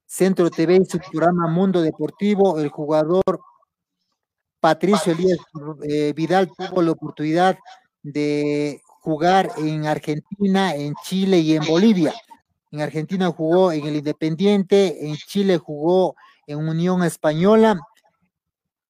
Centro 0.06 0.50
TV 0.50 0.76
y 0.76 0.84
su 0.84 0.98
programa 0.98 1.48
Mundo 1.48 1.82
Deportivo, 1.82 2.60
el 2.60 2.68
jugador 2.68 3.22
Patricio 4.60 5.12
Elías 5.12 5.38
eh, 5.88 6.12
Vidal 6.16 6.50
tuvo 6.56 6.80
la 6.82 6.92
oportunidad 6.92 7.58
de 8.02 8.80
jugar 9.00 9.50
en 9.58 9.86
Argentina, 9.86 10.74
en 10.74 10.94
Chile 11.04 11.38
y 11.38 11.56
en 11.56 11.64
Bolivia. 11.64 12.14
En 12.70 12.80
Argentina 12.80 13.30
jugó 13.30 13.70
en 13.72 13.84
el 13.86 13.96
Independiente, 13.96 15.06
en 15.06 15.16
Chile 15.16 15.58
jugó 15.58 16.16
en 16.46 16.58
Unión 16.58 17.02
Española 17.04 17.78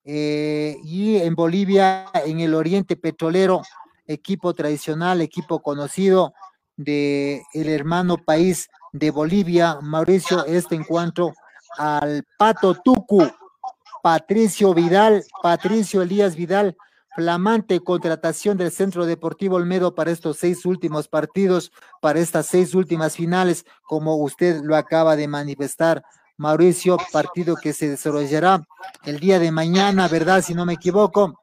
eh, 0.09 0.79
y 0.85 1.17
en 1.17 1.35
Bolivia, 1.35 2.07
en 2.25 2.39
el 2.39 2.55
Oriente 2.55 2.95
Petrolero, 2.97 3.63
equipo 4.07 4.55
tradicional, 4.55 5.21
equipo 5.21 5.61
conocido 5.61 6.33
de 6.77 7.43
el 7.53 7.69
hermano 7.69 8.17
país 8.17 8.69
de 8.93 9.11
Bolivia, 9.11 9.79
Mauricio, 9.83 10.45
este 10.47 10.77
encuentro 10.77 11.35
al 11.77 12.25
Pato 12.39 12.77
Tucu, 12.77 13.29
Patricio 14.01 14.73
Vidal, 14.75 15.25
Patricio 15.43 16.03
Elías 16.03 16.37
Vidal, 16.37 16.77
flamante 17.17 17.81
contratación 17.81 18.57
del 18.57 18.71
Centro 18.71 19.07
Deportivo 19.07 19.57
Olmedo 19.57 19.97
para 19.97 20.13
estos 20.13 20.37
seis 20.37 20.65
últimos 20.65 21.09
partidos, 21.09 21.73
para 22.01 22.21
estas 22.21 22.47
seis 22.47 22.77
últimas 22.77 23.17
finales, 23.17 23.65
como 23.83 24.15
usted 24.17 24.61
lo 24.63 24.77
acaba 24.77 25.17
de 25.17 25.27
manifestar, 25.27 26.05
Mauricio, 26.39 26.99
partido 27.12 27.57
que 27.57 27.72
se 27.72 27.89
desarrollará 27.89 28.66
el 29.05 29.18
día 29.20 29.39
de 29.39 29.51
mañana, 29.51 30.09
¿verdad? 30.09 30.43
Si 30.43 30.55
no 30.55 30.66
me 30.66 30.74
equivoco. 30.74 31.39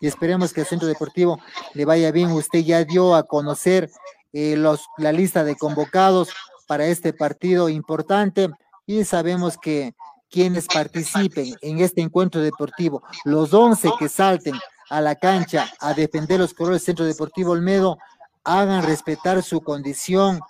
Y 0.00 0.06
esperemos 0.06 0.52
que 0.52 0.62
el 0.62 0.66
Centro 0.66 0.88
Deportivo 0.88 1.38
le 1.74 1.84
vaya 1.84 2.10
bien. 2.10 2.30
Usted 2.30 2.60
ya 2.60 2.84
dio 2.84 3.14
a 3.14 3.24
conocer 3.24 3.90
eh, 4.32 4.56
los, 4.56 4.86
la 4.98 5.12
lista 5.12 5.44
de 5.44 5.56
convocados 5.56 6.30
para 6.66 6.86
este 6.86 7.12
partido 7.12 7.68
importante 7.68 8.48
y 8.86 9.04
sabemos 9.04 9.58
que 9.58 9.94
quienes 10.30 10.66
participen 10.66 11.54
en 11.60 11.80
este 11.80 12.00
encuentro 12.00 12.40
deportivo, 12.40 13.02
los 13.24 13.52
11 13.52 13.90
que 13.98 14.08
salten 14.08 14.54
a 14.88 15.00
la 15.00 15.16
cancha 15.16 15.68
a 15.80 15.94
defender 15.94 16.38
los 16.38 16.54
colores 16.54 16.82
del 16.82 16.86
Centro 16.86 17.04
Deportivo 17.04 17.52
Olmedo, 17.52 17.98
hagan 18.44 18.84
respetar 18.84 19.42
su 19.42 19.60
condición 19.60 20.40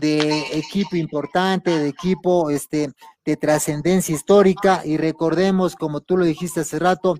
de 0.00 0.58
equipo 0.58 0.96
importante, 0.96 1.78
de 1.78 1.88
equipo 1.88 2.50
este, 2.50 2.90
de 3.24 3.36
trascendencia 3.36 4.14
histórica. 4.14 4.82
Y 4.84 4.96
recordemos, 4.96 5.76
como 5.76 6.00
tú 6.00 6.16
lo 6.16 6.24
dijiste 6.24 6.60
hace 6.60 6.78
rato, 6.78 7.16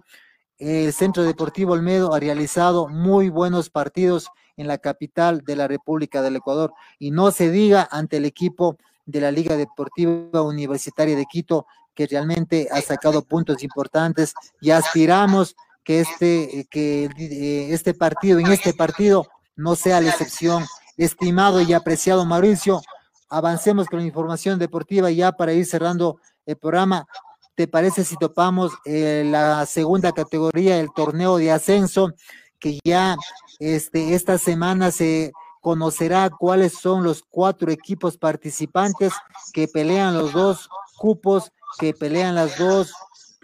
el 0.59 0.93
Centro 0.93 1.25
Deportivo 1.25 1.73
Olmedo 1.73 2.15
ha 2.15 2.21
realizado 2.21 2.89
muy 2.89 3.29
buenos 3.29 3.71
partidos 3.71 4.29
en 4.57 4.69
la 4.69 4.79
capital 4.79 5.43
de 5.45 5.57
la 5.57 5.69
República 5.69 6.23
del 6.23 6.37
Ecuador. 6.37 6.73
Y 6.99 7.11
no 7.11 7.31
se 7.31 7.51
diga 7.51 7.89
ante 7.91 8.19
el 8.19 8.25
equipo 8.25 8.79
de 9.07 9.21
la 9.21 9.31
Liga 9.31 9.57
Deportiva 9.57 10.43
Universitaria 10.43 11.17
de 11.17 11.27
Quito 11.27 11.67
que 11.95 12.07
realmente 12.07 12.69
ha 12.73 12.81
sacado 12.81 13.23
puntos 13.23 13.63
importantes. 13.63 14.35
Y 14.61 14.71
aspiramos 14.71 15.57
que 15.85 16.01
este 16.01 16.67
que 16.71 17.05
eh, 17.05 17.69
este 17.71 17.95
partido 17.95 18.39
en 18.39 18.47
este 18.47 18.73
partido 18.73 19.27
no 19.55 19.77
sea 19.77 20.01
la 20.01 20.11
excepción 20.11 20.65
estimado 20.97 21.61
y 21.61 21.73
apreciado 21.73 22.25
Mauricio. 22.25 22.81
Avancemos 23.29 23.89
con 23.89 24.01
la 24.01 24.07
información 24.07 24.59
deportiva 24.59 25.11
ya 25.11 25.33
para 25.33 25.53
ir 25.53 25.67
cerrando 25.67 26.19
el 26.47 26.57
programa. 26.57 27.07
¿Te 27.55 27.69
parece 27.69 28.05
si 28.05 28.17
topamos 28.17 28.73
eh, 28.85 29.25
la 29.27 29.65
segunda 29.67 30.13
categoría, 30.13 30.79
el 30.79 30.93
torneo 30.93 31.37
de 31.37 31.53
ascenso, 31.53 32.13
que 32.59 32.79
ya 32.85 33.17
este, 33.59 34.15
esta 34.15 34.39
semana 34.39 34.91
se 34.91 35.33
conocerá 35.61 36.31
cuáles 36.31 36.75
son 36.75 37.05
los 37.05 37.23
cuatro 37.23 37.71
equipos 37.71 38.19
participantes 38.19 39.13
que 39.53 39.69
pelean 39.69 40.19
los 40.19 40.33
dos 40.33 40.69
cupos, 40.97 41.53
que 41.79 41.95
pelean 41.95 42.35
las 42.35 42.59
dos 42.59 42.93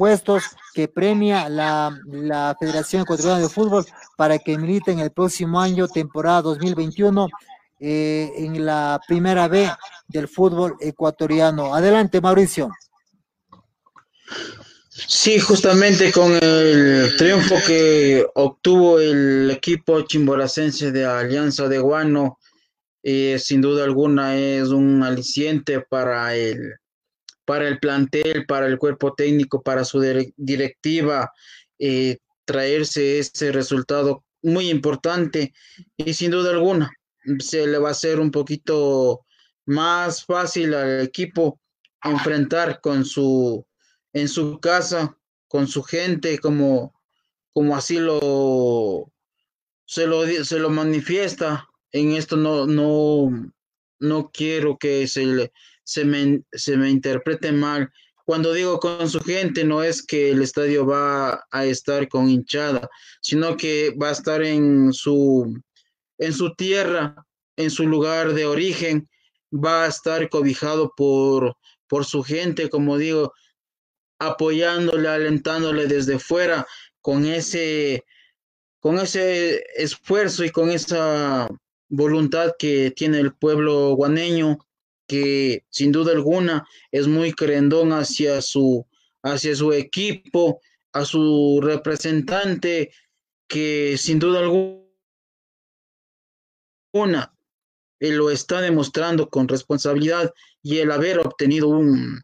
puestos 0.01 0.45
que 0.73 0.89
premia 0.89 1.51
la, 1.51 1.95
la 2.07 2.57
Federación 2.59 3.03
Ecuatoriana 3.03 3.39
de 3.39 3.51
Fútbol 3.51 3.85
para 4.17 4.39
que 4.39 4.57
militen 4.57 4.99
el 4.99 5.11
próximo 5.11 5.61
año, 5.61 5.89
temporada 5.89 6.41
2021, 6.41 7.29
eh, 7.81 8.33
en 8.35 8.65
la 8.65 8.99
primera 9.07 9.47
B 9.47 9.71
del 10.09 10.27
fútbol 10.27 10.75
ecuatoriano. 10.81 11.75
Adelante, 11.75 12.19
Mauricio. 12.19 12.71
Sí, 14.89 15.39
justamente 15.39 16.11
con 16.11 16.33
el 16.33 17.15
triunfo 17.19 17.57
que 17.67 18.27
obtuvo 18.37 19.01
el 19.01 19.51
equipo 19.51 20.01
chimboracense 20.01 20.93
de 20.93 21.05
Alianza 21.05 21.69
de 21.69 21.79
Guano, 21.79 22.39
eh, 23.03 23.39
sin 23.39 23.61
duda 23.61 23.85
alguna 23.85 24.35
es 24.39 24.69
un 24.69 25.03
aliciente 25.03 25.83
para 25.83 26.35
el, 26.35 26.80
para 27.51 27.67
el 27.67 27.81
plantel, 27.81 28.47
para 28.47 28.67
el 28.67 28.79
cuerpo 28.79 29.13
técnico, 29.13 29.61
para 29.61 29.85
su 29.85 30.01
directiva, 30.37 31.33
eh, 31.81 32.19
traerse 32.45 33.19
ese 33.19 33.51
resultado 33.51 34.25
muy 34.41 34.71
importante. 34.71 35.53
Y 35.97 36.15
sin 36.15 36.31
duda 36.31 36.51
alguna 36.51 36.93
se 37.41 37.67
le 37.67 37.79
va 37.79 37.89
a 37.89 37.91
hacer 37.91 38.21
un 38.21 38.31
poquito 38.31 39.27
más 39.67 40.25
fácil 40.25 40.75
al 40.75 41.01
equipo 41.01 41.61
enfrentar 42.05 42.81
con 42.81 43.05
su 43.05 43.67
en 44.13 44.29
su 44.29 44.61
casa 44.61 45.19
con 45.49 45.67
su 45.67 45.83
gente 45.83 46.39
como 46.39 46.95
como 47.53 47.77
así 47.77 47.99
lo 47.99 49.13
se 49.87 50.07
lo 50.07 50.25
se 50.45 50.59
lo 50.61 50.71
manifiesta. 50.71 51.69
En 51.91 52.13
esto 52.13 52.37
no 52.37 52.69
no 52.69 53.53
no 53.99 54.31
quiero 54.33 54.79
que 54.79 55.09
se 55.09 55.51
se 55.91 56.05
me, 56.05 56.43
se 56.53 56.77
me 56.77 56.89
interprete 56.89 57.51
mal. 57.51 57.91
Cuando 58.25 58.53
digo 58.53 58.79
con 58.79 59.11
su 59.11 59.19
gente 59.21 59.65
no 59.65 59.83
es 59.83 60.07
que 60.07 60.31
el 60.31 60.41
estadio 60.41 60.87
va 60.87 61.45
a 61.51 61.65
estar 61.65 62.07
con 62.09 62.29
hinchada 62.29 62.89
sino 63.21 63.57
que 63.57 63.93
va 64.01 64.11
a 64.11 64.13
estar 64.13 64.41
en 64.43 64.93
su 64.93 65.53
en 66.19 66.33
su 66.33 66.55
tierra, 66.55 67.17
en 67.57 67.71
su 67.71 67.87
lugar 67.87 68.35
de 68.35 68.45
origen, 68.45 69.09
va 69.53 69.85
a 69.85 69.89
estar 69.89 70.29
cobijado 70.29 70.93
por, 70.95 71.57
por 71.89 72.05
su 72.05 72.23
gente, 72.23 72.69
como 72.69 72.99
digo, 72.99 73.33
apoyándole, 74.19 75.09
alentándole 75.09 75.87
desde 75.87 76.19
fuera 76.19 76.67
con 77.01 77.25
ese, 77.25 78.05
con 78.81 78.99
ese 78.99 79.65
esfuerzo 79.77 80.45
y 80.45 80.51
con 80.51 80.71
esa 80.71 81.49
voluntad 81.89 82.53
que 82.59 82.91
tiene 82.91 83.19
el 83.19 83.33
pueblo 83.33 83.95
guaneño, 83.95 84.59
que 85.11 85.65
sin 85.71 85.91
duda 85.91 86.13
alguna 86.13 86.69
es 86.93 87.09
muy 87.09 87.33
crendón 87.33 87.93
hacia 87.93 88.41
su, 88.41 88.87
hacia 89.25 89.57
su 89.57 89.73
equipo, 89.73 90.61
a 90.93 91.05
su 91.05 91.59
representante, 91.61 92.93
que 93.49 93.97
sin 93.99 94.21
duda 94.21 94.39
alguna 94.39 94.79
una, 96.93 97.37
él 97.99 98.19
lo 98.19 98.31
está 98.31 98.61
demostrando 98.61 99.29
con 99.31 99.49
responsabilidad 99.49 100.33
y 100.63 100.79
el 100.79 100.93
haber 100.93 101.19
obtenido 101.19 101.67
un, 101.67 102.23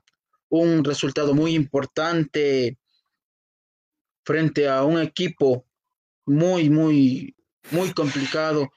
un 0.48 0.84
resultado 0.84 1.34
muy 1.34 1.56
importante 1.56 2.78
frente 4.24 4.68
a 4.68 4.84
un 4.84 5.00
equipo 5.00 5.66
muy, 6.24 6.70
muy, 6.70 7.34
muy 7.72 7.92
complicado. 7.92 8.70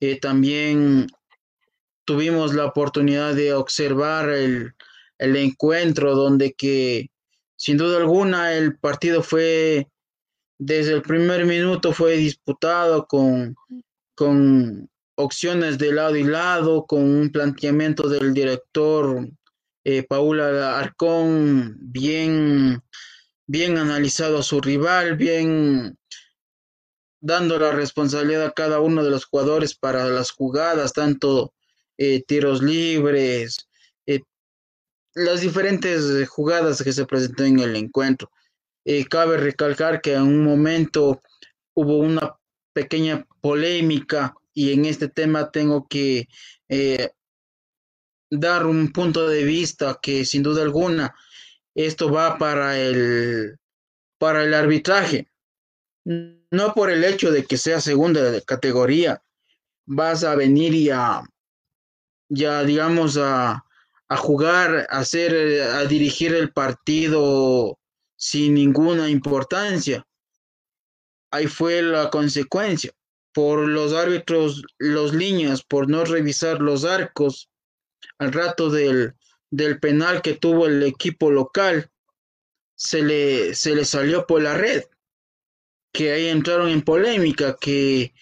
Eh, 0.00 0.18
también 0.18 1.06
tuvimos 2.12 2.52
la 2.52 2.66
oportunidad 2.66 3.34
de 3.34 3.54
observar 3.54 4.28
el, 4.28 4.74
el, 5.16 5.36
encuentro 5.36 6.14
donde 6.14 6.52
que 6.52 7.08
sin 7.56 7.78
duda 7.78 7.96
alguna 7.96 8.52
el 8.52 8.76
partido 8.76 9.22
fue 9.22 9.88
desde 10.58 10.92
el 10.92 11.00
primer 11.00 11.46
minuto 11.46 11.94
fue 11.94 12.18
disputado 12.18 13.06
con, 13.06 13.56
con 14.14 14.90
opciones 15.14 15.78
de 15.78 15.92
lado 15.94 16.16
y 16.16 16.24
lado, 16.24 16.84
con 16.84 17.00
un 17.00 17.32
planteamiento 17.32 18.10
del 18.10 18.34
director 18.34 19.26
eh, 19.82 20.02
Paula 20.02 20.78
Arcón 20.78 21.78
bien, 21.80 22.82
bien 23.46 23.78
analizado 23.78 24.36
a 24.36 24.42
su 24.42 24.60
rival, 24.60 25.16
bien 25.16 25.96
dando 27.22 27.58
la 27.58 27.72
responsabilidad 27.72 28.44
a 28.44 28.52
cada 28.52 28.80
uno 28.80 29.02
de 29.02 29.10
los 29.10 29.24
jugadores 29.24 29.74
para 29.74 30.08
las 30.08 30.30
jugadas, 30.30 30.92
tanto 30.92 31.54
eh, 31.98 32.22
tiros 32.26 32.62
libres, 32.62 33.68
eh, 34.06 34.20
las 35.14 35.40
diferentes 35.40 36.28
jugadas 36.28 36.82
que 36.82 36.92
se 36.92 37.06
presentó 37.06 37.44
en 37.44 37.60
el 37.60 37.76
encuentro. 37.76 38.30
cabe 39.08 39.36
recalcar 39.36 40.00
que 40.00 40.14
en 40.14 40.22
un 40.22 40.44
momento 40.44 41.22
hubo 41.74 41.98
una 41.98 42.36
pequeña 42.72 43.26
polémica 43.40 44.34
y 44.54 44.72
en 44.72 44.84
este 44.84 45.08
tema 45.08 45.50
tengo 45.50 45.86
que 45.88 46.28
eh, 46.68 47.10
dar 48.30 48.66
un 48.66 48.92
punto 48.92 49.28
de 49.28 49.44
vista 49.44 49.98
que 50.02 50.24
sin 50.24 50.42
duda 50.42 50.62
alguna 50.62 51.14
esto 51.74 52.10
va 52.10 52.38
para 52.38 52.78
el 52.78 53.58
para 54.18 54.44
el 54.44 54.54
arbitraje 54.54 55.28
no 56.04 56.74
por 56.74 56.90
el 56.90 57.04
hecho 57.04 57.30
de 57.30 57.44
que 57.44 57.56
sea 57.56 57.80
segunda 57.80 58.40
categoría 58.42 59.22
vas 59.86 60.24
a 60.24 60.34
venir 60.34 60.74
y 60.74 60.90
a 60.90 61.22
ya 62.32 62.64
digamos 62.64 63.18
a, 63.18 63.64
a 64.08 64.16
jugar 64.16 64.86
a 64.90 64.98
hacer 64.98 65.62
a 65.62 65.84
dirigir 65.84 66.34
el 66.34 66.50
partido 66.50 67.78
sin 68.16 68.54
ninguna 68.54 69.10
importancia. 69.10 70.06
Ahí 71.30 71.46
fue 71.46 71.82
la 71.82 72.10
consecuencia. 72.10 72.92
Por 73.34 73.66
los 73.68 73.92
árbitros, 73.94 74.62
los 74.78 75.14
líneas, 75.14 75.62
por 75.62 75.88
no 75.88 76.04
revisar 76.04 76.60
los 76.60 76.84
arcos 76.84 77.50
al 78.18 78.32
rato 78.32 78.70
del, 78.70 79.14
del 79.50 79.80
penal 79.80 80.20
que 80.20 80.34
tuvo 80.34 80.66
el 80.66 80.82
equipo 80.82 81.30
local, 81.30 81.90
se 82.74 83.02
le, 83.02 83.54
se 83.54 83.74
le 83.74 83.84
salió 83.84 84.26
por 84.26 84.42
la 84.42 84.54
red, 84.54 84.84
que 85.92 86.12
ahí 86.12 86.28
entraron 86.28 86.68
en 86.68 86.82
polémica, 86.82 87.56
que, 87.58 88.12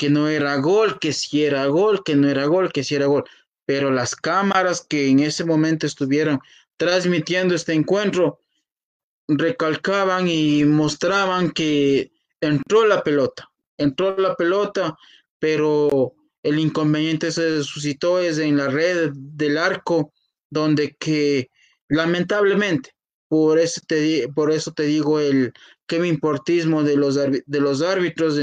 que 0.00 0.10
no 0.10 0.28
era 0.28 0.56
gol, 0.56 0.98
que 0.98 1.12
si 1.12 1.44
era 1.44 1.66
gol, 1.66 2.02
que 2.02 2.16
no 2.16 2.28
era 2.28 2.46
gol, 2.46 2.72
que 2.72 2.82
si 2.82 2.94
era 2.96 3.06
gol. 3.06 3.24
Pero 3.66 3.92
las 3.92 4.16
cámaras 4.16 4.80
que 4.80 5.08
en 5.08 5.20
ese 5.20 5.44
momento 5.44 5.86
estuvieron 5.86 6.40
transmitiendo 6.76 7.54
este 7.54 7.74
encuentro 7.74 8.40
recalcaban 9.28 10.26
y 10.26 10.64
mostraban 10.64 11.50
que 11.52 12.10
entró 12.40 12.86
la 12.86 13.04
pelota 13.04 13.50
entró 13.80 14.16
la 14.16 14.36
pelota, 14.36 14.96
pero 15.38 16.14
el 16.42 16.58
inconveniente 16.58 17.32
se 17.32 17.64
suscitó 17.64 18.20
en 18.22 18.56
la 18.56 18.68
red 18.68 19.10
del 19.14 19.58
arco, 19.58 20.12
donde 20.50 20.94
que 20.98 21.50
lamentablemente, 21.88 22.90
por 23.28 23.58
eso 23.58 23.80
te, 23.86 24.28
por 24.34 24.52
eso 24.52 24.72
te 24.72 24.84
digo 24.84 25.18
el 25.18 25.52
que 25.86 25.98
me 25.98 26.08
importismo 26.08 26.82
de 26.82 26.96
los, 26.96 27.16
de 27.16 27.60
los 27.60 27.82
árbitros, 27.82 28.38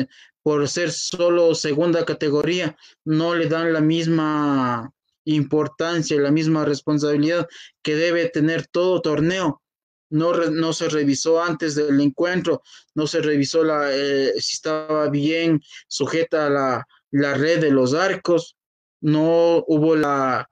por 0.47 0.65
ser 0.69 0.93
solo 0.93 1.53
segunda 1.55 2.05
categoría, 2.05 2.77
no 3.03 3.35
le 3.35 3.49
dan 3.49 3.73
la 3.73 3.81
misma 3.81 4.89
importancia, 5.25 6.17
la 6.21 6.31
misma 6.31 6.63
responsabilidad 6.63 7.49
que 7.81 7.95
debe 7.95 8.29
tener 8.29 8.65
todo 8.65 9.01
torneo 9.01 9.61
no, 10.09 10.71
se 10.71 10.87
revisó 10.87 11.43
antes 11.43 11.75
del 11.75 11.99
encuentro, 11.99 12.61
no 12.95 13.07
se 13.07 13.19
revisó 13.21 13.61
eh, 13.89 14.35
si 14.39 14.53
estaba 14.53 15.09
bien 15.09 15.61
sujeta 15.89 16.49
la, 16.49 16.87
la 17.11 17.33
red 17.33 17.59
de 17.59 17.71
los 17.71 17.93
arcos, 17.93 18.55
no 19.01 19.65
hubo 19.67 19.97
la, 19.97 20.49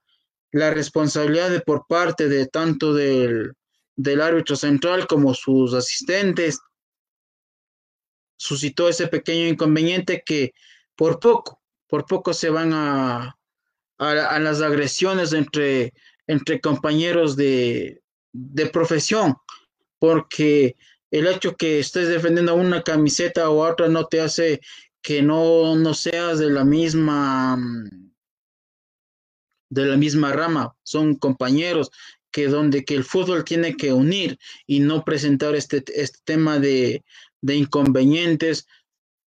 la 0.52 0.72
responsabilidad 0.72 1.52
de, 1.52 1.62
por 1.62 1.86
parte 1.88 2.28
de 2.28 2.48
tanto 2.48 2.94
del, 2.94 3.54
del 3.96 4.20
árbitro 4.20 4.58
central 4.58 5.08
como 5.08 5.34
sus 5.34 5.74
asistentes. 5.74 6.60
Suscitó 8.38 8.90
ese 8.90 9.08
pequeño 9.08 9.48
inconveniente 9.48 10.24
que 10.26 10.54
por 10.96 11.20
poco, 11.20 11.62
por 11.88 12.06
poco 12.06 12.34
se 12.34 12.50
van 12.50 12.74
a, 12.74 13.38
a, 13.98 14.40
las 14.40 14.62
agresiones 14.62 15.34
entre, 15.34 15.94
entre 16.28 16.60
compañeros 16.60 17.36
de, 17.36 18.02
de 18.34 18.66
profesión, 18.68 19.36
porque 20.00 20.76
el 21.12 21.28
hecho 21.28 21.56
que 21.56 21.80
estés 21.80 22.10
defendiendo 22.10 22.56
una 22.56 22.82
camiseta 22.84 23.50
o 23.50 23.66
otra 23.66 23.88
no 23.88 24.06
te 24.08 24.22
hace 24.22 24.62
que 25.02 25.22
no, 25.22 25.76
no 25.76 25.94
seas 25.94 26.40
de 26.40 26.50
la 26.50 26.66
misma 26.66 27.58
de 29.70 29.86
la 29.86 29.98
misma 29.98 30.32
rama, 30.32 30.76
son 30.84 31.16
compañeros 31.16 31.92
que 32.32 32.48
donde 32.48 32.84
que 32.84 32.96
el 32.96 33.04
fútbol 33.04 33.44
tiene 33.44 33.76
que 33.76 33.94
unir 33.94 34.38
y 34.68 34.80
no 34.80 35.04
presentar 35.04 35.56
este, 35.56 35.84
este 35.96 36.20
tema 36.24 36.60
de, 36.60 37.04
de 37.46 37.56
inconvenientes 37.58 38.68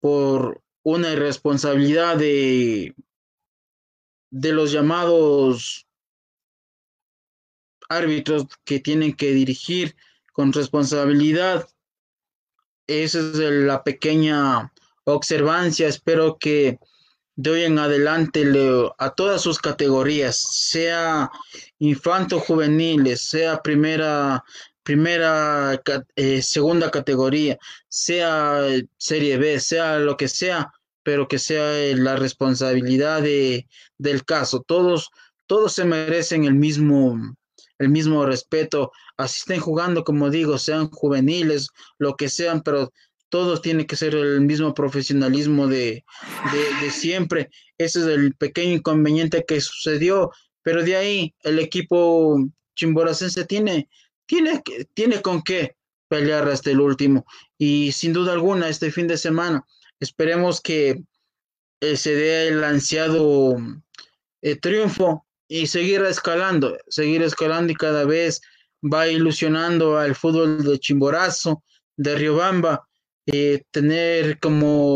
por 0.02 0.62
una 0.84 1.12
irresponsabilidad 1.12 2.18
de, 2.18 2.94
de 4.30 4.52
los 4.52 4.72
llamados 4.74 5.88
árbitros 7.88 8.48
que 8.66 8.80
tienen 8.80 9.14
que 9.14 9.32
dirigir 9.32 9.96
con 10.34 10.52
responsabilidad. 10.52 11.70
Esa 12.88 13.20
es 13.20 13.36
la 13.36 13.84
pequeña 13.84 14.74
observancia. 15.06 15.88
Espero 15.88 16.38
que 16.38 16.80
de 17.36 17.50
hoy 17.50 17.64
en 17.64 17.80
adelante 17.80 18.46
a 18.98 19.10
todas 19.12 19.42
sus 19.42 19.58
categorías, 19.58 20.36
sea 20.36 21.32
infanto 21.80 22.40
juveniles, 22.40 23.22
sea 23.22 23.62
primera, 23.62 24.44
primera, 24.84 25.82
eh, 26.16 26.42
segunda 26.42 26.92
categoría, 26.92 27.58
sea 27.88 28.66
serie 28.98 29.38
B, 29.38 29.60
sea 29.60 30.00
lo 30.00 30.18
que 30.18 30.28
sea, 30.28 30.72
pero 31.04 31.28
que 31.28 31.40
sea 31.40 31.80
eh, 31.80 31.96
la 31.96 32.16
responsabilidad 32.16 33.22
de, 33.22 33.68
del 33.98 34.24
caso. 34.26 34.64
Todos, 34.66 35.10
todos 35.46 35.74
se 35.74 35.86
merecen 35.86 36.46
el 36.46 36.56
mismo, 36.56 37.18
el 37.80 37.90
mismo 37.90 38.26
respeto, 38.26 38.92
así 39.18 39.40
estén 39.40 39.60
jugando, 39.60 40.04
como 40.04 40.30
digo, 40.30 40.58
sean 40.58 40.90
juveniles, 40.90 41.70
lo 41.98 42.16
que 42.16 42.30
sean, 42.30 42.62
pero 42.62 42.92
todos 43.32 43.62
tienen 43.62 43.88
que 43.88 43.96
ser 43.96 44.14
el 44.14 44.42
mismo 44.42 44.74
profesionalismo 44.74 45.68
de, 45.68 46.04
siempre. 46.92 47.50
Ese 47.78 48.00
es 48.02 48.06
el 48.06 48.36
pequeño 48.36 48.74
inconveniente 48.74 49.46
que 49.48 49.62
sucedió, 49.62 50.32
pero 50.62 50.84
de 50.84 50.98
ahí 50.98 51.34
el 51.44 51.58
equipo 51.60 52.38
chimboracense 52.76 53.46
tiene, 53.46 53.88
tiene, 54.32 54.64
tiene 54.94 55.22
con 55.22 55.42
qué 55.42 55.76
pelear 56.08 56.48
hasta 56.48 56.72
el 56.72 56.80
último. 56.80 57.26
Y 57.58 57.92
sin 57.92 58.14
duda 58.14 58.32
alguna, 58.32 58.70
este 58.70 58.90
fin 58.90 59.06
de 59.06 59.18
semana, 59.18 59.66
esperemos 60.00 60.62
que 60.62 61.04
eh, 61.82 61.98
se 61.98 62.16
dé 62.16 62.48
el 62.48 62.64
ansiado 62.64 63.58
eh, 64.42 64.56
triunfo 64.56 65.26
y 65.50 65.68
seguir 65.68 66.02
escalando, 66.04 66.78
seguir 66.88 67.22
escalando 67.24 67.74
y 67.74 67.76
cada 67.76 68.06
vez 68.06 68.40
va 68.82 69.10
ilusionando 69.10 69.98
al 69.98 70.16
fútbol 70.16 70.64
de 70.64 70.80
Chimborazo, 70.80 71.62
de 71.98 72.16
Riobamba, 72.16 72.88
eh, 73.26 73.64
tener 73.70 74.40
como 74.40 74.96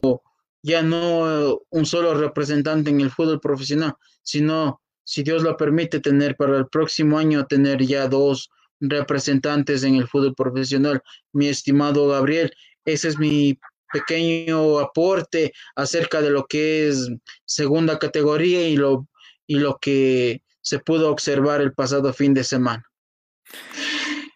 ya 0.64 0.82
no 0.82 1.60
un 1.72 1.86
solo 1.86 2.14
representante 2.14 2.90
en 2.90 3.02
el 3.02 3.12
fútbol 3.12 3.42
profesional, 3.42 3.96
sino, 4.22 4.82
si 5.04 5.24
Dios 5.24 5.44
lo 5.44 5.58
permite, 5.58 6.00
tener 6.00 6.38
para 6.38 6.58
el 6.58 6.68
próximo 6.68 7.18
año, 7.18 7.46
tener 7.48 7.86
ya 7.86 8.08
dos 8.08 8.50
representantes 8.80 9.84
en 9.84 9.96
el 9.96 10.08
fútbol 10.08 10.36
profesional. 10.36 11.02
Mi 11.34 11.48
estimado 11.48 12.08
Gabriel, 12.08 12.52
ese 12.86 13.10
es 13.10 13.18
mi 13.18 13.60
pequeño 13.92 14.80
aporte 14.80 15.54
acerca 15.76 16.22
de 16.22 16.30
lo 16.30 16.46
que 16.46 16.90
es 16.90 17.10
segunda 17.46 17.98
categoría 18.00 18.68
y 18.68 18.76
lo, 18.76 19.08
y 19.48 19.56
lo 19.56 19.78
que 19.80 20.42
se 20.62 20.80
pudo 20.80 21.12
observar 21.12 21.62
el 21.62 21.74
pasado 21.74 22.12
fin 22.14 22.34
de 22.34 22.44
semana. 22.44 22.84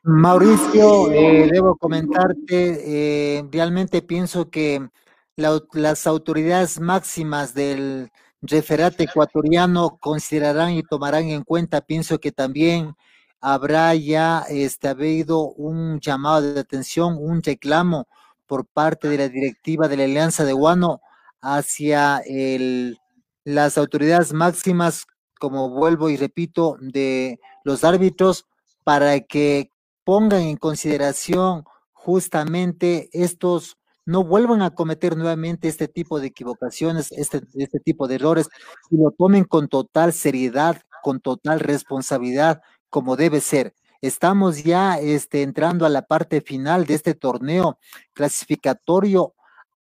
Mauricio, 0.03 1.11
eh, 1.11 1.49
debo 1.51 1.75
comentarte, 1.75 3.37
eh, 3.37 3.43
realmente 3.51 4.01
pienso 4.01 4.49
que 4.49 4.87
las 5.35 6.07
autoridades 6.07 6.79
máximas 6.79 7.53
del 7.53 8.09
referate 8.41 9.03
ecuatoriano 9.03 9.97
considerarán 9.99 10.71
y 10.71 10.83
tomarán 10.83 11.25
en 11.25 11.43
cuenta, 11.43 11.81
pienso 11.81 12.19
que 12.19 12.31
también 12.31 12.95
habrá 13.41 13.95
ya 13.95 14.45
este, 14.49 14.87
habido 14.87 15.51
un 15.51 15.99
llamado 15.99 16.41
de 16.53 16.59
atención, 16.59 17.17
un 17.19 17.41
reclamo 17.41 18.07
por 18.47 18.65
parte 18.65 19.07
de 19.07 19.17
la 19.17 19.29
directiva 19.29 19.87
de 19.87 19.97
la 19.97 20.03
Alianza 20.03 20.43
de 20.43 20.53
Guano 20.53 21.01
hacia 21.41 22.17
el, 22.25 22.97
las 23.43 23.77
autoridades 23.77 24.33
máximas, 24.33 25.05
como 25.39 25.69
vuelvo 25.69 26.09
y 26.09 26.17
repito, 26.17 26.77
de 26.81 27.39
los 27.63 27.83
árbitros 27.83 28.45
para 28.83 29.19
que 29.21 29.71
pongan 30.03 30.41
en 30.41 30.57
consideración 30.57 31.63
justamente 31.93 33.09
estos, 33.13 33.77
no 34.05 34.23
vuelvan 34.23 34.61
a 34.61 34.71
cometer 34.71 35.15
nuevamente 35.15 35.67
este 35.67 35.87
tipo 35.87 36.19
de 36.19 36.27
equivocaciones, 36.27 37.11
este, 37.11 37.41
este 37.55 37.79
tipo 37.79 38.07
de 38.07 38.15
errores, 38.15 38.49
y 38.89 38.97
lo 38.97 39.11
tomen 39.11 39.43
con 39.43 39.67
total 39.67 40.13
seriedad, 40.13 40.81
con 41.03 41.19
total 41.19 41.59
responsabilidad, 41.59 42.61
como 42.89 43.15
debe 43.15 43.41
ser. 43.41 43.73
Estamos 44.01 44.63
ya 44.63 44.97
este, 44.97 45.41
entrando 45.41 45.85
a 45.85 45.89
la 45.89 46.03
parte 46.03 46.41
final 46.41 46.85
de 46.85 46.95
este 46.95 47.15
torneo 47.15 47.77
clasificatorio 48.13 49.33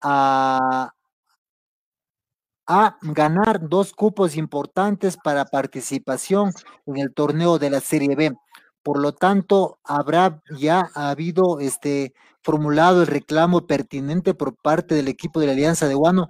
a, 0.03 0.93
ganar 3.01 3.67
dos 3.67 3.95
cupos 3.95 4.37
importantes 4.37 5.17
para 5.17 5.47
participación 5.47 6.53
en 6.85 6.99
el 6.99 7.15
torneo 7.15 7.59
de 7.59 7.71
la 7.71 7.81
Serie 7.81 8.15
B. 8.15 8.35
Por 8.83 9.01
lo 9.01 9.13
tanto, 9.15 9.79
habrá 9.85 10.43
ya 10.59 10.91
habido 10.95 11.61
este 11.61 12.13
formulado 12.43 13.01
el 13.01 13.07
reclamo 13.07 13.67
pertinente 13.67 14.35
por 14.35 14.55
parte 14.55 14.95
del 14.95 15.09
equipo 15.09 15.41
de 15.41 15.47
la 15.47 15.53
Alianza 15.53 15.89
de 15.89 15.95
Guano 15.95 16.29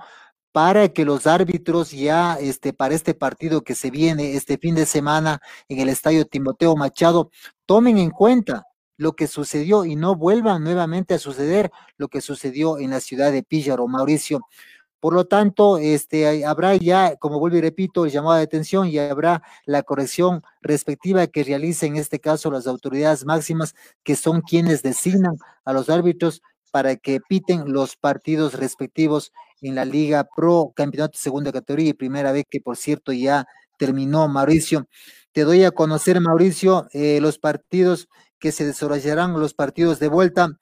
para 0.53 0.89
que 0.89 1.05
los 1.05 1.27
árbitros 1.27 1.91
ya 1.93 2.37
este 2.41 2.73
para 2.73 2.95
este 2.95 3.15
partido 3.15 3.63
que 3.63 3.75
se 3.75 3.91
viene 3.91 4.35
este 4.35 4.59
fin 4.59 4.75
de 4.75 4.87
semana 4.87 5.41
en 5.69 5.81
el 5.81 5.89
estadio 5.89 6.25
Timoteo 6.27 6.75
Machado 6.77 7.31
tomen 7.67 7.99
en 7.99 8.11
cuenta 8.11 8.65
lo 8.99 9.13
que 9.13 9.29
sucedió 9.29 9.85
y 9.85 9.97
no 9.97 10.17
vuelvan 10.17 10.65
nuevamente 10.65 11.15
a 11.15 11.19
suceder 11.19 11.71
lo 11.97 12.09
que 12.09 12.21
sucedió 12.21 12.79
en 12.79 12.91
la 12.91 13.01
ciudad 13.01 13.33
de 13.33 13.45
Píllaro, 13.45 13.87
Mauricio. 13.87 14.41
Por 15.01 15.15
lo 15.15 15.27
tanto, 15.27 15.79
este, 15.79 16.45
habrá 16.45 16.75
ya, 16.75 17.15
como 17.17 17.39
vuelvo 17.39 17.57
y 17.57 17.61
repito, 17.61 18.05
el 18.05 18.11
llamado 18.11 18.35
de 18.35 18.43
atención 18.43 18.89
y 18.89 18.99
habrá 18.99 19.43
la 19.65 19.85
corrección 19.85 20.43
respectiva 20.61 21.29
que 21.29 21.45
realicen 21.45 21.95
en 21.95 22.01
este 22.01 22.19
caso 22.19 22.51
las 22.51 22.67
autoridades 22.67 23.25
máximas, 23.25 23.77
que 24.03 24.17
son 24.17 24.41
quienes 24.41 24.83
designan 24.83 25.37
a 25.65 25.73
los 25.73 25.89
árbitros 25.89 26.43
para 26.69 26.97
que 26.97 27.21
piten 27.21 27.73
los 27.73 27.97
partidos 27.97 28.55
respectivos 28.55 29.33
en 29.61 29.75
la 29.75 29.85
Liga 29.85 30.29
Pro, 30.37 30.73
Campeonato 30.75 31.19
Segunda 31.19 31.53
Categoría 31.53 31.91
y 31.91 31.95
Primera 31.95 32.33
vez 32.33 32.45
que 32.49 32.61
por 32.61 32.77
cierto 32.77 33.13
ya 33.13 33.47
terminó, 33.79 34.29
Mauricio. 34.29 34.89
Te 35.33 35.45
doy 35.45 35.65
a 35.65 35.71
conocer, 35.71 36.21
Mauricio, 36.21 36.89
eh, 36.93 37.21
los 37.21 37.39
partidos 37.39 38.09
que 38.39 38.53
se 38.53 38.67
desarrollarán, 38.67 39.39
los 39.39 39.55
partidos 39.55 39.99
de 40.01 40.09
vuelta. 40.09 40.59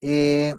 Eh, 0.00 0.54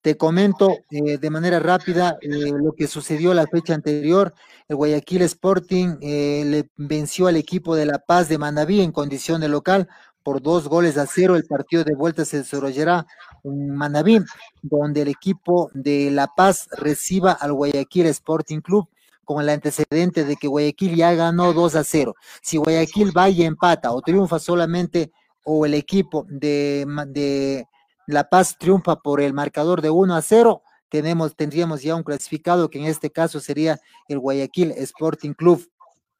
te 0.00 0.16
comento 0.16 0.78
eh, 0.90 1.18
de 1.18 1.30
manera 1.30 1.58
rápida 1.58 2.18
lo 2.22 2.72
que 2.72 2.86
sucedió 2.86 3.34
la 3.34 3.46
fecha 3.46 3.74
anterior. 3.74 4.32
El 4.68 4.76
Guayaquil 4.76 5.22
Sporting 5.22 5.96
le 6.00 6.70
venció 6.76 7.26
al 7.26 7.36
equipo 7.36 7.74
de 7.74 7.86
La 7.86 7.98
Paz 7.98 8.28
de 8.28 8.38
Manaví 8.38 8.80
en 8.80 8.92
condición 8.92 9.40
de 9.40 9.48
local 9.48 9.88
por 10.28 10.42
dos 10.42 10.68
goles 10.68 10.98
a 10.98 11.06
cero. 11.06 11.36
El 11.36 11.46
partido 11.46 11.84
de 11.84 11.94
vuelta 11.94 12.26
se 12.26 12.36
desarrollará 12.36 13.06
en 13.44 13.70
Manaví, 13.70 14.22
donde 14.60 15.00
el 15.00 15.08
equipo 15.08 15.70
de 15.72 16.10
La 16.10 16.26
Paz 16.26 16.68
reciba 16.76 17.32
al 17.32 17.54
Guayaquil 17.54 18.04
Sporting 18.08 18.60
Club 18.60 18.90
con 19.24 19.40
el 19.40 19.48
antecedente 19.48 20.24
de 20.24 20.36
que 20.36 20.46
Guayaquil 20.46 20.96
ya 20.96 21.14
ganó 21.14 21.54
2 21.54 21.76
a 21.76 21.82
0. 21.82 22.14
Si 22.42 22.58
Guayaquil 22.58 23.16
va 23.16 23.30
y 23.30 23.42
empata 23.42 23.90
o 23.90 24.02
triunfa 24.02 24.38
solamente 24.38 25.12
o 25.46 25.64
el 25.64 25.72
equipo 25.72 26.26
de, 26.28 26.84
de 27.06 27.66
la 28.06 28.28
Paz 28.28 28.58
triunfa 28.58 28.96
por 28.96 29.22
el 29.22 29.32
marcador 29.32 29.80
de 29.80 29.88
1 29.88 30.14
a 30.14 30.20
0. 30.20 30.62
Tenemos, 30.90 31.36
tendríamos 31.36 31.80
ya 31.80 31.94
un 31.94 32.02
clasificado 32.02 32.68
que 32.68 32.78
en 32.78 32.84
este 32.84 33.10
caso 33.10 33.40
sería 33.40 33.80
el 34.08 34.18
Guayaquil 34.18 34.72
Sporting 34.72 35.32
Club 35.32 35.66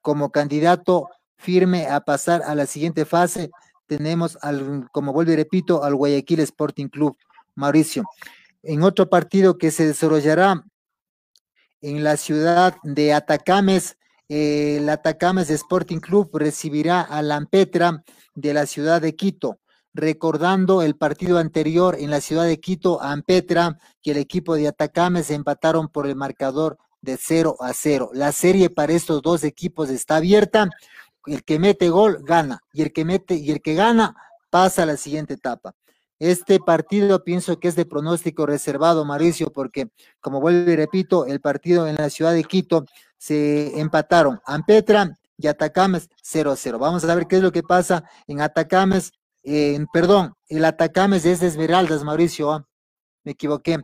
como 0.00 0.30
candidato 0.30 1.11
firme 1.36 1.86
a 1.86 2.00
pasar 2.00 2.42
a 2.46 2.54
la 2.54 2.64
siguiente 2.64 3.04
fase. 3.04 3.50
Tenemos, 3.89 4.39
al, 4.41 4.89
como 4.93 5.12
vuelvo 5.12 5.32
y 5.32 5.36
repito, 5.36 5.82
al 5.82 5.97
Guayaquil 5.97 6.41
Sporting 6.41 6.86
Club, 6.86 7.16
Mauricio. 7.57 8.05
En 8.62 8.84
otro 8.84 9.09
partido 9.09 9.59
que 9.59 9.72
se 9.72 9.86
desarrollará 9.86 10.64
en 11.80 12.05
la 12.05 12.16
ciudad 12.16 12.76
de 12.84 13.12
Atacames, 13.12 13.97
el 14.28 14.89
Atacames 14.89 15.51
Sporting 15.51 15.99
Club 15.99 16.30
recibirá 16.34 17.01
a 17.01 17.22
Lampetra 17.22 18.05
de 18.34 18.55
la 18.55 18.66
ciudad 18.66 19.01
de 19.01 19.16
Quito 19.16 19.59
recordando 19.99 20.82
el 20.82 20.97
partido 20.97 21.39
anterior 21.39 21.97
en 21.99 22.11
la 22.11 22.20
ciudad 22.20 22.47
de 22.47 22.61
Quito, 22.61 23.03
Ampetra, 23.03 23.78
que 24.01 24.12
el 24.12 24.18
equipo 24.18 24.55
de 24.55 24.68
Atacame 24.68 25.24
se 25.24 25.34
empataron 25.34 25.89
por 25.89 26.07
el 26.07 26.14
marcador 26.14 26.78
de 27.01 27.16
0 27.16 27.57
a 27.61 27.72
0. 27.72 28.11
La 28.14 28.32
serie 28.32 28.70
para 28.70 28.93
estos 28.93 29.22
dos 29.22 29.45
equipos 29.45 29.91
está 29.91 30.16
abierta. 30.16 30.68
El 31.29 31.45
que 31.45 31.59
mete 31.59 31.91
gol 31.91 32.22
gana 32.24 32.62
y 32.72 32.83
el 32.83 32.93
que 32.93 33.05
mete 33.05 33.35
y 33.35 33.51
el 33.51 33.61
que 33.61 33.74
gana 33.74 34.16
pasa 34.51 34.83
a 34.83 34.87
la 34.87 34.97
siguiente 34.97 35.35
etapa. 35.35 35.74
Este 36.18 36.59
partido 36.59 37.22
pienso 37.22 37.61
que 37.61 37.68
es 37.68 37.76
de 37.76 37.87
pronóstico 37.87 38.45
reservado, 38.47 39.05
Mauricio, 39.05 39.53
porque 39.53 39.91
como 40.20 40.41
vuelvo 40.41 40.70
y 40.70 40.76
repito, 40.76 41.26
el 41.26 41.41
partido 41.41 41.87
en 41.87 41.95
la 41.97 42.11
ciudad 42.11 42.33
de 42.33 42.43
Quito 42.45 42.85
se 43.18 43.79
empataron 43.79 44.41
Ampetra 44.45 45.16
y 45.37 45.47
Atacames 45.47 46.09
0 46.22 46.51
a 46.51 46.57
0. 46.57 46.79
Vamos 46.79 47.05
a 47.05 47.14
ver 47.14 47.26
qué 47.29 47.37
es 47.37 47.43
lo 47.43 47.53
que 47.53 47.62
pasa 47.62 48.03
en 48.26 48.41
Atacames 48.41 49.12
perdón, 49.93 50.35
el 50.49 50.64
Atacames 50.64 51.24
es 51.24 51.41
de 51.41 51.47
Esmeraldas, 51.47 52.05
Mauricio, 52.05 52.53
ah, 52.53 52.66
me 53.24 53.33
equivoqué. 53.33 53.79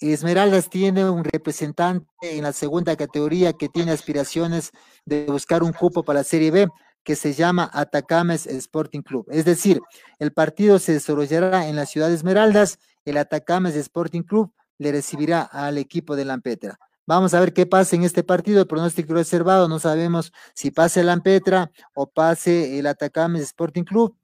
Esmeraldas 0.00 0.68
tiene 0.68 1.08
un 1.08 1.24
representante 1.24 2.06
en 2.22 2.42
la 2.42 2.52
segunda 2.52 2.96
categoría 2.96 3.52
que 3.54 3.68
tiene 3.68 3.92
aspiraciones 3.92 4.72
de 5.04 5.26
buscar 5.26 5.62
un 5.62 5.72
cupo 5.72 6.04
para 6.04 6.20
la 6.20 6.24
Serie 6.24 6.50
B. 6.50 6.68
que 7.02 7.16
se 7.16 7.32
llama 7.32 7.70
Atacames 7.72 8.46
Sporting 8.46 9.02
Club. 9.02 9.26
Es 9.30 9.44
decir, 9.44 9.80
el 10.18 10.32
partido 10.32 10.78
se 10.80 10.92
desarrollará 10.92 11.68
en 11.68 11.76
la 11.76 11.86
ciudad 11.86 12.08
de 12.08 12.16
Esmeraldas, 12.16 12.78
el 13.04 13.16
Atacames 13.16 13.76
Sporting 13.76 14.22
Club 14.22 14.52
le 14.78 14.90
recibirá 14.92 15.42
al 15.42 15.78
equipo 15.78 16.16
de 16.16 16.24
Lampetra. 16.24 16.78
Vamos 17.06 17.32
a 17.34 17.40
ver 17.40 17.52
qué 17.52 17.64
pasa 17.64 17.94
en 17.94 18.02
este 18.02 18.24
partido. 18.24 18.60
El 18.60 18.66
pronóstico 18.66 19.14
reservado, 19.14 19.68
no 19.68 19.78
sabemos 19.78 20.32
si 20.54 20.72
pase 20.72 21.00
el 21.00 21.06
Lampetra 21.06 21.70
o 21.94 22.08
pase 22.08 22.78
el 22.78 22.86
Atacames 22.86 23.42
Sporting 23.42 23.84
Club 23.84 24.16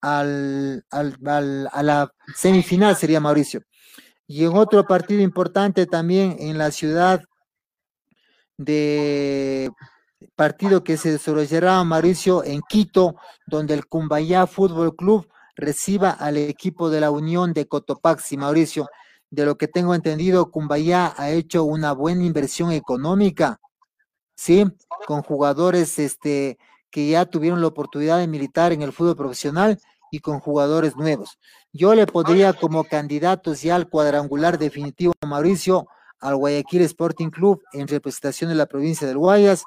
al, 0.00 0.84
al, 0.90 1.68
a 1.72 1.82
la 1.82 2.12
semifinal, 2.34 2.96
sería 2.96 3.20
Mauricio. 3.20 3.62
Y 4.28 4.44
en 4.44 4.54
otro 4.54 4.86
partido 4.86 5.22
importante 5.22 5.86
también 5.86 6.36
en 6.38 6.58
la 6.58 6.70
ciudad 6.70 7.22
de 8.58 9.70
partido 10.36 10.84
que 10.84 10.98
se 10.98 11.12
desarrollará 11.12 11.82
Mauricio 11.82 12.44
en 12.44 12.60
Quito, 12.68 13.16
donde 13.46 13.72
el 13.72 13.86
Cumbayá 13.86 14.46
Fútbol 14.46 14.94
Club 14.94 15.26
reciba 15.56 16.10
al 16.10 16.36
equipo 16.36 16.90
de 16.90 17.00
la 17.00 17.10
Unión 17.10 17.54
de 17.54 17.66
Cotopaxi, 17.66 18.36
Mauricio 18.36 18.86
de 19.30 19.46
lo 19.46 19.56
que 19.56 19.66
tengo 19.66 19.94
entendido, 19.94 20.50
Cumbayá 20.50 21.14
ha 21.16 21.30
hecho 21.30 21.64
una 21.64 21.92
buena 21.92 22.24
inversión 22.24 22.70
económica, 22.70 23.60
¿sí? 24.36 24.64
Con 25.06 25.22
jugadores 25.22 25.98
este, 25.98 26.58
que 26.90 27.08
ya 27.08 27.24
tuvieron 27.26 27.60
la 27.60 27.68
oportunidad 27.68 28.18
de 28.18 28.26
militar 28.26 28.72
en 28.72 28.82
el 28.82 28.92
fútbol 28.92 29.16
profesional 29.16 29.78
y 30.10 30.20
con 30.20 30.40
jugadores 30.40 30.96
nuevos. 30.96 31.38
Yo 31.72 31.94
le 31.94 32.06
podría 32.06 32.52
como 32.52 32.84
candidatos 32.84 33.62
ya 33.62 33.76
al 33.76 33.88
cuadrangular 33.88 34.58
definitivo, 34.58 35.12
Mauricio, 35.26 35.86
al 36.20 36.36
Guayaquil 36.36 36.82
Sporting 36.82 37.30
Club 37.30 37.62
en 37.72 37.88
representación 37.88 38.50
de 38.50 38.56
la 38.56 38.66
provincia 38.66 39.06
del 39.06 39.18
Guayas. 39.18 39.64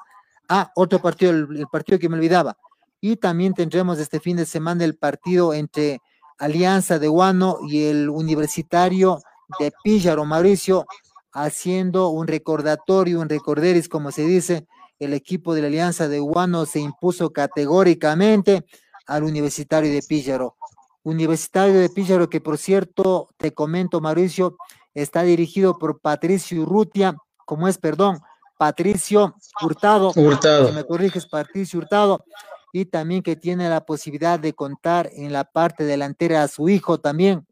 Ah, 0.48 0.70
otro 0.74 1.00
partido, 1.00 1.32
el 1.32 1.66
partido 1.70 1.98
que 1.98 2.08
me 2.08 2.16
olvidaba. 2.16 2.56
Y 3.00 3.16
también 3.16 3.54
tendremos 3.54 3.98
este 3.98 4.20
fin 4.20 4.36
de 4.36 4.46
semana 4.46 4.84
el 4.84 4.96
partido 4.96 5.54
entre 5.54 6.00
Alianza 6.38 6.98
de 6.98 7.08
Guano 7.08 7.58
y 7.68 7.84
el 7.84 8.08
Universitario 8.08 9.18
de 9.58 9.72
Píllaro, 9.82 10.24
Mauricio, 10.24 10.86
haciendo 11.32 12.08
un 12.08 12.26
recordatorio, 12.26 13.20
un 13.20 13.28
recorderis, 13.28 13.88
como 13.88 14.12
se 14.12 14.22
dice, 14.22 14.66
el 14.98 15.14
equipo 15.14 15.54
de 15.54 15.62
la 15.62 15.66
Alianza 15.68 16.08
de 16.08 16.20
Guano 16.20 16.66
se 16.66 16.80
impuso 16.80 17.30
categóricamente 17.32 18.64
al 19.06 19.24
Universitario 19.24 19.92
de 19.92 20.02
Píllaro. 20.02 20.56
Universitario 21.02 21.80
de 21.80 21.88
Píllaro, 21.88 22.30
que 22.30 22.40
por 22.40 22.58
cierto, 22.58 23.28
te 23.36 23.52
comento, 23.52 24.00
Mauricio, 24.00 24.56
está 24.94 25.22
dirigido 25.22 25.78
por 25.78 26.00
Patricio 26.00 26.62
Urrutia, 26.62 27.16
como 27.44 27.68
es, 27.68 27.78
perdón, 27.78 28.20
Patricio 28.58 29.34
Hurtado. 29.60 30.12
Hurtado. 30.14 30.68
Si 30.68 30.72
me 30.72 30.84
corriges, 30.84 31.26
Patricio 31.26 31.80
Hurtado. 31.80 32.24
Y 32.72 32.86
también 32.86 33.22
que 33.22 33.36
tiene 33.36 33.68
la 33.68 33.84
posibilidad 33.84 34.38
de 34.38 34.54
contar 34.54 35.10
en 35.12 35.32
la 35.32 35.44
parte 35.44 35.84
delantera 35.84 36.42
a 36.42 36.48
su 36.48 36.68
hijo 36.68 36.98
también, 36.98 37.46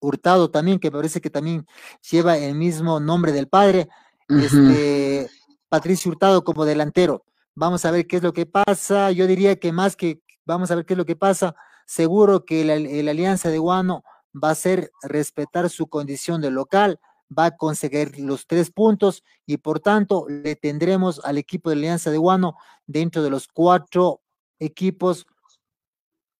Hurtado 0.00 0.50
también, 0.50 0.78
que 0.78 0.90
parece 0.90 1.20
que 1.20 1.30
también 1.30 1.66
lleva 2.10 2.36
el 2.36 2.54
mismo 2.54 3.00
nombre 3.00 3.32
del 3.32 3.48
padre, 3.48 3.88
este, 4.28 5.30
Patricio 5.68 6.10
Hurtado 6.10 6.44
como 6.44 6.64
delantero. 6.64 7.24
Vamos 7.54 7.84
a 7.84 7.90
ver 7.90 8.06
qué 8.06 8.16
es 8.16 8.22
lo 8.22 8.32
que 8.32 8.44
pasa. 8.44 9.10
Yo 9.12 9.26
diría 9.26 9.56
que 9.56 9.72
más 9.72 9.96
que 9.96 10.20
vamos 10.46 10.70
a 10.70 10.76
ver 10.76 10.86
qué 10.86 10.94
es 10.94 10.98
lo 10.98 11.04
que 11.04 11.16
pasa, 11.16 11.54
seguro 11.84 12.44
que 12.44 12.64
la, 12.64 12.74
Alianza 13.10 13.50
de 13.50 13.58
Guano 13.58 14.04
va 14.32 14.50
a 14.50 14.54
ser 14.54 14.90
respetar 15.02 15.68
su 15.68 15.88
condición 15.88 16.40
de 16.40 16.50
local, 16.50 17.00
va 17.36 17.46
a 17.46 17.56
conseguir 17.56 18.18
los 18.18 18.46
tres 18.46 18.70
puntos 18.70 19.24
y 19.44 19.56
por 19.58 19.80
tanto 19.80 20.26
le 20.28 20.56
tendremos 20.56 21.20
al 21.24 21.38
equipo 21.38 21.70
de 21.70 21.76
Alianza 21.76 22.10
de 22.10 22.18
Guano 22.18 22.56
dentro 22.86 23.22
de 23.22 23.30
los 23.30 23.48
cuatro 23.48 24.22
equipos 24.58 25.26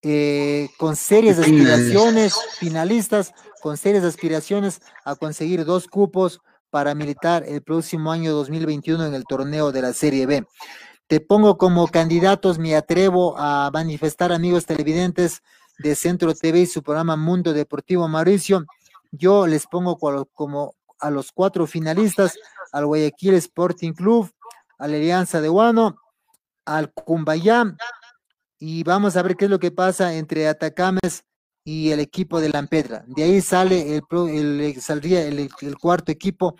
eh, 0.02 0.68
con 0.78 0.94
serias 0.94 1.38
aspiraciones, 1.38 2.34
finalistas, 2.58 3.32
con 3.60 3.76
serias 3.76 4.04
aspiraciones 4.04 4.80
a 5.04 5.16
conseguir 5.16 5.64
dos 5.64 5.88
cupos 5.88 6.40
para 6.70 6.94
militar 6.94 7.44
el 7.46 7.62
próximo 7.62 8.12
año 8.12 8.32
2021 8.32 9.06
en 9.06 9.14
el 9.14 9.24
torneo 9.24 9.72
de 9.72 9.82
la 9.82 9.92
Serie 9.92 10.26
B. 10.26 10.46
Te 11.08 11.20
pongo 11.20 11.56
como 11.56 11.86
candidatos, 11.86 12.58
me 12.58 12.74
atrevo 12.74 13.38
a 13.38 13.70
manifestar, 13.72 14.32
amigos 14.32 14.66
televidentes 14.66 15.40
de 15.78 15.94
Centro 15.94 16.34
TV 16.34 16.62
y 16.62 16.66
su 16.66 16.82
programa 16.82 17.14
Mundo 17.14 17.52
Deportivo 17.52 18.08
Mauricio. 18.08 18.64
Yo 19.12 19.46
les 19.46 19.68
pongo 19.68 19.98
como 19.98 20.74
a 20.98 21.10
los 21.10 21.30
cuatro 21.30 21.68
finalistas, 21.68 22.36
al 22.72 22.86
Guayaquil 22.86 23.34
Sporting 23.34 23.92
Club, 23.92 24.28
a 24.78 24.88
la 24.88 24.96
Alianza 24.96 25.40
de 25.40 25.48
Guano, 25.48 25.96
al 26.64 26.92
Cumbayá, 26.92 27.76
y 28.58 28.82
vamos 28.82 29.16
a 29.16 29.22
ver 29.22 29.36
qué 29.36 29.44
es 29.44 29.50
lo 29.50 29.60
que 29.60 29.70
pasa 29.70 30.14
entre 30.14 30.48
Atacames 30.48 31.24
y 31.62 31.92
el 31.92 32.00
equipo 32.00 32.40
de 32.40 32.48
Lampetra. 32.48 33.04
De 33.06 33.22
ahí 33.22 33.40
sale 33.40 33.96
el 33.96 34.80
saldría 34.80 35.24
el, 35.24 35.50
cuarto 35.80 36.10
equipo 36.10 36.56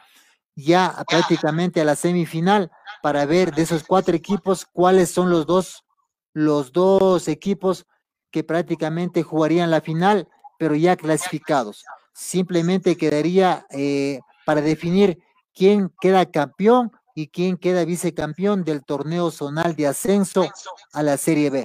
ya 0.55 1.05
prácticamente 1.09 1.81
a 1.81 1.85
la 1.85 1.97
semifinal 1.97 2.71
para 3.07 3.25
ver 3.25 3.55
de 3.55 3.63
esos 3.63 3.85
cuatro 3.85 4.17
equipos 4.17 4.67
cuáles 4.67 5.13
son 5.13 5.31
los 5.31 5.47
dos 5.47 5.85
los 6.33 6.73
dos 6.73 7.29
equipos 7.29 7.87
que 8.33 8.43
prácticamente 8.43 9.23
jugarían 9.23 9.71
la 9.71 9.81
final, 9.81 10.27
pero 10.59 10.75
ya 10.75 10.97
clasificados. 10.97 11.85
Simplemente 12.13 12.97
quedaría 12.97 13.65
eh, 13.71 14.19
para 14.45 14.61
definir 14.61 15.23
quién 15.55 15.93
queda 16.01 16.33
campeón 16.33 16.91
y 17.15 17.29
quién 17.29 17.59
queda 17.59 17.85
vicecampeón 17.85 18.65
del 18.65 18.85
torneo 18.85 19.31
zonal 19.31 19.77
de 19.77 19.87
ascenso 19.87 20.51
a 20.93 21.03
la 21.05 21.17
Serie 21.17 21.51
B. 21.51 21.65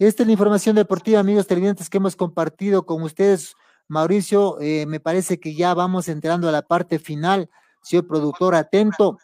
Esta 0.00 0.24
es 0.24 0.26
la 0.26 0.32
información 0.32 0.74
deportiva, 0.74 1.20
amigos 1.20 1.46
televidentes, 1.46 1.88
que 1.88 1.98
hemos 1.98 2.16
compartido 2.16 2.84
con 2.84 3.00
ustedes. 3.04 3.54
Mauricio, 3.86 4.60
eh, 4.60 4.86
me 4.86 4.98
parece 4.98 5.38
que 5.38 5.54
ya 5.54 5.72
vamos 5.72 6.08
entrando 6.08 6.48
a 6.48 6.52
la 6.52 6.62
parte 6.62 6.98
final. 6.98 7.48
Señor 7.80 8.08
productor, 8.08 8.56
atento. 8.56 9.18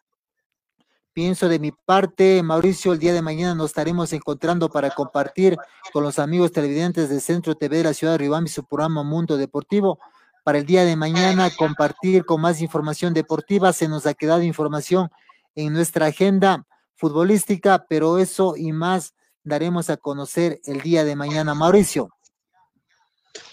Pienso 1.17 1.49
de 1.49 1.59
mi 1.59 1.73
parte, 1.73 2.43
Mauricio, 2.43 2.93
el 2.93 2.99
día 2.99 3.15
de 3.15 3.23
mañana 3.23 3.55
nos 3.55 3.71
estaremos 3.71 4.13
encontrando 4.13 4.69
para 4.69 4.91
compartir 4.91 5.57
con 5.91 6.03
los 6.03 6.19
amigos 6.19 6.53
televidentes 6.53 7.09
de 7.09 7.21
Centro 7.21 7.55
TV 7.55 7.79
de 7.79 7.85
la 7.85 7.95
ciudad 7.95 8.13
de 8.13 8.19
Ribambi 8.19 8.51
su 8.51 8.67
programa 8.67 9.03
Mundo 9.03 9.39
Deportivo. 9.39 9.99
Para 10.45 10.59
el 10.59 10.67
día 10.67 10.85
de 10.85 10.95
mañana 10.95 11.49
compartir 11.57 12.27
con 12.27 12.43
más 12.43 12.61
información 12.61 13.15
deportiva. 13.15 13.73
Se 13.73 13.89
nos 13.89 14.05
ha 14.05 14.13
quedado 14.13 14.43
información 14.43 15.09
en 15.55 15.73
nuestra 15.73 16.05
agenda 16.05 16.67
futbolística, 16.97 17.87
pero 17.89 18.19
eso 18.19 18.53
y 18.55 18.73
más 18.73 19.15
daremos 19.43 19.89
a 19.89 19.97
conocer 19.97 20.61
el 20.67 20.83
día 20.83 21.03
de 21.05 21.17
mañana. 21.17 21.55
Mauricio. 21.55 22.11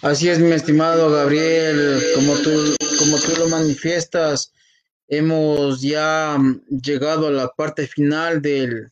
Así 0.02 0.28
es, 0.28 0.38
mi 0.38 0.52
estimado 0.52 1.10
Gabriel, 1.10 2.04
como 2.14 2.36
tú, 2.40 2.76
como 3.00 3.18
tú 3.20 3.32
lo 3.40 3.48
manifiestas, 3.48 4.52
hemos 5.18 5.82
ya 5.82 6.38
llegado 6.70 7.28
a 7.28 7.32
la 7.32 7.50
parte 7.50 7.88
final 7.88 8.42
del, 8.42 8.92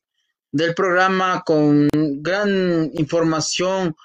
del 0.51 0.73
programa 0.75 1.43
con 1.45 1.89
gran 1.93 2.91
información 2.93 3.95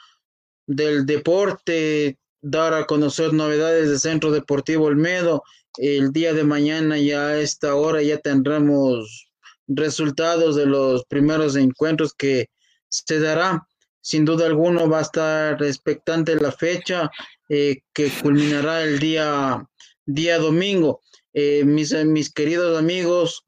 del 0.66 1.06
deporte, 1.06 2.18
dar 2.40 2.74
a 2.74 2.86
conocer 2.86 3.32
novedades 3.32 3.88
del 3.88 4.00
Centro 4.00 4.30
Deportivo 4.30 4.86
Olmedo. 4.86 5.42
El 5.78 6.12
día 6.12 6.32
de 6.32 6.44
mañana 6.44 6.98
ya 6.98 7.28
a 7.28 7.40
esta 7.40 7.74
hora 7.74 8.02
ya 8.02 8.18
tendremos 8.18 9.28
resultados 9.68 10.56
de 10.56 10.66
los 10.66 11.04
primeros 11.06 11.56
encuentros 11.56 12.14
que 12.14 12.48
se 12.88 13.20
dará. 13.20 13.66
Sin 14.00 14.24
duda 14.24 14.46
alguno 14.46 14.88
va 14.88 15.00
a 15.00 15.02
estar 15.02 15.62
expectante 15.62 16.36
la 16.36 16.52
fecha 16.52 17.10
eh, 17.48 17.80
que 17.92 18.10
culminará 18.22 18.82
el 18.82 18.98
día, 18.98 19.66
día 20.06 20.38
domingo. 20.38 21.02
Eh, 21.38 21.64
mis, 21.66 21.92
mis 22.06 22.32
queridos 22.32 22.78
amigos, 22.78 23.44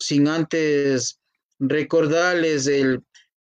sin 0.00 0.26
antes 0.26 1.20
recordarles 1.60 2.66
el, 2.66 3.00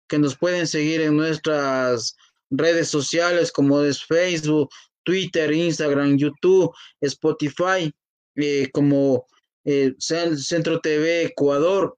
que 0.10 0.20
nos 0.20 0.38
pueden 0.38 0.68
seguir 0.68 1.00
en 1.00 1.16
nuestras 1.16 2.18
redes 2.50 2.90
sociales 2.90 3.54
como 3.54 3.82
es 3.82 4.04
Facebook, 4.04 4.70
Twitter, 5.04 5.50
Instagram, 5.54 6.18
YouTube, 6.18 6.76
Spotify, 7.00 7.90
eh, 8.36 8.70
como 8.74 9.28
Centro 9.98 10.82
TV 10.82 11.24
Ecuador, 11.24 11.98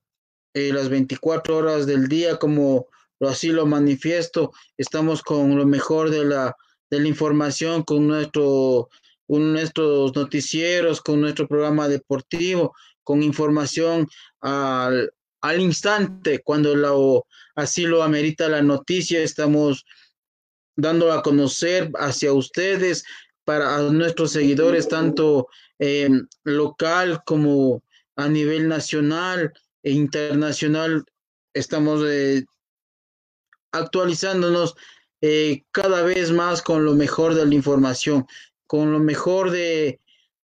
las 0.53 0.89
24 0.89 1.57
horas 1.57 1.87
del 1.87 2.07
día 2.07 2.37
como 2.37 2.87
así 3.21 3.49
lo 3.49 3.65
manifiesto, 3.65 4.53
estamos 4.77 5.23
con 5.23 5.57
lo 5.57 5.65
mejor 5.65 6.11
de 6.11 6.25
la, 6.25 6.55
de 6.91 6.99
la 6.99 7.07
información, 7.07 7.81
con, 7.83 8.07
nuestro, 8.07 8.89
con 9.27 9.53
nuestros 9.53 10.15
noticieros, 10.15 11.01
con 11.01 11.21
nuestro 11.21 11.47
programa 11.47 11.87
deportivo, 11.87 12.73
con 13.03 13.21
información 13.23 14.07
al, 14.41 15.11
al 15.41 15.61
instante, 15.61 16.39
cuando 16.43 16.75
la, 16.75 16.91
así 17.55 17.85
lo 17.85 18.03
amerita 18.03 18.47
la 18.47 18.61
noticia, 18.61 19.21
estamos 19.21 19.85
dando 20.75 21.11
a 21.11 21.21
conocer 21.21 21.91
hacia 21.97 22.33
ustedes, 22.33 23.03
para 23.47 23.79
nuestros 23.79 24.33
seguidores, 24.33 24.89
tanto 24.89 25.47
local 26.43 27.21
como 27.25 27.81
a 28.17 28.27
nivel 28.27 28.67
nacional 28.67 29.53
e 29.83 29.93
internacional. 29.93 31.05
Estamos 31.53 32.01
eh, 32.05 32.43
actualizándonos 33.71 34.75
eh, 35.21 35.63
cada 35.71 36.01
vez 36.01 36.29
más 36.31 36.61
con 36.61 36.83
lo 36.83 36.93
mejor 36.93 37.35
de 37.35 37.45
la 37.45 37.55
información, 37.55 38.27
con 38.67 38.91
lo 38.91 38.99
mejor 38.99 39.51
de, 39.51 39.99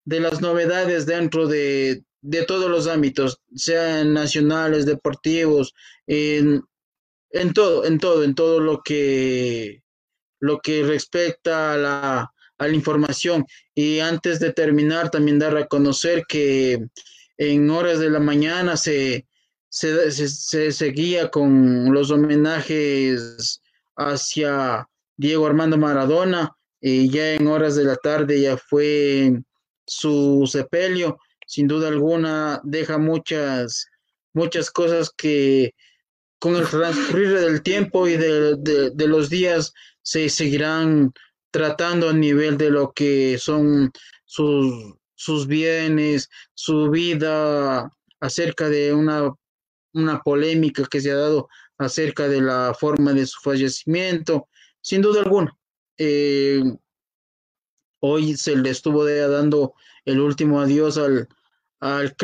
de 0.05 0.19
las 0.19 0.41
novedades 0.41 1.05
dentro 1.05 1.47
de, 1.47 2.03
de, 2.21 2.43
todos 2.45 2.69
los 2.69 2.87
ámbitos, 2.87 3.41
sean 3.55 4.13
nacionales, 4.13 4.85
deportivos, 4.85 5.73
en, 6.07 6.63
en 7.29 7.53
todo, 7.53 7.85
en 7.85 7.99
todo, 7.99 8.23
en 8.23 8.35
todo 8.35 8.59
lo 8.59 8.81
que 8.81 9.83
lo 10.39 10.59
que 10.59 10.83
respecta 10.83 11.73
a 11.73 11.77
la, 11.77 12.33
a 12.57 12.67
la 12.67 12.73
información. 12.73 13.45
Y 13.73 13.99
antes 13.99 14.41
de 14.41 14.51
terminar, 14.51 15.09
también 15.09 15.39
dar 15.39 15.55
a 15.55 15.67
conocer 15.67 16.25
que 16.27 16.85
en 17.37 17.69
horas 17.69 17.99
de 17.99 18.09
la 18.09 18.19
mañana 18.19 18.75
se, 18.75 19.25
se, 19.69 20.11
se, 20.11 20.71
seguía 20.73 21.31
con 21.31 21.93
los 21.93 22.11
homenajes 22.11 23.61
hacia 23.95 24.87
Diego 25.15 25.47
Armando 25.47 25.77
Maradona 25.77 26.57
y 26.85 27.09
ya 27.09 27.35
en 27.35 27.47
horas 27.47 27.77
de 27.77 27.85
la 27.85 27.95
tarde 27.95 28.41
ya 28.41 28.57
fue 28.57 29.41
su 29.87 30.45
sepelio. 30.51 31.17
Sin 31.47 31.65
duda 31.65 31.87
alguna 31.87 32.59
deja 32.65 32.97
muchas, 32.97 33.87
muchas 34.33 34.69
cosas 34.69 35.09
que 35.15 35.73
con 36.39 36.57
el 36.57 36.67
transcurrir 36.67 37.39
del 37.39 37.61
tiempo 37.61 38.05
y 38.05 38.17
de, 38.17 38.57
de, 38.57 38.91
de 38.91 39.07
los 39.07 39.29
días 39.29 39.73
se 40.01 40.27
seguirán 40.27 41.13
tratando 41.51 42.09
a 42.09 42.13
nivel 42.13 42.57
de 42.57 42.69
lo 42.69 42.91
que 42.91 43.37
son 43.39 43.89
sus, 44.25 44.93
sus 45.15 45.47
bienes, 45.47 46.29
su 46.53 46.89
vida, 46.89 47.89
acerca 48.19 48.67
de 48.67 48.93
una, 48.93 49.31
una 49.93 50.19
polémica 50.19 50.83
que 50.91 50.99
se 50.99 51.11
ha 51.11 51.15
dado 51.15 51.47
acerca 51.77 52.27
de 52.27 52.41
la 52.41 52.75
forma 52.77 53.13
de 53.13 53.25
su 53.25 53.39
fallecimiento, 53.39 54.49
sin 54.81 55.01
duda 55.01 55.21
alguna. 55.21 55.57
Eh, 55.97 56.63
hoy 57.99 58.35
se 58.35 58.55
le 58.55 58.69
estuvo 58.69 59.05
dando 59.05 59.75
el 60.05 60.19
último 60.19 60.59
adiós 60.59 60.97
al, 60.97 61.27
al 61.79 62.15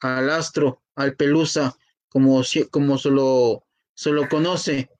al 0.00 0.30
astro, 0.30 0.82
al 0.94 1.16
pelusa, 1.16 1.76
como, 2.08 2.42
como 2.70 2.98
se, 2.98 3.10
lo, 3.10 3.64
se 3.94 4.10
lo 4.10 4.28
conoce. 4.28 4.90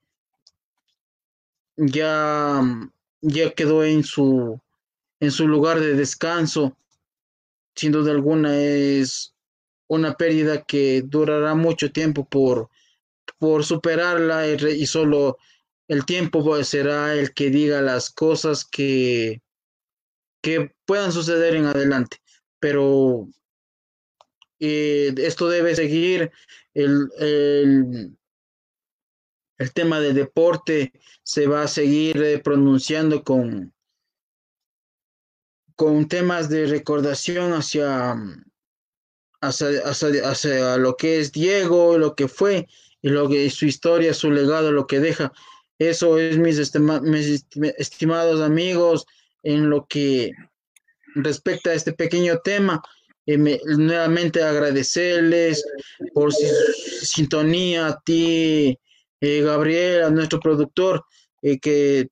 Ya, 1.77 2.61
ya 3.21 3.53
quedó 3.53 3.83
en 3.83 4.03
su, 4.03 4.59
en 5.19 5.31
su 5.31 5.47
lugar 5.47 5.79
de 5.79 5.93
descanso. 5.93 6.75
Sin 7.75 7.91
duda 7.91 8.11
alguna 8.11 8.57
es 8.57 9.33
una 9.87 10.15
pérdida 10.15 10.63
que 10.63 11.03
durará 11.05 11.55
mucho 11.55 11.91
tiempo 11.91 12.25
por, 12.25 12.69
por 13.39 13.63
superarla 13.63 14.47
y, 14.47 14.85
solo 14.85 15.37
el 15.87 16.05
tiempo 16.05 16.63
será 16.63 17.13
el 17.15 17.33
que 17.33 17.49
diga 17.49 17.81
las 17.81 18.09
cosas 18.09 18.65
que, 18.65 19.41
que 20.41 20.75
puedan 20.85 21.11
suceder 21.11 21.55
en 21.55 21.65
adelante. 21.65 22.17
Pero 22.59 23.27
eh, 24.59 25.13
esto 25.17 25.47
debe 25.49 25.75
seguir 25.75 26.31
el, 26.73 27.09
el, 27.19 28.17
el, 29.57 29.73
tema 29.73 29.99
del 29.99 30.15
deporte 30.15 30.91
se 31.23 31.47
va 31.47 31.63
a 31.63 31.67
seguir 31.67 32.21
eh, 32.21 32.39
pronunciando 32.39 33.23
con 33.23 33.73
con 35.75 36.07
temas 36.07 36.49
de 36.49 36.65
recordación 36.65 37.53
hacia 37.53 38.15
hacia, 39.41 39.81
hacia, 39.83 40.77
lo 40.77 40.97
que 40.97 41.19
es 41.19 41.31
Diego, 41.31 41.97
lo 41.99 42.15
que 42.15 42.27
fue, 42.27 42.67
y 43.01 43.09
lo 43.09 43.29
que 43.29 43.49
su 43.51 43.65
historia, 43.65 44.13
su 44.13 44.31
legado, 44.31 44.71
lo 44.71 44.87
que 44.87 44.99
deja. 44.99 45.31
Eso 45.79 46.17
es, 46.17 46.37
mis, 46.37 46.57
estimados 47.77 48.41
amigos, 48.41 49.05
en 49.43 49.69
lo 49.69 49.85
que 49.85 50.31
respecta 51.15 51.69
a 51.69 51.73
este 51.73 51.93
pequeño 51.93 52.39
tema. 52.43 52.81
Eh, 53.25 53.37
nuevamente 53.65 54.41
agradecerles 54.41 55.63
por 56.13 56.33
su 56.33 56.45
sintonía 57.03 57.87
a 57.87 57.99
ti, 57.99 58.79
eh, 59.21 59.41
Gabriel, 59.41 60.03
a 60.03 60.09
nuestro 60.09 60.39
productor, 60.39 61.03
eh, 61.41 61.59
que 61.59 62.09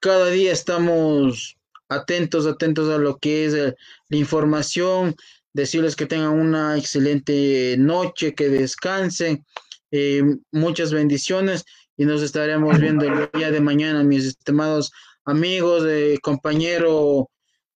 cada 0.00 0.30
día 0.30 0.52
estamos 0.52 1.56
atentos, 1.88 2.46
atentos 2.46 2.88
a 2.88 2.98
lo 2.98 3.18
que 3.18 3.44
es 3.46 3.54
la 3.54 4.16
información, 4.16 5.16
decirles 5.52 5.96
que 5.96 6.06
tengan 6.06 6.38
una 6.38 6.78
excelente 6.78 7.76
noche, 7.78 8.34
que 8.34 8.48
descansen, 8.48 9.44
eh, 9.90 10.22
muchas 10.52 10.92
bendiciones 10.92 11.64
y 12.00 12.06
nos 12.06 12.22
estaremos 12.22 12.80
viendo 12.80 13.04
el 13.04 13.28
día 13.34 13.50
de 13.50 13.60
mañana, 13.60 14.02
mis 14.02 14.24
estimados 14.24 14.90
amigos, 15.26 15.84
eh, 15.86 16.18
compañero 16.22 17.28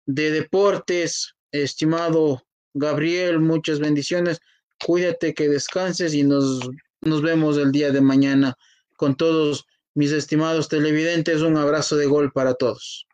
de 0.07 0.31
deportes, 0.31 1.35
estimado 1.53 2.43
Gabriel, 2.73 3.41
muchas 3.41 3.81
bendiciones, 3.81 4.41
cuídate, 4.83 5.35
que 5.35 5.51
descanses 5.51 6.15
y 6.15 6.23
nos, 6.23 6.67
nos 7.03 7.21
vemos 7.21 7.59
el 7.59 7.71
día 7.71 7.91
de 7.91 8.01
mañana 8.01 8.55
con 8.97 9.15
todos 9.15 9.67
mis 9.93 10.11
estimados 10.11 10.71
televidentes, 10.71 11.43
un 11.43 11.59
abrazo 11.59 11.99
de 11.99 12.07
gol 12.07 12.33
para 12.33 12.55
todos 12.55 13.07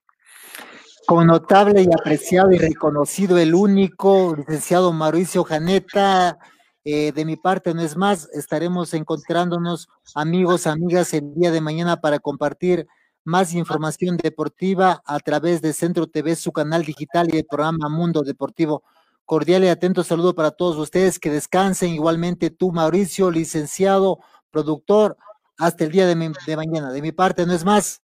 con 1.06 1.26
notable 1.26 1.82
y 1.82 1.88
apreciado 1.92 2.52
y 2.52 2.58
reconocido 2.58 3.36
el 3.36 3.52
único 3.52 4.36
licenciado 4.36 4.92
Mauricio 4.92 5.42
Janeta. 5.42 6.38
Eh, 6.84 7.12
de 7.12 7.24
mi 7.24 7.36
parte, 7.36 7.74
no 7.74 7.82
es 7.82 7.96
más, 7.96 8.28
estaremos 8.32 8.94
encontrándonos 8.94 9.88
amigos, 10.14 10.66
amigas, 10.66 11.12
el 11.12 11.34
día 11.34 11.50
de 11.50 11.60
mañana 11.60 12.00
para 12.00 12.18
compartir 12.18 12.86
más 13.24 13.52
información 13.52 14.16
deportiva 14.16 15.02
a 15.04 15.20
través 15.20 15.60
de 15.60 15.74
Centro 15.74 16.06
TV, 16.06 16.36
su 16.36 16.52
canal 16.52 16.84
digital 16.84 17.28
y 17.32 17.38
el 17.38 17.44
programa 17.44 17.88
Mundo 17.88 18.22
Deportivo. 18.22 18.82
Cordial 19.26 19.62
y 19.64 19.68
atento 19.68 20.02
saludo 20.02 20.34
para 20.34 20.50
todos 20.50 20.76
ustedes, 20.76 21.18
que 21.18 21.30
descansen 21.30 21.90
igualmente 21.90 22.50
tú, 22.50 22.72
Mauricio, 22.72 23.30
licenciado, 23.30 24.20
productor, 24.50 25.16
hasta 25.58 25.84
el 25.84 25.92
día 25.92 26.06
de, 26.06 26.32
de 26.46 26.56
mañana. 26.56 26.90
De 26.92 27.02
mi 27.02 27.12
parte, 27.12 27.46
no 27.46 27.52
es 27.52 27.64
más, 27.64 28.02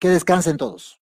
que 0.00 0.08
descansen 0.08 0.56
todos. 0.56 1.01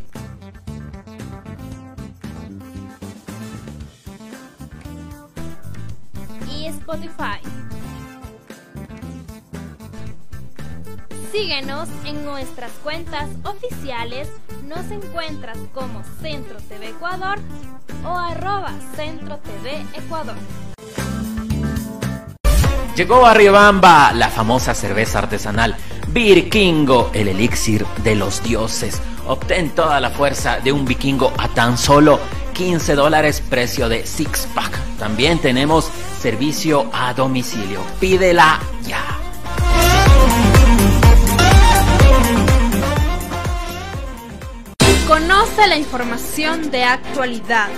Síguenos 11.31 11.87
en 12.03 12.25
nuestras 12.25 12.71
cuentas 12.83 13.29
oficiales. 13.45 14.27
Nos 14.67 14.91
encuentras 14.91 15.57
como 15.73 16.03
Centro 16.21 16.57
TV 16.67 16.89
Ecuador 16.89 17.39
o 18.05 18.09
arroba 18.09 18.73
Centro 18.97 19.37
TV 19.37 19.85
Ecuador. 19.93 20.35
Llegó 22.97 23.25
a 23.25 23.33
Riobamba 23.33 24.11
la 24.11 24.29
famosa 24.29 24.75
cerveza 24.75 25.19
artesanal 25.19 25.77
Vikingo, 26.09 27.09
el 27.13 27.29
elixir 27.29 27.85
de 28.03 28.15
los 28.15 28.43
dioses. 28.43 29.01
Obtén 29.27 29.69
toda 29.69 30.01
la 30.01 30.09
fuerza 30.09 30.59
de 30.59 30.73
un 30.73 30.83
vikingo 30.83 31.31
a 31.37 31.47
tan 31.47 31.77
solo 31.77 32.19
15 32.53 32.95
dólares 32.95 33.41
precio 33.41 33.87
de 33.87 34.05
six 34.05 34.45
pack. 34.53 34.77
También 34.99 35.39
tenemos 35.39 35.89
servicio 36.21 36.87
a 36.93 37.13
domicilio. 37.15 37.81
Pídela 37.99 38.59
ya. 38.85 39.03
Conoce 45.07 45.67
la 45.67 45.77
información 45.77 46.69
de 46.69 46.83
actualidad, 46.83 47.69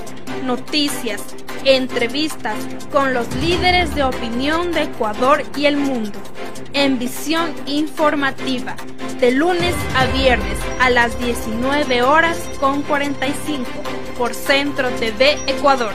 noticias, 0.43 1.21
entrevistas 1.63 2.57
con 2.91 3.13
los 3.13 3.33
líderes 3.35 3.95
de 3.95 4.03
opinión 4.03 4.73
de 4.73 4.83
Ecuador 4.83 5.43
y 5.55 5.65
el 5.65 5.77
mundo 5.77 6.19
en 6.73 6.99
visión 6.99 7.53
informativa 7.65 8.75
de 9.21 9.31
lunes 9.31 9.73
a 9.95 10.05
viernes 10.07 10.57
a 10.81 10.89
las 10.89 11.17
19 11.17 12.01
horas 12.01 12.37
con 12.59 12.81
45 12.81 13.69
por 14.17 14.33
Centro 14.33 14.89
TV 14.89 15.37
Ecuador. 15.47 15.93